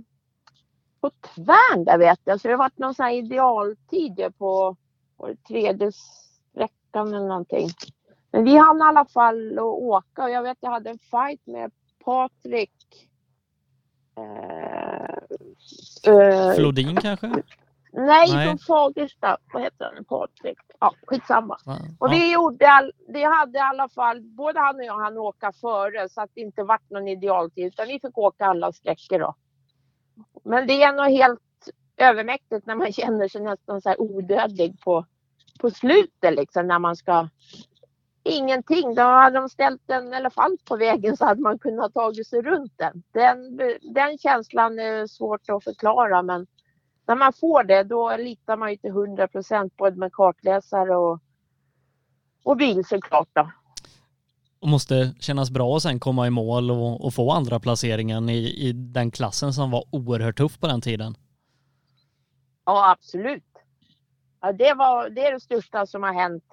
på 1.02 1.10
tvärn 1.36 1.86
där 1.86 1.98
vet 1.98 2.20
jag. 2.24 2.42
Så 2.42 2.48
det 2.48 2.56
var 2.56 2.72
någon 2.76 2.96
sån 2.96 3.06
här 3.06 3.14
idealtid 3.14 4.34
på, 4.38 4.76
på 5.18 5.36
tredje 5.48 5.92
sträckan 5.92 7.08
eller 7.08 7.28
någonting. 7.28 7.70
Men 8.32 8.44
vi 8.44 8.58
hann 8.58 8.78
i 8.78 8.82
alla 8.82 9.06
fall 9.06 9.58
att 9.58 9.64
åka 9.64 10.24
och 10.24 10.30
jag 10.30 10.44
vet 10.44 10.58
jag 10.62 10.72
hade 10.72 10.90
en 10.90 11.00
fight 11.00 11.48
med 11.48 11.72
Patrik. 12.06 13.10
Eh, 14.18 16.14
eh, 16.14 16.56
Flodin 16.56 16.96
kanske? 16.96 17.44
Nej, 17.98 18.34
Nej. 18.34 18.48
från 18.48 18.58
Fagersta. 18.58 19.38
Vad 19.54 19.64
heter 19.64 19.92
han? 19.96 20.06
Patrik? 20.06 20.58
Ja, 20.80 20.94
skitsamma. 21.08 21.58
Ja. 21.66 21.78
Och 22.00 22.12
vi 22.12 22.34
gjorde, 22.34 22.70
all, 22.70 22.92
vi 23.08 23.24
hade 23.24 23.58
i 23.58 23.62
alla 23.62 23.90
fall, 23.90 24.22
både 24.22 24.60
han 24.60 24.76
och 24.76 24.84
jag 24.84 25.00
hann 25.00 25.18
åka 25.18 25.52
före 25.62 26.10
så 26.10 26.22
att 26.22 26.30
det 26.34 26.42
inte 26.42 26.64
vart 26.64 26.90
någon 26.90 27.08
idealtid 27.08 27.66
utan 27.66 27.88
vi 27.88 28.00
fick 28.00 28.18
åka 28.18 28.46
alla 28.46 28.72
sträckor 28.72 29.20
då. 29.20 29.36
Men 30.44 30.68
det 30.68 30.84
är 30.84 30.94
nog 30.94 31.06
helt 31.06 31.40
övermäktigt 31.98 32.66
när 32.66 32.76
man 32.76 32.94
känner 32.94 33.28
sig 33.28 33.42
nästan 33.42 33.82
så 33.82 33.90
här 33.90 34.02
odödlig 34.02 34.82
på, 34.82 35.06
på 35.60 35.70
slutet 35.70 36.34
liksom 36.34 36.68
när 36.68 36.80
man 36.80 36.96
ska 36.96 37.30
Ingenting. 38.24 38.96
Då 38.96 39.02
hade 39.02 39.40
de 39.40 39.50
ställt 39.50 39.90
en 39.90 40.14
elefant 40.14 40.66
på 40.66 40.76
vägen 40.76 41.18
så 41.18 41.26
hade 41.26 41.42
man 41.42 41.60
kunnat 41.60 41.94
tagit 41.94 42.28
sig 42.28 42.42
runt 42.42 42.74
den. 42.76 43.04
Den, 43.12 43.58
den 43.82 44.18
känslan 44.18 44.80
är 44.80 45.08
svårt 45.08 45.50
att 45.50 45.64
förklara 45.64 46.22
men 46.22 46.48
när 47.08 47.16
man 47.16 47.34
får 47.34 47.64
det 47.64 47.84
då 47.84 48.18
litar 48.18 48.58
man 48.58 48.72
ju 48.72 48.78
till 48.78 48.90
100 48.90 49.28
procent 49.28 49.78
både 49.78 49.96
med 49.96 50.14
kartläsare 50.14 50.96
och, 50.96 51.20
och 52.44 52.58
bil 52.58 52.86
såklart 52.86 53.30
då. 53.34 53.52
Och 54.60 54.68
måste 54.68 55.16
kännas 55.20 55.52
bra 55.52 55.76
att 55.76 55.84
sen 55.84 56.00
komma 56.00 56.28
i 56.28 56.30
mål 56.30 56.72
och, 56.72 57.06
och 57.06 57.14
få 57.14 57.32
andra 57.32 57.60
placeringen 57.60 58.30
i, 58.30 58.68
i 58.68 58.72
den 58.72 59.12
klassen 59.12 59.54
som 59.54 59.72
var 59.72 59.84
oerhört 59.92 60.38
tuff 60.38 60.60
på 60.60 60.68
den 60.68 60.82
tiden. 60.82 61.16
Ja 62.66 62.92
absolut. 62.92 63.44
Ja, 64.42 64.52
det, 64.52 64.74
var, 64.74 65.10
det 65.10 65.26
är 65.26 65.34
det 65.34 65.40
största 65.40 65.86
som 65.86 66.04
har 66.04 66.14
hänt 66.14 66.44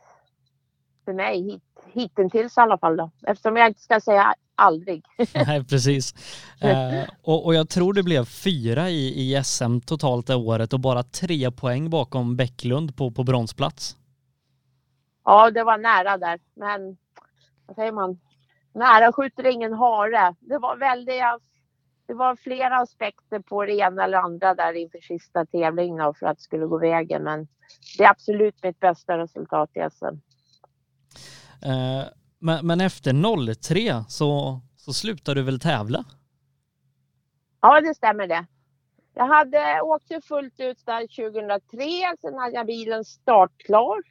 för 1.04 1.12
mig 1.12 1.42
hit, 1.42 1.62
hittills 1.92 2.56
i 2.56 2.60
alla 2.60 2.78
fall 2.78 2.96
då. 2.96 3.10
Eftersom 3.26 3.56
jag 3.56 3.68
inte 3.68 3.80
ska 3.80 4.00
säga 4.00 4.34
aldrig. 4.54 5.04
Nej, 5.46 5.64
precis. 5.64 6.14
Eh, 6.60 7.08
och, 7.22 7.46
och 7.46 7.54
jag 7.54 7.68
tror 7.68 7.92
det 7.92 8.02
blev 8.02 8.24
fyra 8.24 8.90
i, 8.90 9.34
i 9.34 9.44
SM 9.44 9.80
totalt 9.80 10.26
det 10.26 10.34
året 10.34 10.72
och 10.72 10.80
bara 10.80 11.02
tre 11.02 11.50
poäng 11.50 11.90
bakom 11.90 12.36
Bäcklund 12.36 12.96
på, 12.96 13.10
på 13.10 13.24
bronsplats. 13.24 13.96
Ja, 15.24 15.50
det 15.50 15.64
var 15.64 15.78
nära 15.78 16.18
där. 16.18 16.40
Men 16.56 16.96
vad 17.66 17.76
säger 17.76 17.92
man? 17.92 18.20
Nära 18.74 19.12
skjuter 19.12 19.46
ingen 19.46 19.72
hare. 19.72 20.34
Det 20.40 20.58
var 20.58 20.76
väldigt, 20.76 21.22
det 22.06 22.14
var 22.14 22.36
flera 22.36 22.76
aspekter 22.76 23.40
på 23.40 23.64
det 23.64 23.72
ena 23.72 24.04
eller 24.04 24.18
andra 24.18 24.54
där 24.54 24.72
inför 24.72 24.98
sista 24.98 25.46
tävlingen 25.46 26.14
för 26.14 26.26
att 26.26 26.36
det 26.36 26.42
skulle 26.42 26.66
gå 26.66 26.78
vägen. 26.78 27.22
Men 27.22 27.48
det 27.98 28.04
är 28.04 28.10
absolut 28.10 28.62
mitt 28.62 28.80
bästa 28.80 29.18
resultat 29.18 29.70
i 29.74 29.88
SM. 29.90 30.16
Eh, 31.66 32.04
men, 32.44 32.66
men 32.66 32.80
efter 32.80 33.54
03 33.54 34.04
så, 34.08 34.60
så 34.76 34.92
slutade 34.92 35.40
du 35.40 35.44
väl 35.44 35.60
tävla? 35.60 36.04
Ja, 37.60 37.80
det 37.80 37.94
stämmer 37.94 38.26
det. 38.26 38.46
Jag 39.14 39.26
hade 39.26 39.80
åkt 39.80 40.24
fullt 40.28 40.60
ut 40.60 40.86
där 40.86 41.00
2003. 41.00 42.16
Sen 42.20 42.34
hade 42.34 42.54
jag 42.54 42.66
bilen 42.66 43.04
startklar. 43.04 44.02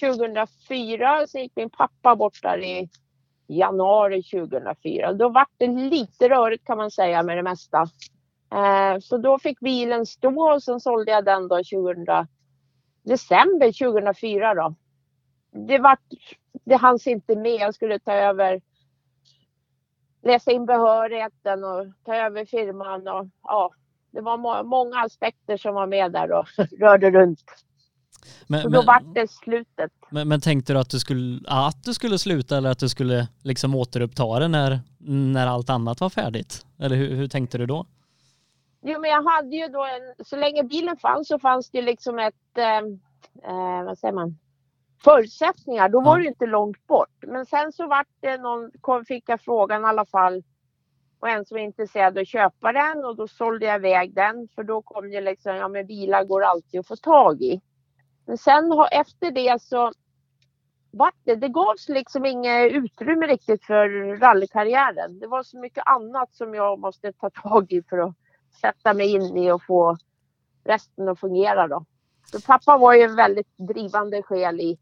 2004 0.00 1.26
så 1.26 1.38
gick 1.38 1.52
min 1.56 1.70
pappa 1.70 2.16
bort 2.16 2.42
där 2.42 2.64
i 2.64 2.90
januari 3.46 4.22
2004. 4.22 5.12
Då 5.12 5.28
var 5.28 5.46
det 5.56 5.66
lite 5.66 6.28
rörigt 6.28 6.66
kan 6.66 6.78
man 6.78 6.90
säga 6.90 7.22
med 7.22 7.36
det 7.36 7.42
mesta. 7.42 7.80
Eh, 8.54 8.98
så 9.00 9.18
då 9.18 9.38
fick 9.38 9.60
bilen 9.60 10.06
stå 10.06 10.52
och 10.52 10.62
sen 10.62 10.80
sålde 10.80 11.12
jag 11.12 11.24
den 11.24 11.48
då 11.48 11.56
2000, 11.56 12.06
december 13.02 13.92
2004 13.92 14.54
då. 14.54 14.74
Det, 15.68 15.78
var, 15.78 15.96
det 16.64 16.76
hanns 16.76 17.06
inte 17.06 17.36
med. 17.36 17.60
Jag 17.60 17.74
skulle 17.74 17.98
ta 17.98 18.12
över 18.12 18.60
läsa 20.22 20.50
in 20.50 20.66
behörigheten 20.66 21.64
och 21.64 21.86
ta 22.04 22.14
över 22.14 22.44
firman 22.44 23.08
och 23.08 23.26
ja, 23.42 23.70
det 24.10 24.20
var 24.20 24.36
må 24.38 24.62
många 24.62 25.00
aspekter 25.00 25.56
som 25.56 25.74
var 25.74 25.86
med 25.86 26.12
där 26.12 26.32
och 26.32 26.46
rörde 26.80 27.10
runt. 27.10 27.44
Men, 28.46 28.62
Så 28.62 28.68
då 28.68 28.78
men, 28.78 28.86
vart 28.86 29.14
det 29.14 29.30
slutet. 29.30 29.92
men, 30.10 30.28
men 30.28 30.40
tänkte 30.40 30.72
du 30.72 30.78
att 30.78 30.90
du, 30.90 30.98
skulle, 30.98 31.40
att 31.48 31.84
du 31.84 31.94
skulle 31.94 32.18
sluta 32.18 32.56
eller 32.56 32.70
att 32.70 32.78
du 32.78 32.88
skulle 32.88 33.28
liksom 33.42 33.74
återuppta 33.74 34.38
det 34.38 34.48
när, 34.48 34.80
när 35.32 35.46
allt 35.46 35.70
annat 35.70 36.00
var 36.00 36.10
färdigt? 36.10 36.66
Eller 36.78 36.96
hur, 36.96 37.14
hur 37.14 37.28
tänkte 37.28 37.58
du 37.58 37.66
då? 37.66 37.86
Jo, 38.82 39.00
men 39.00 39.10
jag 39.10 39.22
hade 39.22 39.56
ju 39.56 39.68
då 39.68 39.84
en, 39.84 40.24
så 40.24 40.36
länge 40.36 40.62
bilen 40.62 40.96
fanns 40.96 41.28
så 41.28 41.38
fanns 41.38 41.70
det 41.70 41.82
liksom 41.82 42.18
ett, 42.18 42.58
eh, 42.58 42.76
eh, 43.50 43.84
vad 43.84 43.98
säger 43.98 44.14
man, 44.14 44.38
förutsättningar. 45.04 45.88
Då 45.88 46.00
var 46.00 46.18
det 46.18 46.26
inte 46.26 46.46
långt 46.46 46.86
bort. 46.86 47.24
Men 47.26 47.46
sen 47.46 47.72
så 47.72 47.86
vart 47.86 48.08
det 48.20 48.36
någon, 48.36 48.70
kom, 48.80 49.04
fick 49.04 49.28
jag 49.28 49.40
frågan 49.40 49.82
i 49.82 49.84
alla 49.84 50.06
fall 50.06 50.42
och 51.20 51.28
en 51.28 51.44
som 51.44 51.54
var 51.54 51.62
intresserad 51.62 52.18
att 52.18 52.28
köpa 52.28 52.72
den 52.72 53.04
och 53.04 53.16
då 53.16 53.28
sålde 53.28 53.66
jag 53.66 53.76
iväg 53.76 54.14
den 54.14 54.48
för 54.54 54.62
då 54.62 54.82
kom 54.82 55.10
det 55.10 55.20
liksom, 55.20 55.56
ja 55.56 55.68
men 55.68 55.86
bilar 55.86 56.24
går 56.24 56.42
alltid 56.42 56.80
att 56.80 56.86
få 56.86 56.96
tag 56.96 57.42
i. 57.42 57.60
Men 58.26 58.38
sen 58.38 58.70
har, 58.70 58.88
efter 58.92 59.30
det 59.30 59.62
så 59.62 59.92
vart 60.90 61.14
det, 61.24 61.34
det 61.36 61.48
gavs 61.48 61.88
liksom 61.88 62.24
inget 62.24 62.72
utrymme 62.72 63.26
riktigt 63.26 63.64
för 63.64 64.16
rallykarriären. 64.16 65.18
Det 65.18 65.26
var 65.26 65.42
så 65.42 65.58
mycket 65.58 65.86
annat 65.86 66.34
som 66.34 66.54
jag 66.54 66.78
måste 66.78 67.12
ta 67.12 67.30
tag 67.30 67.72
i 67.72 67.82
för 67.82 67.98
att 67.98 68.14
sätta 68.60 68.94
mig 68.94 69.06
in 69.06 69.36
i 69.36 69.52
och 69.52 69.62
få 69.66 69.96
resten 70.64 71.08
att 71.08 71.20
fungera 71.20 71.68
då. 71.68 71.84
Så 72.24 72.40
pappa 72.40 72.78
var 72.78 72.94
ju 72.94 73.02
en 73.02 73.16
väldigt 73.16 73.56
drivande 73.56 74.22
skäl 74.22 74.60
i, 74.60 74.78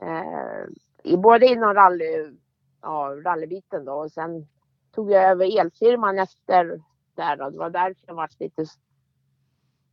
eh, 0.00 1.12
i 1.12 1.16
både 1.16 1.46
inom 1.46 1.74
rally, 1.74 2.36
ja, 2.82 3.16
rallybiten 3.24 3.84
då 3.84 3.92
och 3.92 4.12
sen 4.12 4.46
tog 4.94 5.10
jag 5.10 5.24
över 5.24 5.60
elfirman 5.60 6.18
efter 6.18 6.82
där 7.14 7.36
då. 7.36 7.50
Det 7.50 7.58
var 7.58 7.70
därför 7.70 8.06
det 8.06 8.12
var 8.12 8.28
lite 8.38 8.66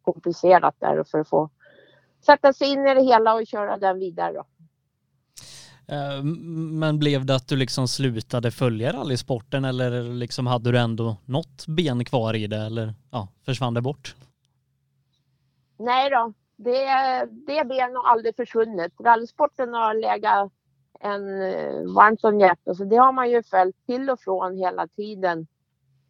komplicerat 0.01 0.75
där 0.79 1.03
för 1.03 1.19
att 1.19 1.29
få 1.29 1.49
sätta 2.25 2.53
sig 2.53 2.67
in 2.67 2.87
i 2.87 2.93
det 2.93 3.03
hela 3.03 3.33
och 3.33 3.47
köra 3.47 3.77
den 3.77 3.99
vidare 3.99 4.33
då. 4.33 4.45
Eh, 5.87 6.23
Men 6.71 6.99
blev 6.99 7.25
det 7.25 7.35
att 7.35 7.47
du 7.47 7.55
liksom 7.55 7.87
slutade 7.87 8.51
följa 8.51 8.93
rallysporten 8.93 9.65
eller 9.65 10.03
liksom 10.03 10.47
hade 10.47 10.71
du 10.71 10.79
ändå 10.79 11.17
något 11.25 11.67
ben 11.67 12.05
kvar 12.05 12.33
i 12.33 12.47
det 12.47 12.57
eller 12.57 12.93
ja, 13.11 13.27
försvann 13.45 13.73
det 13.73 13.81
bort? 13.81 14.15
Nej 15.77 16.09
då, 16.09 16.33
det, 16.55 16.85
det 17.47 17.67
ben 17.67 17.95
har 17.95 18.11
aldrig 18.11 18.35
försvunnit. 18.35 18.93
Rallysporten 19.03 19.73
har 19.73 19.93
legat 19.93 20.51
en 20.99 21.41
eh, 21.41 21.93
varmt 21.95 22.23
om 22.23 22.39
hjärtat. 22.39 22.77
Så 22.77 22.83
det 22.83 22.95
har 22.95 23.11
man 23.11 23.29
ju 23.31 23.43
följt 23.43 23.85
till 23.85 24.09
och 24.09 24.19
från 24.19 24.57
hela 24.57 24.87
tiden. 24.87 25.47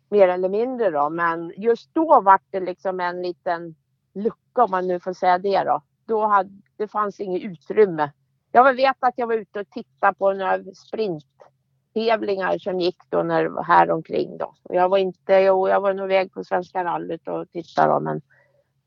Mer 0.09 0.27
eller 0.27 0.49
mindre 0.49 0.89
då. 0.89 1.09
Men 1.09 1.53
just 1.57 1.93
då 1.93 2.21
var 2.21 2.39
det 2.49 2.59
liksom 2.59 2.99
en 2.99 3.21
liten 3.21 3.75
lucka 4.13 4.63
om 4.63 4.71
man 4.71 4.87
nu 4.87 4.99
får 4.99 5.13
säga 5.13 5.37
det 5.37 5.63
då. 5.63 5.81
Då 6.05 6.25
hade, 6.25 6.49
det 6.77 6.87
fanns 6.87 7.19
inget 7.19 7.43
utrymme. 7.43 8.11
Jag 8.51 8.73
vet 8.73 8.97
att 8.99 9.13
jag 9.17 9.27
var 9.27 9.35
ute 9.35 9.59
och 9.59 9.69
tittade 9.69 10.13
på 10.13 10.33
några 10.33 10.59
sprinttävlingar 10.73 12.57
som 12.57 12.79
gick 12.79 12.97
då 13.09 13.23
när 13.23 13.43
det 13.43 13.49
var 13.49 13.63
här 13.63 13.91
omkring 13.91 14.37
då. 14.37 14.55
Jag 14.69 14.89
var 14.89 14.97
inte, 14.97 15.33
jo, 15.33 15.69
jag 15.69 15.81
var 15.81 15.93
nog 15.93 16.07
väg 16.07 16.33
på 16.33 16.43
Svenska 16.43 16.83
rallyt 16.83 17.27
och 17.27 17.51
tittade 17.51 17.93
då 17.93 17.99
men 17.99 18.21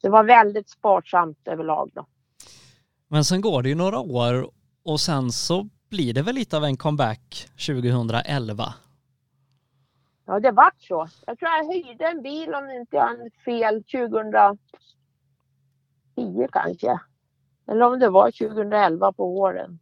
det 0.03 0.09
var 0.09 0.25
väldigt 0.25 0.69
sparsamt 0.69 1.49
överlag 1.49 1.91
då. 1.95 2.07
Men 3.09 3.25
sen 3.25 3.41
går 3.41 3.63
det 3.63 3.69
ju 3.69 3.75
några 3.75 3.99
år 3.99 4.51
och 4.83 5.01
sen 5.01 5.31
så 5.31 5.69
blir 5.91 6.15
det 6.15 6.23
väl 6.23 6.35
lite 6.35 6.57
av 6.57 6.65
en 6.65 6.77
comeback 6.77 7.49
2011. 7.67 8.75
Ja, 10.27 10.41
det 10.41 10.51
vart 10.51 10.81
så. 10.81 11.09
Jag 11.27 11.39
tror 11.39 11.51
jag 11.51 11.73
hyrde 11.75 12.07
en 12.07 12.23
bil 12.23 12.55
om 12.55 12.71
inte 12.71 12.97
jag 12.97 13.03
har 13.03 13.31
fel 13.45 13.85
2010 13.85 14.59
kanske. 16.53 17.01
Eller 17.67 17.87
om 17.87 17.99
det 17.99 18.09
var 18.09 18.31
2011 18.31 19.13
på 19.13 19.27
våren. 19.27 19.79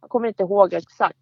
Jag 0.00 0.10
kommer 0.10 0.28
inte 0.28 0.42
ihåg 0.42 0.72
exakt. 0.72 1.18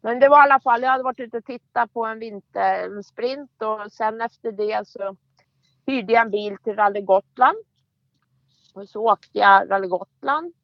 Men 0.00 0.20
det 0.20 0.28
var 0.28 0.38
i 0.38 0.42
alla 0.42 0.60
fall, 0.60 0.82
jag 0.82 0.90
hade 0.90 1.02
varit 1.02 1.20
ute 1.20 1.36
och 1.36 1.44
tittat 1.44 1.92
på 1.92 2.06
en 2.06 2.18
vintersprint 2.18 3.62
och 3.62 3.92
sen 3.92 4.20
efter 4.20 4.52
det 4.52 4.88
så 4.88 5.16
hyrde 5.86 6.12
jag 6.12 6.22
en 6.22 6.30
bil 6.30 6.56
till 6.64 6.76
Rally 6.76 7.00
Gotland. 7.00 7.58
Och 8.74 8.88
så 8.88 9.00
åkte 9.12 9.38
jag 9.38 9.70
Rally 9.70 9.88
Gotland. 9.88 10.54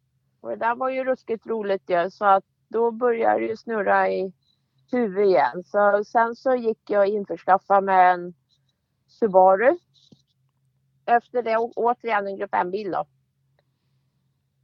Och 0.41 0.51
det 0.51 0.57
där 0.57 0.75
var 0.75 0.91
ju 0.91 1.05
ruskigt 1.05 1.47
roligt 1.47 1.91
ju. 1.91 2.11
Så 2.11 2.25
att 2.25 2.45
då 2.69 2.91
började 2.91 3.41
det 3.41 3.47
ju 3.47 3.57
snurra 3.57 4.09
i 4.11 4.33
huvudet 4.93 5.27
igen. 5.27 5.65
Så 5.65 6.05
sen 6.05 6.37
så 6.37 6.55
gick 6.55 6.91
jag 6.91 7.01
och 7.01 7.07
införskaffade 7.07 7.81
med 7.81 8.15
en 8.15 8.35
Subaru. 9.09 9.79
efter 11.07 11.43
det 11.43 11.57
återigen 11.59 12.27
en 12.27 12.37
grupp 12.37 12.55
M-bil 12.55 12.91
då. 12.91 13.07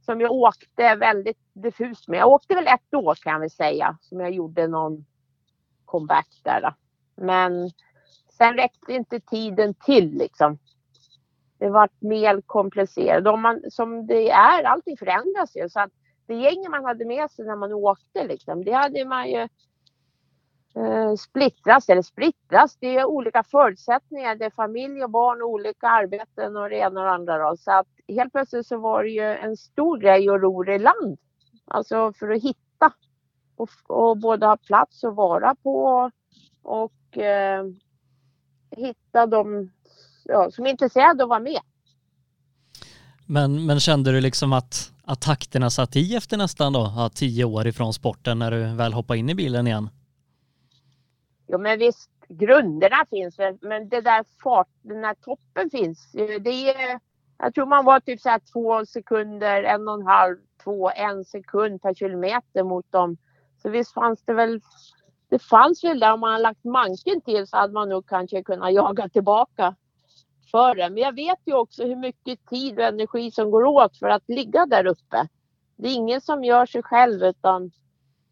Som 0.01 0.21
jag 0.21 0.31
åkte 0.31 0.95
väldigt 0.95 1.39
diffust 1.53 2.07
med. 2.07 2.19
Jag 2.19 2.29
åkte 2.29 2.55
väl 2.55 2.67
ett 2.67 2.93
år 2.93 3.15
kan 3.15 3.41
vi 3.41 3.49
säga. 3.49 3.97
Som 4.01 4.19
jag 4.19 4.31
gjorde 4.31 4.67
någon 4.67 5.05
comeback 5.85 6.27
där. 6.43 6.61
Då. 6.61 6.75
Men 7.23 7.71
sen 8.37 8.53
räckte 8.53 8.93
inte 8.93 9.19
tiden 9.19 9.73
till 9.73 10.17
liksom. 10.17 10.59
Det 11.63 11.69
vart 11.69 12.01
mer 12.01 12.41
komplicerat. 12.41 13.27
Om 13.27 13.41
man, 13.41 13.61
som 13.69 14.07
det 14.07 14.29
är, 14.29 14.63
allting 14.63 14.97
förändras 14.97 15.55
ju. 15.55 15.69
Så 15.69 15.79
att 15.79 15.91
det 16.27 16.33
gänget 16.35 16.71
man 16.71 16.85
hade 16.85 17.05
med 17.05 17.31
sig 17.31 17.45
när 17.45 17.55
man 17.55 17.73
åkte 17.73 18.27
liksom, 18.27 18.63
det 18.63 18.71
hade 18.71 19.05
man 19.05 19.29
ju 19.29 19.47
eh, 20.75 21.15
splittras 21.15 21.89
eller 21.89 22.01
splittras. 22.01 22.77
Det 22.79 22.97
är 22.97 23.05
olika 23.05 23.43
förutsättningar. 23.43 24.35
Det 24.35 24.45
är 24.45 24.49
familj 24.49 25.03
och 25.03 25.09
barn 25.09 25.41
och 25.41 25.49
olika 25.49 25.87
arbeten 25.87 26.57
och 26.57 26.69
det 26.69 26.75
ena 26.75 26.99
och 26.99 27.05
det 27.05 27.11
andra. 27.11 27.49
Då. 27.49 27.57
Så 27.57 27.71
att 27.71 27.87
helt 28.07 28.31
plötsligt 28.31 28.67
så 28.67 28.77
var 28.77 29.03
det 29.03 29.09
ju 29.09 29.35
en 29.35 29.57
stor 29.57 29.97
grej 29.97 30.29
att 30.29 30.41
ro 30.41 30.65
i 30.65 30.79
land. 30.79 31.17
Alltså 31.65 32.13
för 32.13 32.29
att 32.29 32.43
hitta 32.43 32.93
och, 33.55 33.69
och 33.87 34.17
både 34.17 34.45
ha 34.45 34.57
plats 34.57 35.03
att 35.03 35.15
vara 35.15 35.55
på 35.55 36.11
och 36.63 37.17
eh, 37.17 37.65
hitta 38.71 39.25
de 39.25 39.71
ja, 40.25 40.51
som 40.51 40.65
är 40.65 40.69
intresserade 40.69 41.23
av 41.23 41.27
att 41.27 41.29
vara 41.29 41.39
med. 41.39 41.61
Men, 43.25 43.65
men 43.65 43.79
kände 43.79 44.11
du 44.11 44.21
liksom 44.21 44.53
att, 44.53 44.91
att 45.03 45.21
takterna 45.21 45.69
satt 45.69 45.95
i 45.95 46.15
efter 46.15 46.37
nästan 46.37 46.73
då, 46.73 46.93
ja, 46.95 47.09
tio 47.09 47.45
år 47.45 47.67
ifrån 47.67 47.93
sporten 47.93 48.39
när 48.39 48.51
du 48.51 48.75
väl 48.75 48.93
hoppade 48.93 49.19
in 49.19 49.29
i 49.29 49.35
bilen 49.35 49.67
igen? 49.67 49.89
Jo 51.47 51.57
men 51.57 51.79
visst, 51.79 52.09
grunderna 52.27 53.05
finns 53.09 53.39
väl, 53.39 53.57
men 53.61 53.89
det 53.89 54.01
där 54.01 54.25
fart, 54.43 54.67
den 54.81 55.03
här 55.03 55.15
toppen 55.15 55.69
finns. 55.69 56.11
Det 56.41 56.69
är, 56.69 56.99
jag 57.37 57.53
tror 57.53 57.65
man 57.65 57.85
var 57.85 57.99
typ 57.99 58.21
så 58.21 58.29
här 58.29 58.41
två 58.53 58.85
sekunder, 58.85 59.63
en 59.63 59.87
och 59.87 59.93
en 59.93 60.05
halv, 60.05 60.37
två, 60.63 60.91
en 60.95 61.25
sekund 61.25 61.81
per 61.81 61.93
kilometer 61.93 62.63
mot 62.63 62.91
dem. 62.91 63.17
Så 63.61 63.69
visst 63.69 63.93
fanns 63.93 64.23
det 64.25 64.33
väl, 64.33 64.61
det 65.29 65.39
fanns 65.39 65.83
väl 65.83 65.99
där 65.99 66.13
om 66.13 66.19
man 66.19 66.31
hade 66.31 66.43
lagt 66.43 66.63
manken 66.63 67.21
till 67.21 67.47
så 67.47 67.57
hade 67.57 67.73
man 67.73 67.89
nog 67.89 68.07
kanske 68.07 68.43
kunnat 68.43 68.73
jaga 68.73 69.09
tillbaka 69.09 69.75
för 70.53 70.75
det. 70.75 70.89
Men 70.89 71.03
jag 71.03 71.15
vet 71.15 71.39
ju 71.45 71.53
också 71.53 71.83
hur 71.83 71.95
mycket 71.95 72.45
tid 72.45 72.79
och 72.79 72.85
energi 72.85 73.31
som 73.31 73.51
går 73.51 73.63
åt 73.63 73.97
för 73.97 74.07
att 74.07 74.23
ligga 74.27 74.65
där 74.65 74.85
uppe. 74.85 75.27
Det 75.75 75.87
är 75.87 75.93
ingen 75.93 76.21
som 76.21 76.43
gör 76.43 76.65
sig 76.65 76.83
själv 76.83 77.23
utan 77.23 77.71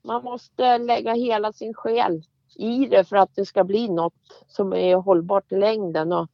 man 0.03 0.23
måste 0.23 0.77
lägga 0.77 1.13
hela 1.13 1.53
sin 1.53 1.73
själ 1.73 2.23
i 2.55 2.85
det 2.85 3.09
för 3.09 3.15
att 3.15 3.35
det 3.35 3.45
ska 3.45 3.63
bli 3.63 3.87
något 3.87 4.45
som 4.47 4.73
är 4.73 4.95
hållbart 4.95 5.51
i 5.51 5.55
längden. 5.55 6.13
Och 6.13 6.27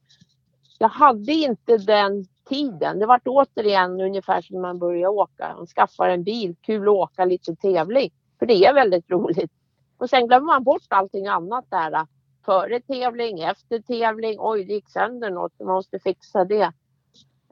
jag 0.78 0.88
hade 0.88 1.32
inte 1.32 1.78
den 1.78 2.26
tiden. 2.48 2.98
Det 2.98 3.06
var 3.06 3.20
återigen 3.24 4.00
ungefär 4.00 4.42
som 4.42 4.54
när 4.54 4.62
man 4.62 4.78
börjar 4.78 5.08
åka. 5.08 5.54
Man 5.56 5.66
skaffar 5.66 6.08
en 6.08 6.24
bil, 6.24 6.56
kul 6.60 6.88
att 6.88 6.94
åka 6.94 7.24
lite 7.24 7.56
tävling. 7.56 8.10
För 8.38 8.46
det 8.46 8.64
är 8.64 8.74
väldigt 8.74 9.10
roligt. 9.10 9.52
Och 9.98 10.10
sen 10.10 10.26
glömmer 10.26 10.46
man 10.46 10.64
bort 10.64 10.86
allting 10.88 11.26
annat 11.26 11.64
där. 11.68 12.06
Före 12.48 12.80
tävling, 12.80 13.40
efter 13.40 13.78
tävling. 13.78 14.36
Oj, 14.38 14.64
det 14.64 14.72
gick 14.72 14.90
sönder 14.90 15.30
något. 15.30 15.52
Man 15.58 15.74
måste 15.74 15.98
fixa 15.98 16.44
det. 16.44 16.72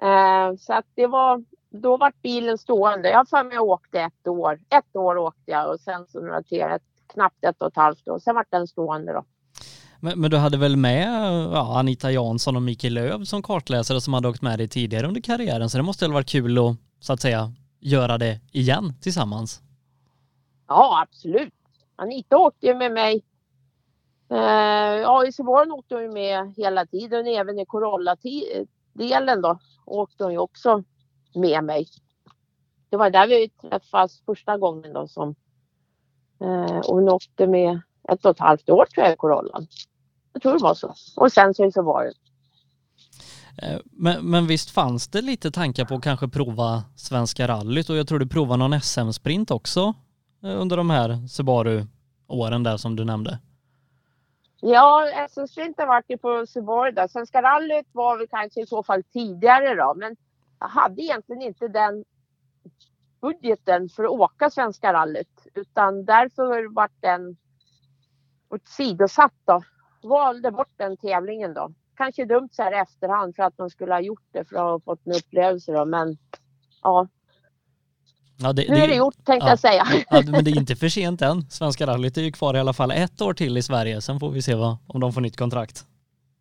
Eh, 0.03 0.57
så 0.59 0.73
att 0.73 0.85
det 0.95 1.07
var, 1.07 1.45
då 1.71 1.97
var 1.97 2.13
bilen 2.23 2.59
stående. 2.59 3.09
Jag 3.09 3.19
har 3.19 3.25
för 3.25 3.45
mig 3.45 3.59
åkte 3.59 4.01
ett 4.01 4.27
år. 4.27 4.61
Ett 4.71 4.97
år 4.97 5.17
åkte 5.17 5.51
jag 5.51 5.75
och 5.75 5.81
sen 5.81 6.07
så 6.09 6.21
några 6.21 6.43
till, 6.43 6.65
knappt 7.07 7.45
ett 7.45 7.63
och 7.63 7.69
ett 7.69 7.77
halvt 7.77 8.09
år. 8.09 8.19
Sen 8.19 8.35
var 8.35 8.45
den 8.51 8.67
stående 8.67 9.13
då. 9.13 9.25
Men, 10.01 10.21
men 10.21 10.31
du 10.31 10.37
hade 10.37 10.57
väl 10.57 10.77
med 10.77 11.09
ja, 11.53 11.79
Anita 11.79 12.11
Jansson 12.11 12.57
och 12.57 12.63
Mikael 12.63 12.95
Löv 12.95 13.25
som 13.25 13.43
kartläsare 13.43 14.01
som 14.01 14.15
hade 14.15 14.29
åkt 14.29 14.43
med 14.43 14.59
dig 14.59 14.69
tidigare 14.69 15.07
under 15.07 15.21
karriären, 15.21 15.71
så 15.71 15.77
det 15.77 15.85
måste 15.85 16.05
väl 16.05 16.13
varit 16.13 16.29
kul 16.29 16.59
att, 16.59 16.77
så 17.01 17.13
att 17.13 17.21
säga, 17.21 17.53
göra 17.81 18.19
det 18.19 18.41
igen 18.53 18.95
tillsammans? 19.01 19.63
Ja, 20.69 21.03
absolut. 21.03 21.55
Anita 21.97 22.39
åkte 22.39 22.67
ju 22.67 22.75
med 22.75 22.93
mig. 22.93 23.23
Eh, 24.31 25.01
ja, 25.01 25.27
i 25.27 25.33
Subaru 25.33 25.71
åkte 25.71 25.95
hon 25.95 26.03
ju 26.03 26.13
med 26.13 26.55
hela 26.57 26.87
tiden. 26.87 27.27
Även 27.27 27.59
i 27.59 27.67
Corolla-delen 27.67 29.43
då 29.43 29.59
åkte 29.87 30.25
hon 30.25 30.33
ju 30.33 30.39
också 30.39 30.85
med 31.35 31.65
mig. 31.65 31.87
Det 32.91 32.97
var 32.97 33.11
där 33.11 33.27
vi 33.27 33.49
träffades 33.49 34.25
första 34.27 34.59
gången 34.59 34.93
då 34.93 35.09
som 35.09 35.35
eh, 36.41 36.81
hon 36.87 37.09
åkte 37.09 37.47
med 37.47 37.81
ett 38.09 38.25
och 38.25 38.31
ett 38.31 38.41
halvt 38.41 38.71
år 38.71 38.87
tror 38.87 39.05
jag 39.05 39.13
i 39.13 39.17
Corollan. 39.17 39.67
Jag 40.33 40.43
tror 40.43 40.53
det 40.53 40.63
var 40.63 40.75
så. 40.75 40.95
Och 41.17 41.33
sen 41.33 41.55
så 41.55 41.65
i 41.65 41.73
Subaru. 41.73 42.13
Eh, 43.63 43.79
men, 43.85 44.31
men 44.31 44.47
visst 44.47 44.71
fanns 44.71 45.09
det 45.09 45.23
lite 45.23 45.51
tankar 45.51 45.85
på 45.85 45.95
att 45.95 46.03
kanske 46.03 46.29
prova 46.29 46.85
Svenska 46.97 47.49
rallyt 47.49 47.91
och 47.91 47.97
jag 47.97 48.09
tror 48.09 48.19
du 48.19 48.27
provade 48.27 48.69
någon 48.69 48.81
SM-sprint 48.81 49.51
också 49.51 49.95
eh, 50.45 50.61
under 50.61 50.77
de 50.77 50.91
här 50.91 51.29
Subaru-åren 51.29 52.63
där 52.63 52.77
som 52.77 52.97
du 52.97 53.05
nämnde. 53.05 53.39
Ja, 54.61 55.13
alltså, 55.15 55.47
SM-sprinten 55.47 55.89
vart 55.89 56.11
ju 56.11 56.19
på 56.19 56.47
Subaru 56.47 56.93
där. 56.93 57.09
Svenska 57.09 57.43
rallyt 57.43 57.87
var 57.93 58.19
väl 58.19 58.29
kanske 58.29 58.61
i 58.61 58.67
så 58.67 58.83
fall 58.83 59.03
tidigare 59.03 59.75
då. 59.75 59.95
Men 59.97 60.17
jag 60.61 60.69
hade 60.69 61.03
egentligen 61.03 61.43
inte 61.43 61.69
den 61.69 62.05
budgeten 63.21 63.89
för 63.89 64.05
att 64.05 64.11
åka 64.11 64.51
Svenska 64.51 64.93
rallyt. 64.93 65.47
Utan 65.55 66.05
därför 66.05 66.75
vart 66.75 67.01
den 67.01 67.37
åsidosatt 68.49 69.35
då. 69.45 69.63
Valde 70.03 70.51
bort 70.51 70.73
den 70.77 70.97
tävlingen 70.97 71.55
då. 71.55 71.73
Kanske 71.97 72.25
dumt 72.25 72.49
så 72.53 72.63
här 72.63 72.73
i 72.73 72.79
efterhand 72.79 73.37
för 73.37 73.43
att 73.43 73.59
man 73.59 73.71
skulle 73.71 73.93
ha 73.93 74.01
gjort 74.01 74.27
det 74.31 74.45
för 74.45 74.57
att 74.57 74.63
ha 74.63 74.81
fått 74.81 75.07
en 75.07 75.13
upplevelse 75.13 75.73
då. 75.73 75.85
Men 75.85 76.19
ja, 76.83 77.09
Ja, 78.37 78.53
det, 78.53 78.67
nu 78.69 78.77
är 78.77 78.89
det 78.89 78.95
gjort 78.95 79.15
tänkte 79.25 79.47
ja. 79.47 79.51
jag 79.51 79.59
säga. 79.59 79.87
Ja, 80.11 80.23
men 80.27 80.45
det 80.45 80.51
är 80.51 80.57
inte 80.57 80.77
för 80.77 80.89
sent 80.89 81.23
än. 81.23 81.51
Svenska 81.51 81.87
rallyt 81.87 82.17
är 82.17 82.23
ju 82.23 82.33
kvar 82.33 82.55
i 82.55 82.59
alla 82.59 82.73
fall 82.73 82.91
ett 82.91 83.21
år 83.21 83.35
till 83.35 83.59
i 83.59 83.63
Sverige. 83.63 84.01
Sen 84.01 84.21
får 84.21 84.31
vi 84.31 84.43
se 84.43 84.55
vad, 84.55 84.77
om 84.87 85.01
de 85.01 85.13
får 85.13 85.21
nytt 85.21 85.37
kontrakt. 85.37 85.85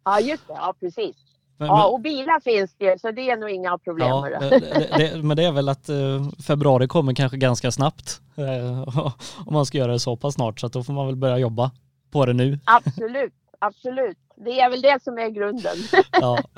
Ja, 0.06 0.20
just 0.20 0.48
det. 0.48 0.54
Ja, 0.54 0.74
precis. 0.80 1.16
Men, 1.58 1.68
Ja, 1.68 1.88
och 1.88 2.02
bilar 2.02 2.40
finns 2.40 2.76
det 2.78 3.02
så 3.02 3.12
det 3.12 3.30
är 3.30 3.38
nog 3.38 3.50
inga 3.50 3.78
problem 3.78 4.08
ja, 4.08 4.22
med 4.22 4.32
det, 4.32 4.50
det. 4.50 4.60
det, 4.60 4.98
det, 4.98 5.24
men 5.24 5.38
det 5.38 5.44
är 5.44 5.52
väl 5.52 5.70
att 5.70 5.90
eh, 5.90 6.30
februari 6.48 6.88
kommer 6.88 7.14
kanske 7.14 7.38
ganska 7.38 7.72
snabbt. 7.72 8.22
Eh, 8.36 8.98
om 9.46 9.54
man 9.54 9.66
ska 9.66 9.78
göra 9.78 9.92
det 9.92 10.00
så 10.00 10.16
pass 10.16 10.34
snart. 10.34 10.60
Så 10.60 10.68
att 10.68 10.74
då 10.74 10.84
får 10.84 10.94
man 10.94 11.06
väl 11.06 11.16
börja 11.16 11.38
jobba 11.38 11.72
på 12.12 12.26
det 12.26 12.34
nu. 12.34 12.60
Absolut, 12.66 13.34
absolut. 13.60 14.18
Det 14.36 14.60
är 14.60 14.70
väl 14.70 14.82
det 14.82 15.04
som 15.04 15.18
är 15.18 15.30
grunden. 15.30 15.78
Ja. 16.12 16.40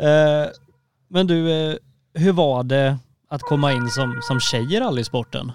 Eh, 0.00 0.48
men 1.08 1.26
du, 1.26 1.52
eh, 1.52 1.76
hur 2.14 2.32
var 2.32 2.62
det 2.62 2.98
att 3.28 3.42
komma 3.42 3.72
in 3.72 3.88
som, 3.88 4.22
som 4.22 4.40
tjej 4.40 4.98
i 5.00 5.04
sporten? 5.04 5.52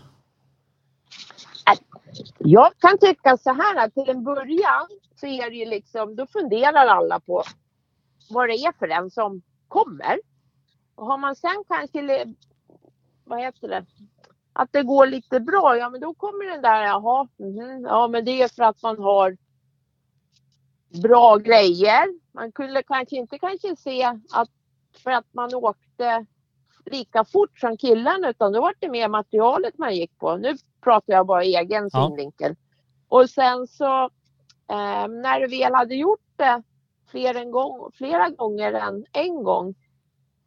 Jag 2.38 2.72
kan 2.80 2.98
tycka 2.98 3.38
så 3.38 3.54
här 3.54 3.86
att 3.86 3.94
till 3.94 4.10
en 4.10 4.24
början 4.24 4.88
så 5.16 5.28
är 5.28 5.50
det 5.50 5.56
ju 5.56 5.66
liksom, 5.66 6.16
då 6.16 6.28
funderar 6.28 6.88
alla 6.88 7.20
på 7.20 7.44
vad 8.30 8.50
det 8.50 8.56
är 8.56 8.72
för 8.80 8.88
en 8.88 9.12
som 9.12 9.42
kommer. 9.68 10.20
Och 10.96 11.06
har 11.06 11.18
man 11.18 11.36
sen 11.36 11.64
kanske, 11.68 12.26
vad 13.24 13.40
heter 13.40 13.68
det, 13.68 13.86
att 14.54 14.74
det 14.74 14.84
går 14.84 15.08
lite 15.08 15.40
bra, 15.40 15.78
ja 15.78 15.90
men 15.90 16.02
då 16.02 16.14
kommer 16.14 16.46
den 16.46 16.62
där, 16.62 16.84
jaha, 16.84 17.28
mhm, 17.38 17.84
ja 17.84 18.08
men 18.08 18.26
det 18.26 18.42
är 18.42 18.48
för 18.48 18.64
att 18.64 18.84
man 18.84 19.00
har 19.00 19.38
bra 21.02 21.38
grejer. 21.38 22.20
Man 22.32 22.52
kunde 22.52 22.84
kanske 22.84 23.16
inte 23.16 23.40
kanske 23.40 23.76
se 23.76 24.04
att 24.34 24.50
för 25.04 25.12
att 25.12 25.34
man 25.34 25.54
åkte 25.54 26.26
lika 26.86 27.26
fort 27.26 27.60
som 27.60 27.78
killarna 27.78 28.30
utan 28.30 28.52
då 28.52 28.62
var 28.62 28.74
det 28.80 28.90
mer 28.90 29.08
materialet 29.08 29.78
man 29.78 29.96
gick 29.96 30.18
på. 30.18 30.38
Nu 30.38 30.56
pratar 30.84 31.14
jag 31.14 31.26
bara 31.28 31.44
egen 31.44 31.90
Ja. 31.94 32.08
synvinkel. 32.08 32.56
Och 33.08 33.30
sen 33.30 33.68
så 33.68 34.04
eh, 34.70 35.08
när 35.08 35.40
du 35.40 35.48
väl 35.48 35.74
hade 35.74 35.96
gjort 35.96 36.20
det 36.36 36.64
flera, 37.08 37.40
en 37.40 37.52
gång, 37.52 37.92
flera 37.94 38.30
gånger 38.30 38.74
än 38.74 39.06
en 39.12 39.44
gång. 39.44 39.76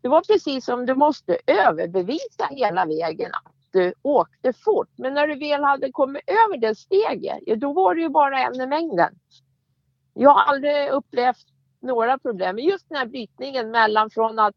Det 0.01 0.09
var 0.09 0.20
precis 0.20 0.64
som 0.64 0.87
du 0.87 0.95
måste 0.95 1.39
överbevisa 1.47 2.49
hela 2.51 2.87
vägen 2.87 3.30
att 3.45 3.53
du 3.72 3.95
åkte 4.03 4.53
fort. 4.53 4.89
Men 4.97 5.14
när 5.14 5.26
du 5.28 5.35
väl 5.35 5.64
hade 5.64 5.93
kommit 5.93 6.22
över 6.26 6.59
det 6.59 6.74
steget, 6.74 7.39
ja, 7.47 7.57
då 7.57 7.72
var 7.72 7.95
det 7.95 8.01
ju 8.01 8.09
bara 8.09 8.39
en 8.39 8.61
i 8.61 8.66
mängden. 8.66 9.18
Jag 10.14 10.30
har 10.30 10.43
aldrig 10.43 10.91
upplevt 10.91 11.47
några 11.80 12.18
problem. 12.18 12.57
Men 12.57 12.64
just 12.64 12.89
den 12.89 12.99
här 12.99 13.07
brytningen 13.07 13.70
mellan 13.70 14.11
från 14.11 14.39
att 14.39 14.55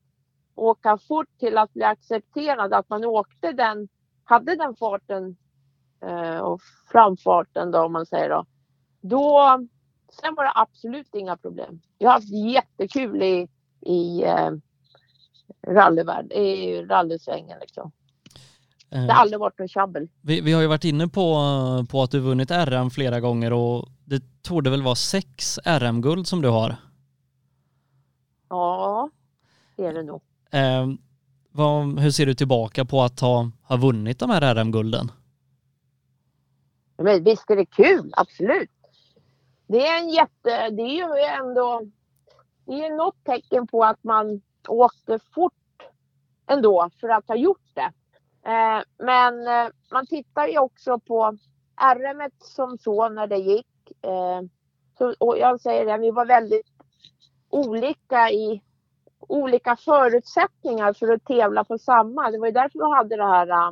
åka 0.58 0.97
fort 0.97 1.28
till 1.39 1.58
att 1.58 1.74
bli 1.74 1.84
accepterad, 1.84 2.74
att 2.74 2.89
man 2.89 3.05
åkte 3.05 3.51
den, 3.51 3.88
hade 4.24 4.55
den 4.55 4.76
farten 4.76 5.38
eh, 6.01 6.38
och 6.38 6.62
framfarten 6.91 7.72
då 7.72 7.80
om 7.80 7.93
man 7.93 8.05
säger 8.05 8.30
då. 8.30 8.45
Då, 9.01 9.60
sen 10.22 10.36
var 10.36 10.43
det 10.43 10.51
absolut 10.55 11.16
inga 11.16 11.38
problem. 11.38 11.82
Jag 11.97 12.10
har 12.10 12.14
haft 12.14 12.30
jättekul 12.30 13.22
i, 13.24 13.47
i 13.82 14.24
eh, 14.24 14.51
rallyvärld, 15.68 16.32
i 16.32 16.82
rallysvängen 16.82 17.60
liksom. 17.60 17.91
Det 18.89 18.97
har 18.97 19.22
aldrig 19.22 19.39
varit 19.39 19.60
något 19.60 19.72
tjabbel. 19.72 20.10
Vi, 20.22 20.41
vi 20.41 20.53
har 20.53 20.62
ju 20.62 20.68
varit 20.68 20.84
inne 20.84 21.08
på, 21.08 21.36
på 21.89 22.01
att 22.01 22.12
du 22.12 22.20
vunnit 22.20 22.51
RM 22.51 22.89
flera 22.89 23.20
gånger 23.20 23.53
och 23.53 23.88
det 24.05 24.41
torde 24.41 24.70
väl 24.70 24.84
vara 24.84 24.95
sex 24.95 25.60
RM-guld 25.66 26.28
som 26.28 26.41
du 26.41 26.49
har. 26.49 26.76
Ja, 28.49 29.10
Det 29.76 29.86
är 29.86 29.93
det 29.93 30.03
nog. 30.03 30.22
Eh, 30.51 30.87
vad, 31.51 31.99
hur 31.99 32.11
ser 32.11 32.25
du 32.25 32.33
tillbaka 32.33 32.85
på 32.85 33.01
att 33.01 33.19
ha, 33.19 33.51
ha 33.63 33.77
vunnit 33.77 34.19
de 34.19 34.29
här 34.29 34.55
RM-gulden? 34.55 35.11
Men 36.97 37.23
visst 37.23 37.49
är 37.49 37.55
det 37.55 37.65
kul, 37.65 38.13
absolut. 38.17 38.71
Det 39.67 39.87
är 39.87 39.99
en 39.99 40.09
jätte, 40.09 40.69
det 40.69 40.81
är 40.81 41.17
ju 41.17 41.23
ändå, 41.23 41.81
det 42.65 42.73
är 42.73 42.89
ju 42.89 42.95
något 42.95 43.23
tecken 43.23 43.67
på 43.67 43.83
att 43.83 44.03
man 44.03 44.41
åkte 44.67 45.19
fort 45.33 45.53
ändå 46.47 46.89
för 46.99 47.09
att 47.09 47.27
ha 47.27 47.35
gjort 47.35 47.69
det. 47.73 47.91
Eh, 48.51 48.83
men 48.97 49.47
eh, 49.47 49.71
man 49.91 50.07
tittar 50.07 50.47
ju 50.47 50.59
också 50.59 50.99
på 50.99 51.37
RM 51.95 52.31
som 52.39 52.77
så 52.77 53.09
när 53.09 53.27
det 53.27 53.37
gick. 53.37 53.91
Eh, 54.01 54.41
så, 54.97 55.15
och 55.19 55.37
jag 55.37 55.61
säger 55.61 55.85
det, 55.85 55.97
vi 55.97 56.11
var 56.11 56.25
väldigt 56.25 56.67
olika 57.49 58.29
i 58.29 58.61
olika 59.28 59.75
förutsättningar 59.75 60.93
för 60.93 61.13
att 61.13 61.25
tävla 61.25 61.63
på 61.63 61.78
samma. 61.78 62.32
Det 62.32 62.39
var 62.39 62.47
ju 62.47 62.53
därför 62.53 62.80
vi 62.80 62.95
hade 62.95 63.15
det 63.15 63.28
här, 63.28 63.47
eh, 63.47 63.71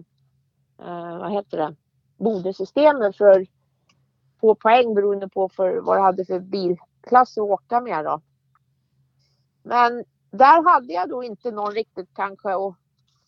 eh 0.87 1.19
vad 1.19 1.31
heter 1.31 1.57
det, 1.57 1.75
bodesystemet 2.17 3.17
för 3.17 3.45
få 4.41 4.55
poäng 4.55 4.93
beroende 4.93 5.29
på 5.29 5.49
för 5.49 5.77
vad 5.81 5.97
jag 5.97 6.03
hade 6.03 6.25
för 6.25 6.39
bilklass 6.39 7.37
att 7.37 7.43
åka 7.43 7.81
med 7.81 8.05
då. 8.05 8.21
Men 9.63 10.03
där 10.31 10.73
hade 10.73 10.93
jag 10.93 11.09
då 11.09 11.23
inte 11.23 11.51
någon 11.51 11.71
riktigt 11.71 12.09
kanske 12.13 12.55
att 12.55 12.75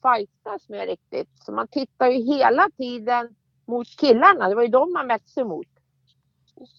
fightas 0.01 0.69
med 0.69 0.87
riktigt. 0.87 1.29
Så 1.45 1.51
man 1.51 1.67
tittar 1.67 2.07
ju 2.07 2.23
hela 2.23 2.69
tiden 2.77 3.35
mot 3.65 3.87
killarna. 3.87 4.49
Det 4.49 4.55
var 4.55 4.61
ju 4.63 4.67
de 4.67 4.93
man 4.93 5.07
mätte 5.07 5.29
sig 5.29 5.43
mot. 5.43 5.67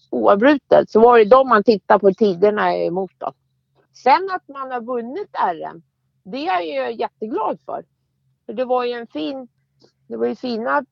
Oavbrutet 0.09 0.89
så 0.89 0.99
var 0.99 1.17
det 1.17 1.25
de 1.25 1.49
man 1.49 1.63
tittade 1.63 1.99
på 1.99 2.13
tiderna 2.13 2.75
emot 2.75 3.11
då. 3.17 3.31
Sen 4.03 4.29
att 4.31 4.47
man 4.47 4.71
har 4.71 4.81
vunnit 4.81 5.35
RM, 5.35 5.83
det 6.23 6.47
är 6.47 6.61
jag 6.61 6.93
jätteglad 6.93 7.59
för. 7.65 7.85
För 8.45 8.53
det 8.53 8.65
var 8.65 8.85
ju 8.85 8.93
en 8.93 9.07
fin, 9.07 9.47
det 10.07 10.17
var 10.17 10.27
ju 10.27 10.35
fina 10.35 10.85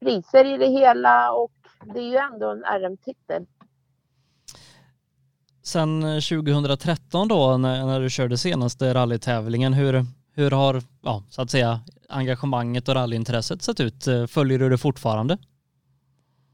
priser 0.00 0.44
i 0.44 0.56
det 0.56 0.68
hela 0.68 1.32
och 1.32 1.52
det 1.94 2.00
är 2.00 2.10
ju 2.10 2.16
ändå 2.16 2.50
en 2.50 2.62
RM-titel. 2.62 3.46
Sen 5.62 6.02
2013 6.02 7.28
då 7.28 7.56
när, 7.56 7.86
när 7.86 8.00
du 8.00 8.10
körde 8.10 8.38
senaste 8.38 8.94
rallytävlingen, 8.94 9.72
hur, 9.72 10.04
hur 10.34 10.50
har 10.50 10.82
ja, 11.02 11.22
så 11.28 11.42
att 11.42 11.50
säga 11.50 11.80
engagemanget 12.08 12.88
och 12.88 12.94
rallyintresset 12.94 13.62
sett 13.62 13.80
ut? 13.80 14.04
Följer 14.28 14.58
du 14.58 14.68
det 14.68 14.78
fortfarande? 14.78 15.38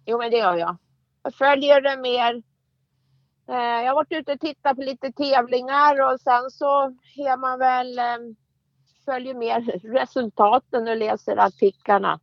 Jo 0.07 0.18
men 0.18 0.30
det 0.30 0.36
gör 0.36 0.57
jag. 0.57 0.76
Jag 1.22 1.34
följer 1.34 1.80
det 1.80 1.97
mer. 2.03 2.43
Eh, 3.49 3.55
jag 3.57 3.88
har 3.88 3.94
varit 3.94 4.12
ute 4.12 4.32
och 4.32 4.40
tittat 4.40 4.76
på 4.76 4.82
lite 4.82 5.12
tävlingar 5.12 6.12
och 6.12 6.20
sen 6.20 6.51
så 6.51 6.94
är 7.16 7.36
man 7.36 7.59
väl 7.59 7.99
eh, 7.99 8.34
följer 9.05 9.34
mer 9.34 9.61
resultaten 9.82 10.88
och 10.88 10.96
läser 10.96 11.36
artiklarna. 11.36 12.20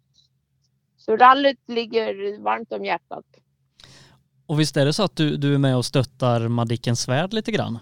Så 0.97 1.17
rallyt 1.17 1.69
ligger 1.69 2.39
varmt 2.43 2.71
om 2.71 2.85
hjärtat. 2.85 3.25
Och 4.45 4.59
visst 4.59 4.77
är 4.77 4.85
det 4.85 4.93
så 4.93 5.03
att 5.03 5.15
du, 5.15 5.37
du 5.37 5.53
är 5.53 5.57
med 5.57 5.77
och 5.77 5.85
stöttar 5.85 6.47
Madicken 6.47 6.95
Svärd 6.95 7.33
lite 7.33 7.51
grann? 7.51 7.79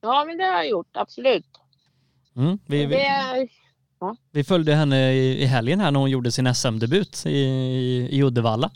Ja, 0.00 0.24
men 0.26 0.38
det 0.38 0.44
har 0.44 0.52
jag 0.52 0.68
gjort, 0.68 0.96
absolut. 0.96 1.46
Mm, 2.36 2.58
vi, 2.66 2.86
vi, 2.86 2.94
det, 2.94 3.48
ja. 4.00 4.16
vi 4.32 4.44
följde 4.44 4.74
henne 4.74 5.12
i, 5.12 5.42
i 5.42 5.44
helgen 5.44 5.80
här 5.80 5.90
när 5.90 6.00
hon 6.00 6.10
gjorde 6.10 6.32
sin 6.32 6.54
SM-debut 6.54 7.26
i, 7.26 7.30
i, 7.30 8.08
i 8.10 8.22
Uddevalla. 8.22 8.70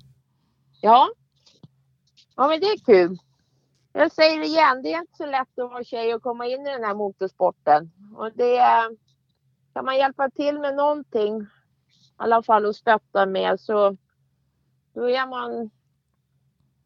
Ja. 0.81 1.09
Ja, 2.37 2.49
men 2.49 2.61
det 2.61 2.67
är 2.67 2.85
kul. 2.85 3.19
Jag 3.93 4.13
säger 4.13 4.39
det 4.39 4.47
igen, 4.47 4.83
det 4.83 4.93
är 4.93 4.99
inte 4.99 5.17
så 5.17 5.27
lätt 5.27 5.59
att 5.59 5.71
vara 5.71 5.85
tjej 5.85 6.15
och 6.15 6.23
komma 6.23 6.47
in 6.47 6.67
i 6.67 6.71
den 6.71 6.85
här 6.85 6.95
motorsporten. 6.95 7.91
Och 8.17 8.33
det 8.35 8.59
kan 9.75 9.85
man 9.85 9.97
hjälpa 9.97 10.31
till 10.31 10.59
med 10.59 10.75
någonting, 10.75 11.41
i 11.41 11.47
alla 12.17 12.43
fall 12.43 12.67
att 12.67 12.77
stötta 12.77 13.27
med, 13.27 13.61
så 13.61 13.97
då 14.95 15.11
är 15.11 15.27
man 15.27 15.71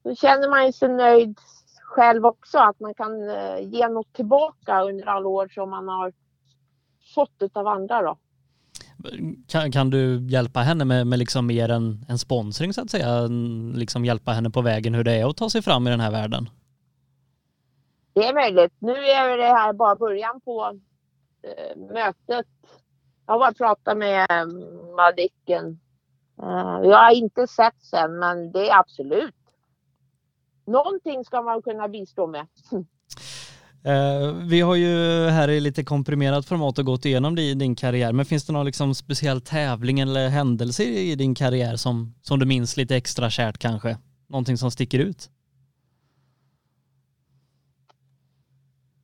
då 0.03 0.15
känner 0.15 0.49
man 0.49 0.73
sig 0.73 0.89
nöjd 0.89 1.39
själv 1.83 2.27
också 2.27 2.59
att 2.59 2.81
man 2.81 2.95
kan 2.95 3.31
eh, 3.31 3.61
ge 3.61 3.89
något 3.89 4.13
tillbaka 4.13 4.83
under 4.83 5.07
alla 5.07 5.29
år 5.29 5.49
som 5.49 5.71
man 5.71 5.89
har 5.89 6.13
fått 7.15 7.57
av 7.57 7.67
andra 7.67 8.03
då. 8.03 8.19
Kan, 9.49 9.73
kan 9.73 9.91
du 9.91 10.27
hjälpa 10.29 10.61
henne 10.61 10.85
med, 10.85 11.07
med 11.07 11.19
liksom 11.19 11.47
mer 11.47 11.69
en, 11.69 12.05
en 12.09 12.19
sponsring 12.19 12.73
så 12.73 12.83
att 12.83 12.91
säga? 12.91 13.27
Liksom 13.75 14.05
hjälpa 14.05 14.33
henne 14.33 14.51
på 14.51 14.63
vägen 14.63 14.95
hur 14.95 15.05
det 15.05 15.13
är 15.13 15.31
att 15.31 15.37
ta 15.37 15.51
sig 15.51 15.63
fram 15.63 15.87
i 15.87 15.91
den 15.91 16.01
här 16.01 16.11
världen? 16.11 16.49
Det 18.17 18.27
är 18.27 18.35
möjligt. 18.35 18.73
Nu 18.79 18.93
är 18.93 19.37
det 19.37 19.45
här 19.45 19.73
bara 19.73 19.97
början 19.97 20.41
på 20.41 20.79
eh, 21.43 21.77
mötet. 21.77 22.47
Jag 23.27 23.35
har 23.35 23.39
bara 23.39 23.53
pratat 23.53 23.97
med 23.97 24.27
mm, 24.31 24.95
Madicken. 24.97 25.81
Eh, 26.43 26.81
jag 26.91 26.99
har 26.99 27.14
inte 27.14 27.47
sett 27.47 27.83
sen 27.83 28.19
men 28.19 28.53
det 28.53 28.69
är 28.69 28.79
absolut 28.79 29.35
någonting 30.67 31.25
ska 31.25 31.43
man 31.43 31.62
kunna 31.62 31.89
bistå 31.89 32.27
med. 32.27 32.47
Eh, 33.85 34.33
vi 34.33 34.61
har 34.61 34.75
ju 34.75 35.27
här 35.29 35.49
i 35.49 35.61
lite 35.61 35.85
komprimerat 35.85 36.47
format 36.47 36.79
och 36.79 36.85
gått 36.85 37.05
igenom 37.05 37.35
din 37.35 37.77
karriär, 37.77 38.12
men 38.12 38.27
finns 38.27 38.47
det 38.47 38.53
någon 38.53 38.67
liksom 38.67 38.95
speciell 38.95 39.41
tävling 39.41 40.01
eller 40.01 40.29
händelse 40.29 40.83
i 40.83 41.14
din 41.14 41.35
karriär 41.35 41.77
som, 41.77 42.14
som 42.23 42.39
du 42.39 42.47
minns 42.47 42.77
lite 42.77 42.97
extra 42.97 43.31
kärt 43.31 43.59
kanske? 43.59 43.99
Någonting 44.29 44.59
som 44.59 44.71
sticker 44.71 44.99
ut? 44.99 45.31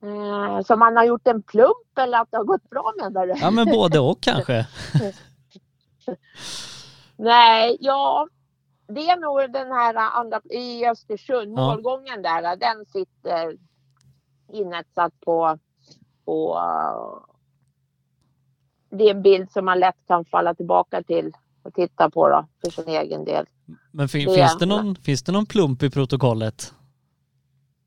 Eh, 0.03 0.61
som 0.61 0.79
man 0.79 0.97
har 0.97 1.05
gjort 1.05 1.27
en 1.27 1.43
plump 1.43 1.97
eller 1.99 2.21
att 2.21 2.31
det 2.31 2.37
har 2.37 2.43
gått 2.43 2.69
bra 2.69 2.93
menar 2.97 3.27
du? 3.27 3.33
Ja 3.41 3.51
men 3.51 3.65
både 3.65 3.99
och 3.99 4.21
kanske. 4.21 4.67
Nej, 7.15 7.77
ja, 7.79 8.27
det 8.87 9.09
är 9.09 9.17
nog 9.17 9.53
den 9.53 9.71
här 9.71 9.95
andra 9.95 10.41
i 10.49 10.85
Östersund, 10.87 11.59
ja. 11.59 11.67
målgången 11.67 12.21
där, 12.21 12.55
den 12.55 12.85
sitter 12.85 13.57
inetsat 14.53 15.19
på, 15.19 15.59
på 16.25 16.59
det 18.89 19.03
är 19.03 19.11
en 19.15 19.21
bild 19.21 19.51
som 19.51 19.65
man 19.65 19.79
lätt 19.79 20.07
kan 20.07 20.25
falla 20.25 20.53
tillbaka 20.53 21.03
till 21.03 21.31
och 21.63 21.73
titta 21.73 22.09
på 22.09 22.29
då, 22.29 22.47
för 22.63 22.71
sin 22.71 22.87
egen 22.87 23.25
del. 23.25 23.45
Men 23.91 24.09
fin, 24.09 24.27
det, 24.29 24.35
finns, 24.35 24.57
det 24.57 24.65
någon, 24.65 24.95
finns 24.95 25.23
det 25.23 25.31
någon 25.31 25.45
plump 25.45 25.83
i 25.83 25.89
protokollet? 25.89 26.73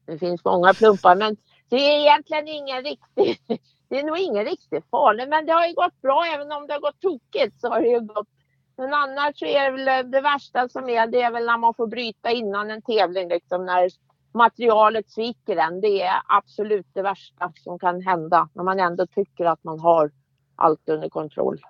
Det 0.07 0.19
finns 0.19 0.45
många 0.45 0.75
plumpar 0.75 1.17
men 1.17 1.37
det 1.69 1.77
är 1.77 2.01
egentligen 2.01 2.49
ingen 2.49 2.83
riktig, 2.83 3.39
det 3.89 3.99
är 3.99 4.05
nog 4.05 4.19
ingen 4.19 4.45
riktigt 4.45 4.91
farlig 4.91 5.29
men 5.29 5.47
det 5.47 5.53
har 5.53 5.67
ju 5.67 5.75
gått 5.75 6.03
bra 6.03 6.25
även 6.35 6.53
om 6.53 6.67
det 6.67 6.73
har 6.73 6.81
gått 6.81 7.01
tokigt 7.01 7.61
så 7.61 7.69
har 7.69 7.81
det 7.81 7.89
ju 7.89 8.01
gått 8.01 8.29
men 8.77 8.95
annars 8.95 9.39
så 9.39 9.45
är 9.47 9.65
det 9.65 9.77
väl 9.77 9.89
eh, 9.89 10.11
det 10.11 10.21
värsta 10.21 10.69
som 10.69 10.89
är, 10.89 11.07
det 11.07 11.23
är 11.23 11.31
väl 11.33 11.47
när 11.47 11.59
man 11.59 11.75
får 11.75 11.87
bryta 11.87 12.31
innan 12.31 12.71
en 12.71 12.83
tävling 12.83 13.29
liksom 13.29 13.67
när 13.67 13.91
materialet 14.33 15.11
sviker 15.11 15.57
en. 15.57 15.81
Det 15.81 16.03
är 16.03 16.23
absolut 16.27 16.87
det 16.93 17.03
värsta 17.03 17.53
som 17.57 17.79
kan 17.79 18.03
hända 18.03 18.49
när 18.53 18.65
man 18.65 18.81
ändå 18.81 19.07
tycker 19.07 19.45
att 19.45 19.65
man 19.65 19.81
har 19.81 20.11
allt 20.57 20.89
under 20.89 21.09
kontroll. 21.09 21.61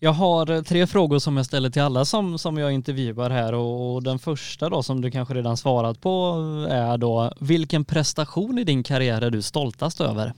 Jag 0.00 0.12
har 0.12 0.62
tre 0.62 0.86
frågor 0.86 1.18
som 1.18 1.36
jag 1.36 1.46
ställer 1.46 1.70
till 1.70 1.82
alla 1.82 2.04
som, 2.04 2.38
som 2.38 2.58
jag 2.58 2.72
intervjuar 2.72 3.30
här 3.30 3.54
och 3.54 4.02
den 4.02 4.18
första 4.18 4.68
då 4.68 4.82
som 4.82 5.00
du 5.00 5.10
kanske 5.10 5.34
redan 5.34 5.56
svarat 5.56 6.00
på 6.00 6.34
är 6.70 6.98
då 6.98 7.32
vilken 7.40 7.84
prestation 7.84 8.58
i 8.58 8.64
din 8.64 8.82
karriär 8.82 9.22
är 9.22 9.30
du 9.30 9.42
stoltast 9.42 10.00
över? 10.00 10.32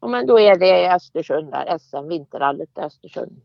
Ja, 0.00 0.08
men 0.08 0.26
då 0.26 0.40
är 0.40 0.58
det 0.58 0.94
Östersund 0.94 1.50
där, 1.50 1.78
SM 1.78 2.08
Vinterrallyt 2.08 2.78
Östersund. 2.78 3.40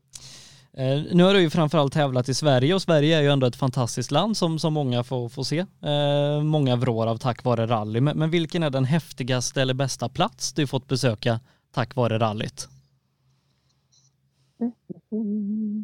Eh, 0.74 1.02
nu 1.12 1.24
har 1.24 1.34
du 1.34 1.42
ju 1.42 1.50
framförallt 1.50 1.94
tävlat 1.94 2.30
i 2.30 2.34
Sverige 2.34 2.74
och 2.74 2.82
Sverige 2.82 3.18
är 3.18 3.22
ju 3.22 3.32
ändå 3.32 3.48
ett 3.48 3.56
fantastiskt 3.56 4.12
land 4.12 4.38
som, 4.38 4.60
som 4.60 4.74
många 4.74 5.04
får, 5.04 5.30
får 5.30 5.44
se. 5.44 5.60
Eh, 5.60 6.44
många 6.44 6.76
vrår 6.76 7.08
av 7.08 7.18
tack 7.18 7.44
vare 7.44 7.68
rally. 7.68 8.02
Men, 8.02 8.18
men, 8.18 8.30
vilken 8.30 8.64
är 8.64 8.70
den 8.70 8.86
häftigaste 8.86 9.62
eller 9.62 9.74
bästa 9.74 10.10
plats 10.10 10.54
du 10.54 10.68
fått 10.68 10.88
besöka 10.88 11.40
tack 11.74 11.96
vare 11.96 12.20
rallyt? 12.20 12.70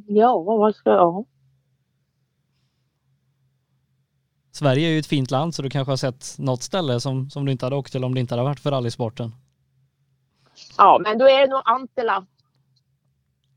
Ja, 0.07 0.39
vad 0.39 0.75
ska 0.75 0.89
jag? 0.89 1.25
Sverige 4.51 4.87
är 4.87 4.91
ju 4.91 4.99
ett 4.99 5.05
fint 5.05 5.31
land 5.31 5.55
så 5.55 5.61
du 5.61 5.69
kanske 5.69 5.91
har 5.91 5.97
sett 5.97 6.35
något 6.37 6.63
ställe 6.63 6.99
som, 6.99 7.29
som 7.29 7.45
du 7.45 7.51
inte 7.51 7.65
hade 7.65 7.75
åkt 7.75 7.91
till 7.91 8.03
om 8.03 8.13
det 8.13 8.19
inte 8.19 8.33
hade 8.33 8.43
varit 8.43 8.59
för 8.59 8.71
rallysporten. 8.71 9.31
Ja, 10.77 11.01
men 11.03 11.17
då 11.17 11.25
är 11.25 11.39
det 11.39 11.47
nog 11.47 11.61
Antela. 11.65 12.25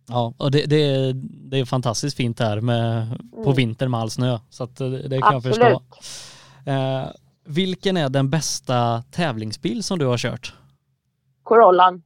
Ja, 0.08 0.34
och 0.38 0.50
det, 0.50 0.66
det, 0.66 0.76
är, 0.76 1.12
det 1.50 1.58
är 1.58 1.64
fantastiskt 1.64 2.16
fint 2.16 2.38
där 2.38 2.60
med, 2.60 3.18
på 3.30 3.42
mm. 3.42 3.54
vintern 3.54 3.90
med 3.90 4.00
all 4.00 4.10
snö. 4.10 4.38
Så 4.50 4.64
att 4.64 4.76
det, 4.76 5.08
det 5.08 5.20
kan 5.20 5.36
Absolut. 5.36 5.58
jag 5.58 5.82
förstå. 5.94 6.70
Eh, 6.70 7.06
vilken 7.44 7.96
är 7.96 8.08
den 8.08 8.30
bästa 8.30 9.02
tävlingsbil 9.10 9.84
som 9.84 9.98
du 9.98 10.06
har 10.06 10.18
kört? 10.18 10.54
Corollan. 11.42 12.02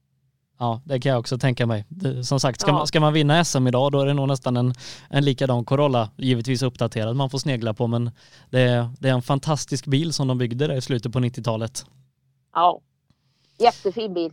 Ja, 0.61 0.81
det 0.85 1.01
kan 1.01 1.11
jag 1.11 1.19
också 1.21 1.39
tänka 1.39 1.67
mig. 1.67 1.85
Som 2.23 2.41
sagt, 2.41 2.61
ska, 2.61 2.71
ja. 2.71 2.75
man, 2.75 2.87
ska 2.87 3.01
man 3.01 3.13
vinna 3.13 3.45
SM 3.45 3.67
idag 3.67 3.93
då 3.93 4.01
är 4.01 4.07
det 4.07 4.15
nog 4.15 4.29
nästan 4.29 4.57
en, 4.57 4.75
en 5.11 5.25
likadan 5.25 5.65
Corolla, 5.65 6.11
givetvis 6.17 6.63
uppdaterad 6.63 7.17
man 7.17 7.31
får 7.31 7.39
snegla 7.39 7.75
på, 7.75 7.87
men 7.87 8.11
det 8.51 8.61
är, 8.61 8.91
det 8.99 9.09
är 9.09 9.13
en 9.13 9.23
fantastisk 9.23 9.87
bil 9.87 10.13
som 10.13 10.29
de 10.29 10.39
byggde 10.39 10.67
där 10.67 10.77
i 10.77 10.81
slutet 10.81 11.13
på 11.13 11.19
90-talet. 11.21 11.87
Ja, 12.55 12.81
Jättefin 13.59 14.15
bil. 14.15 14.33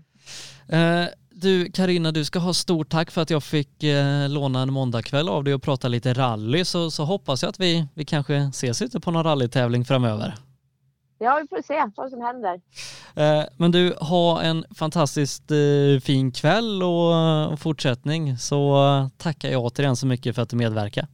Eh, 0.68 1.06
du 1.30 1.72
Karina, 1.72 2.12
du 2.12 2.26
ska 2.26 2.40
ha 2.40 2.54
stort 2.54 2.90
tack 2.90 3.12
för 3.12 3.22
att 3.22 3.30
jag 3.30 3.44
fick 3.44 3.84
eh, 3.84 4.30
låna 4.30 4.62
en 4.62 4.74
måndagkväll 4.74 5.30
av 5.30 5.44
dig 5.44 5.54
och 5.54 5.62
prata 5.62 5.88
lite 5.88 6.14
rally 6.14 6.66
så, 6.66 6.92
så 6.92 7.06
hoppas 7.06 7.42
jag 7.44 7.50
att 7.50 7.60
vi, 7.60 7.88
vi 7.94 8.06
kanske 8.06 8.36
ses 8.36 8.82
ute 8.82 9.00
på 9.00 9.12
någon 9.12 9.24
rallytävling 9.24 9.86
framöver. 9.86 10.36
Ja, 11.20 11.39
vi 11.41 11.47
får 11.47 11.61
se 11.61 11.91
vad 11.95 12.09
som 12.09 12.22
händer. 12.22 12.61
Eh, 13.15 13.45
men 13.57 13.72
du, 13.72 13.95
ha 14.01 14.41
en 14.41 14.65
fantastiskt 14.76 15.51
eh, 15.51 15.99
fin 16.03 16.32
kväll 16.32 16.84
och, 16.84 17.51
och 17.51 17.59
fortsättning 17.59 18.38
så 18.38 18.86
eh, 18.86 19.07
tackar 19.18 19.49
jag 19.49 19.61
återigen 19.61 19.95
så 19.95 20.07
mycket 20.07 20.36
för 20.36 20.41
att 20.41 20.49
du 20.49 20.55
medverkar. 20.55 21.07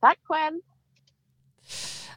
Tack 0.00 0.18
själv. 0.22 0.60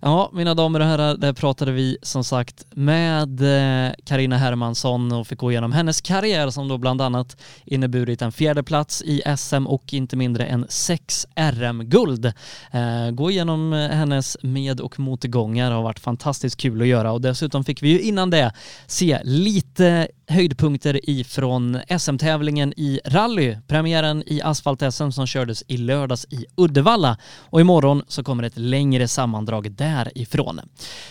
Ja, 0.02 0.30
mina 0.34 0.54
damer 0.54 0.80
och 0.80 0.86
herrar, 0.86 1.18
där 1.18 1.34
pratade 1.34 1.72
vi 1.72 1.98
som 2.02 2.24
sagt 2.24 2.66
med 2.72 3.42
eh, 3.42 3.94
Karina 4.06 4.38
Hermansson 4.38 5.12
och 5.12 5.28
fick 5.28 5.40
gå 5.40 5.52
igenom 5.52 5.72
hennes 5.72 6.02
karriär 6.02 6.50
som 6.50 6.68
då 6.68 6.78
bland 6.78 7.02
annat 7.02 7.38
inneburit 7.66 8.22
en 8.22 8.32
fjärde 8.32 8.64
plats 8.64 9.02
i 9.02 9.22
SM 9.38 9.68
och 9.68 9.94
inte 9.94 10.16
mindre 10.16 10.46
än 10.46 10.66
sex 10.70 11.28
RM-guld. 11.36 12.26
Eh, 12.72 13.12
gå 13.12 13.32
igenom 13.32 13.74
eh, 13.74 13.90
hennes 13.90 14.38
med 14.42 14.82
och 14.82 15.00
motgångar 15.00 15.72
har 15.72 15.84
varit 15.84 16.00
fantastiskt 16.00 16.58
kul 16.58 16.82
att 16.82 16.88
göra 16.88 17.12
och 17.12 17.22
dessutom 17.22 17.64
fick 17.64 17.84
vi 17.84 17.90
ju 17.90 18.02
innan 18.02 18.30
det 18.30 18.54
se 18.88 19.20
lite 19.24 20.08
höjdpunkter 20.30 21.10
ifrån 21.10 21.80
SM-tävlingen 22.00 22.74
i 22.78 23.00
rally, 23.06 23.58
premiären 23.68 24.24
i 24.26 24.42
asfalt-SM 24.42 25.12
som 25.12 25.28
kördes 25.28 25.64
i 25.68 25.78
lördags 25.78 26.26
i 26.30 26.46
Uddevalla 26.58 27.18
och 27.40 27.62
imorgon 27.62 28.04
så 28.08 28.24
kommer 28.24 28.44
ett 28.44 28.58
längre 28.58 29.08
sammandrag 29.08 29.72
därifrån. 29.72 30.62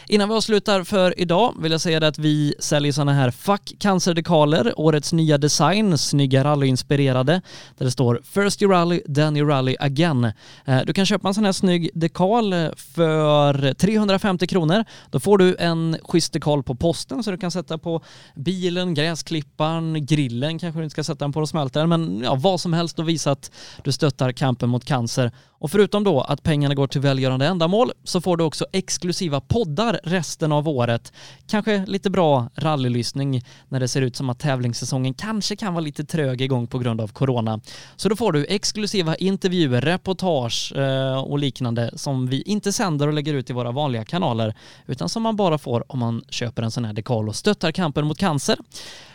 Innan 0.06 0.28
vi 0.28 0.34
avslutar 0.34 0.84
för 0.84 1.20
idag 1.20 1.54
vill 1.60 1.72
jag 1.72 1.80
säga 1.80 2.06
att 2.06 2.18
vi 2.18 2.54
säljer 2.58 2.92
sådana 2.92 3.12
här 3.12 3.30
Fuck 3.30 3.74
Cancerdekaler, 3.78 4.80
årets 4.80 5.12
nya 5.12 5.38
design, 5.38 5.98
snygga 5.98 6.44
rallyinspirerade, 6.44 7.42
där 7.78 7.84
det 7.84 7.90
står 7.90 8.20
First 8.24 8.62
you 8.62 8.72
rally, 8.72 9.00
then 9.14 9.36
you 9.36 9.48
rally 9.48 9.76
again. 9.80 10.32
Eh, 10.64 10.80
du 10.86 10.92
kan 10.92 11.06
köpa 11.06 11.28
en 11.28 11.34
sån 11.34 11.44
här 11.44 11.52
snygg 11.52 11.90
dekal 11.94 12.52
eh, 12.52 12.68
för 12.76 13.74
350 13.74 14.46
kronor. 14.46 14.84
Då 15.10 15.20
får 15.20 15.38
du 15.38 15.56
en 15.58 15.96
schysst 16.02 16.32
dekal 16.32 16.62
på 16.62 16.74
posten 16.74 17.22
så 17.22 17.30
du 17.30 17.38
kan 17.38 17.50
sätta 17.50 17.78
på 17.78 18.02
bilen, 18.34 18.94
gräsklipparen, 19.08 20.06
grillen 20.06 20.58
kanske 20.58 20.80
du 20.80 20.84
inte 20.84 20.92
ska 20.92 21.04
sätta 21.04 21.24
den 21.24 21.32
på 21.32 21.40
och 21.40 21.48
smälter, 21.48 21.86
men 21.86 22.20
ja, 22.24 22.34
vad 22.34 22.60
som 22.60 22.72
helst 22.72 22.98
och 22.98 23.08
visa 23.08 23.30
att 23.30 23.50
du 23.84 23.92
stöttar 23.92 24.32
kampen 24.32 24.68
mot 24.68 24.84
cancer. 24.84 25.32
Och 25.58 25.70
förutom 25.70 26.04
då 26.04 26.20
att 26.20 26.42
pengarna 26.42 26.74
går 26.74 26.86
till 26.86 27.00
välgörande 27.00 27.46
ändamål 27.46 27.92
så 28.04 28.20
får 28.20 28.36
du 28.36 28.44
också 28.44 28.66
exklusiva 28.72 29.40
poddar 29.40 30.00
resten 30.02 30.52
av 30.52 30.68
året. 30.68 31.12
Kanske 31.46 31.86
lite 31.86 32.10
bra 32.10 32.50
rallylyssning 32.56 33.42
när 33.68 33.80
det 33.80 33.88
ser 33.88 34.02
ut 34.02 34.16
som 34.16 34.30
att 34.30 34.38
tävlingssäsongen 34.38 35.14
kanske 35.14 35.56
kan 35.56 35.74
vara 35.74 35.84
lite 35.84 36.04
trög 36.04 36.40
igång 36.40 36.66
på 36.66 36.78
grund 36.78 37.00
av 37.00 37.08
corona. 37.08 37.60
Så 37.96 38.08
då 38.08 38.16
får 38.16 38.32
du 38.32 38.46
exklusiva 38.48 39.16
intervjuer, 39.16 39.80
reportage 39.80 40.72
eh, 40.76 41.18
och 41.18 41.38
liknande 41.38 41.90
som 41.94 42.26
vi 42.26 42.42
inte 42.42 42.72
sänder 42.72 43.06
och 43.06 43.12
lägger 43.12 43.34
ut 43.34 43.50
i 43.50 43.52
våra 43.52 43.72
vanliga 43.72 44.04
kanaler 44.04 44.54
utan 44.86 45.08
som 45.08 45.22
man 45.22 45.36
bara 45.36 45.58
får 45.58 45.92
om 45.92 45.98
man 45.98 46.22
köper 46.28 46.62
en 46.62 46.70
sån 46.70 46.84
här 46.84 46.92
dekal 46.92 47.28
och 47.28 47.36
stöttar 47.36 47.72
kampen 47.72 48.06
mot 48.06 48.18
cancer. 48.18 48.58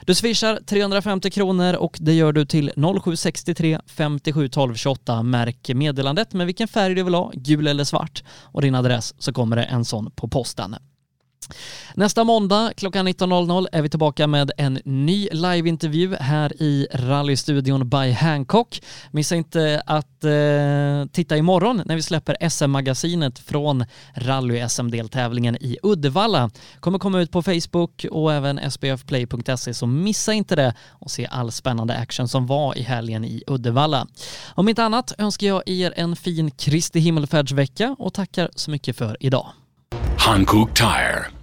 Du 0.06 0.16
swishar 0.16 0.60
350 0.66 1.32
kronor 1.32 1.74
och 1.74 1.98
det 2.02 2.14
gör 2.14 2.32
du 2.32 2.46
till 2.46 2.72
0763 2.76 3.80
57 3.86 4.48
12 4.48 4.76
28. 4.76 5.24
Märk 5.24 5.72
meddelandet 5.74 6.34
med 6.34 6.46
vilken 6.46 6.68
färg 6.68 6.96
du 6.96 7.04
vill 7.04 7.14
ha, 7.14 7.32
gul 7.34 7.68
eller 7.68 7.84
svart 7.84 8.24
och 8.42 8.62
din 8.62 8.76
adress 8.76 9.16
så 9.18 9.34
kommer 9.34 9.56
det 9.56 9.64
en 9.64 9.86
sån 9.86 10.12
på 10.12 10.28
posten. 10.28 10.76
Nästa 11.96 12.24
måndag 12.24 12.72
klockan 12.78 13.08
19.00 13.08 13.68
är 13.72 13.82
vi 13.82 13.90
tillbaka 13.90 14.28
med 14.28 14.52
en 14.58 14.80
ny 14.86 15.30
liveintervju 15.32 16.16
här 16.20 16.62
i 16.62 16.88
rallystudion 16.94 17.90
by 17.90 18.12
Hancock. 18.12 18.82
Missa 19.12 19.36
inte 19.36 19.84
att 19.86 20.24
eh, 20.24 21.12
titta 21.12 21.38
imorgon 21.38 21.82
när 21.86 21.96
vi 21.96 22.02
släpper 22.02 22.50
SM-magasinet 22.50 23.40
från 23.40 23.86
rally-SM-deltävlingen 24.14 25.56
i 25.56 25.78
Uddevalla. 25.84 26.50
Kommer 26.80 27.00
komma 27.00 27.20
ut 27.20 27.32
på 27.32 27.44
Facebook 27.44 28.06
och 28.12 28.34
även 28.34 28.72
sbfplay.se 28.72 29.74
så 29.74 29.88
missa 29.88 30.34
inte 30.34 30.56
det 30.56 30.74
och 30.90 31.12
se 31.12 31.28
all 31.32 31.52
spännande 31.52 31.98
action 31.98 32.28
som 32.28 32.48
var 32.48 32.78
i 32.78 32.82
helgen 32.82 33.26
i 33.26 33.44
Uddevalla. 33.48 34.08
Om 34.56 34.70
inte 34.70 34.84
annat 34.84 35.14
önskar 35.18 35.48
jag 35.48 35.64
er 35.66 35.94
en 35.96 36.16
fin 36.16 36.52
Kristi 36.52 37.00
himmelfärdsvecka 37.00 37.96
och 38.00 38.14
tackar 38.14 38.50
så 38.56 38.72
mycket 38.72 38.98
för 38.98 39.18
idag. 39.20 39.48
Hankook 40.18 40.74
Tire. 40.74 41.43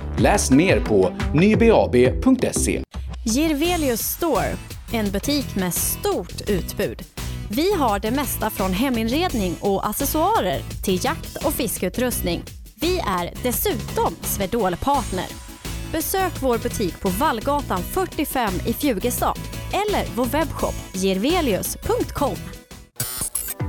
Läs 0.21 0.51
mer 0.51 0.79
på 0.79 1.13
nybab.se. 1.33 2.81
Girvelius 3.25 4.01
Store, 4.01 4.55
en 4.93 5.11
butik 5.11 5.55
med 5.55 5.73
stort 5.73 6.49
utbud. 6.49 7.01
Vi 7.49 7.73
har 7.73 7.99
det 7.99 8.11
mesta 8.11 8.49
från 8.49 8.73
heminredning 8.73 9.55
och 9.61 9.87
accessoarer 9.87 10.59
till 10.83 11.05
jakt 11.05 11.45
och 11.45 11.53
fiskeutrustning. 11.53 12.43
Vi 12.75 12.99
är 12.99 13.43
dessutom 13.43 14.15
Swedol-partner. 14.21 15.27
Besök 15.91 16.33
vår 16.41 16.57
butik 16.57 17.01
på 17.01 17.09
Vallgatan 17.09 17.81
45 17.83 18.53
i 18.67 18.73
Fjugestad 18.73 19.37
eller 19.73 20.15
vår 20.15 20.25
webbshop 20.25 20.75
girvelius.com. 20.93 22.60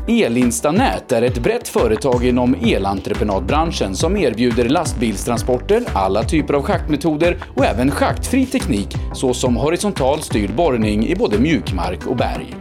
Elinstanät 0.08 1.12
är 1.12 1.22
ett 1.22 1.38
brett 1.38 1.68
företag 1.68 2.24
inom 2.24 2.54
elentreprenadbranschen 2.54 3.94
som 3.94 4.16
erbjuder 4.16 4.68
lastbilstransporter, 4.68 5.82
alla 5.92 6.22
typer 6.22 6.54
av 6.54 6.62
schaktmetoder 6.62 7.36
och 7.56 7.64
även 7.64 7.90
schaktfri 7.90 8.46
teknik 8.46 8.88
såsom 9.14 9.56
horisontal 9.56 10.22
styrd 10.22 10.54
borrning 10.54 11.06
i 11.06 11.14
både 11.14 11.38
mjukmark 11.38 12.06
och 12.06 12.16
berg. 12.16 12.54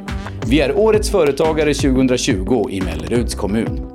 Vi 0.48 0.60
är 0.60 0.78
Årets 0.78 1.10
Företagare 1.10 1.74
2020 1.74 2.68
i 2.70 2.82
Melleruds 2.82 3.36
kommun. 3.36 3.92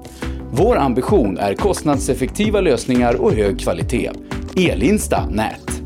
Vår 0.51 0.77
ambition 0.77 1.39
är 1.39 1.55
kostnadseffektiva 1.55 2.61
lösningar 2.61 3.23
och 3.23 3.33
hög 3.33 3.61
kvalitet. 3.61 4.11
Elinsta 4.57 5.27
Nät. 5.27 5.86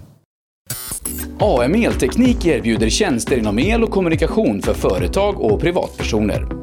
AM 1.43 1.75
Elteknik 1.75 2.45
erbjuder 2.45 2.89
tjänster 2.89 3.37
inom 3.37 3.59
el 3.59 3.83
och 3.83 3.89
kommunikation 3.89 4.61
för 4.61 4.73
företag 4.73 5.41
och 5.41 5.61
privatpersoner. 5.61 6.60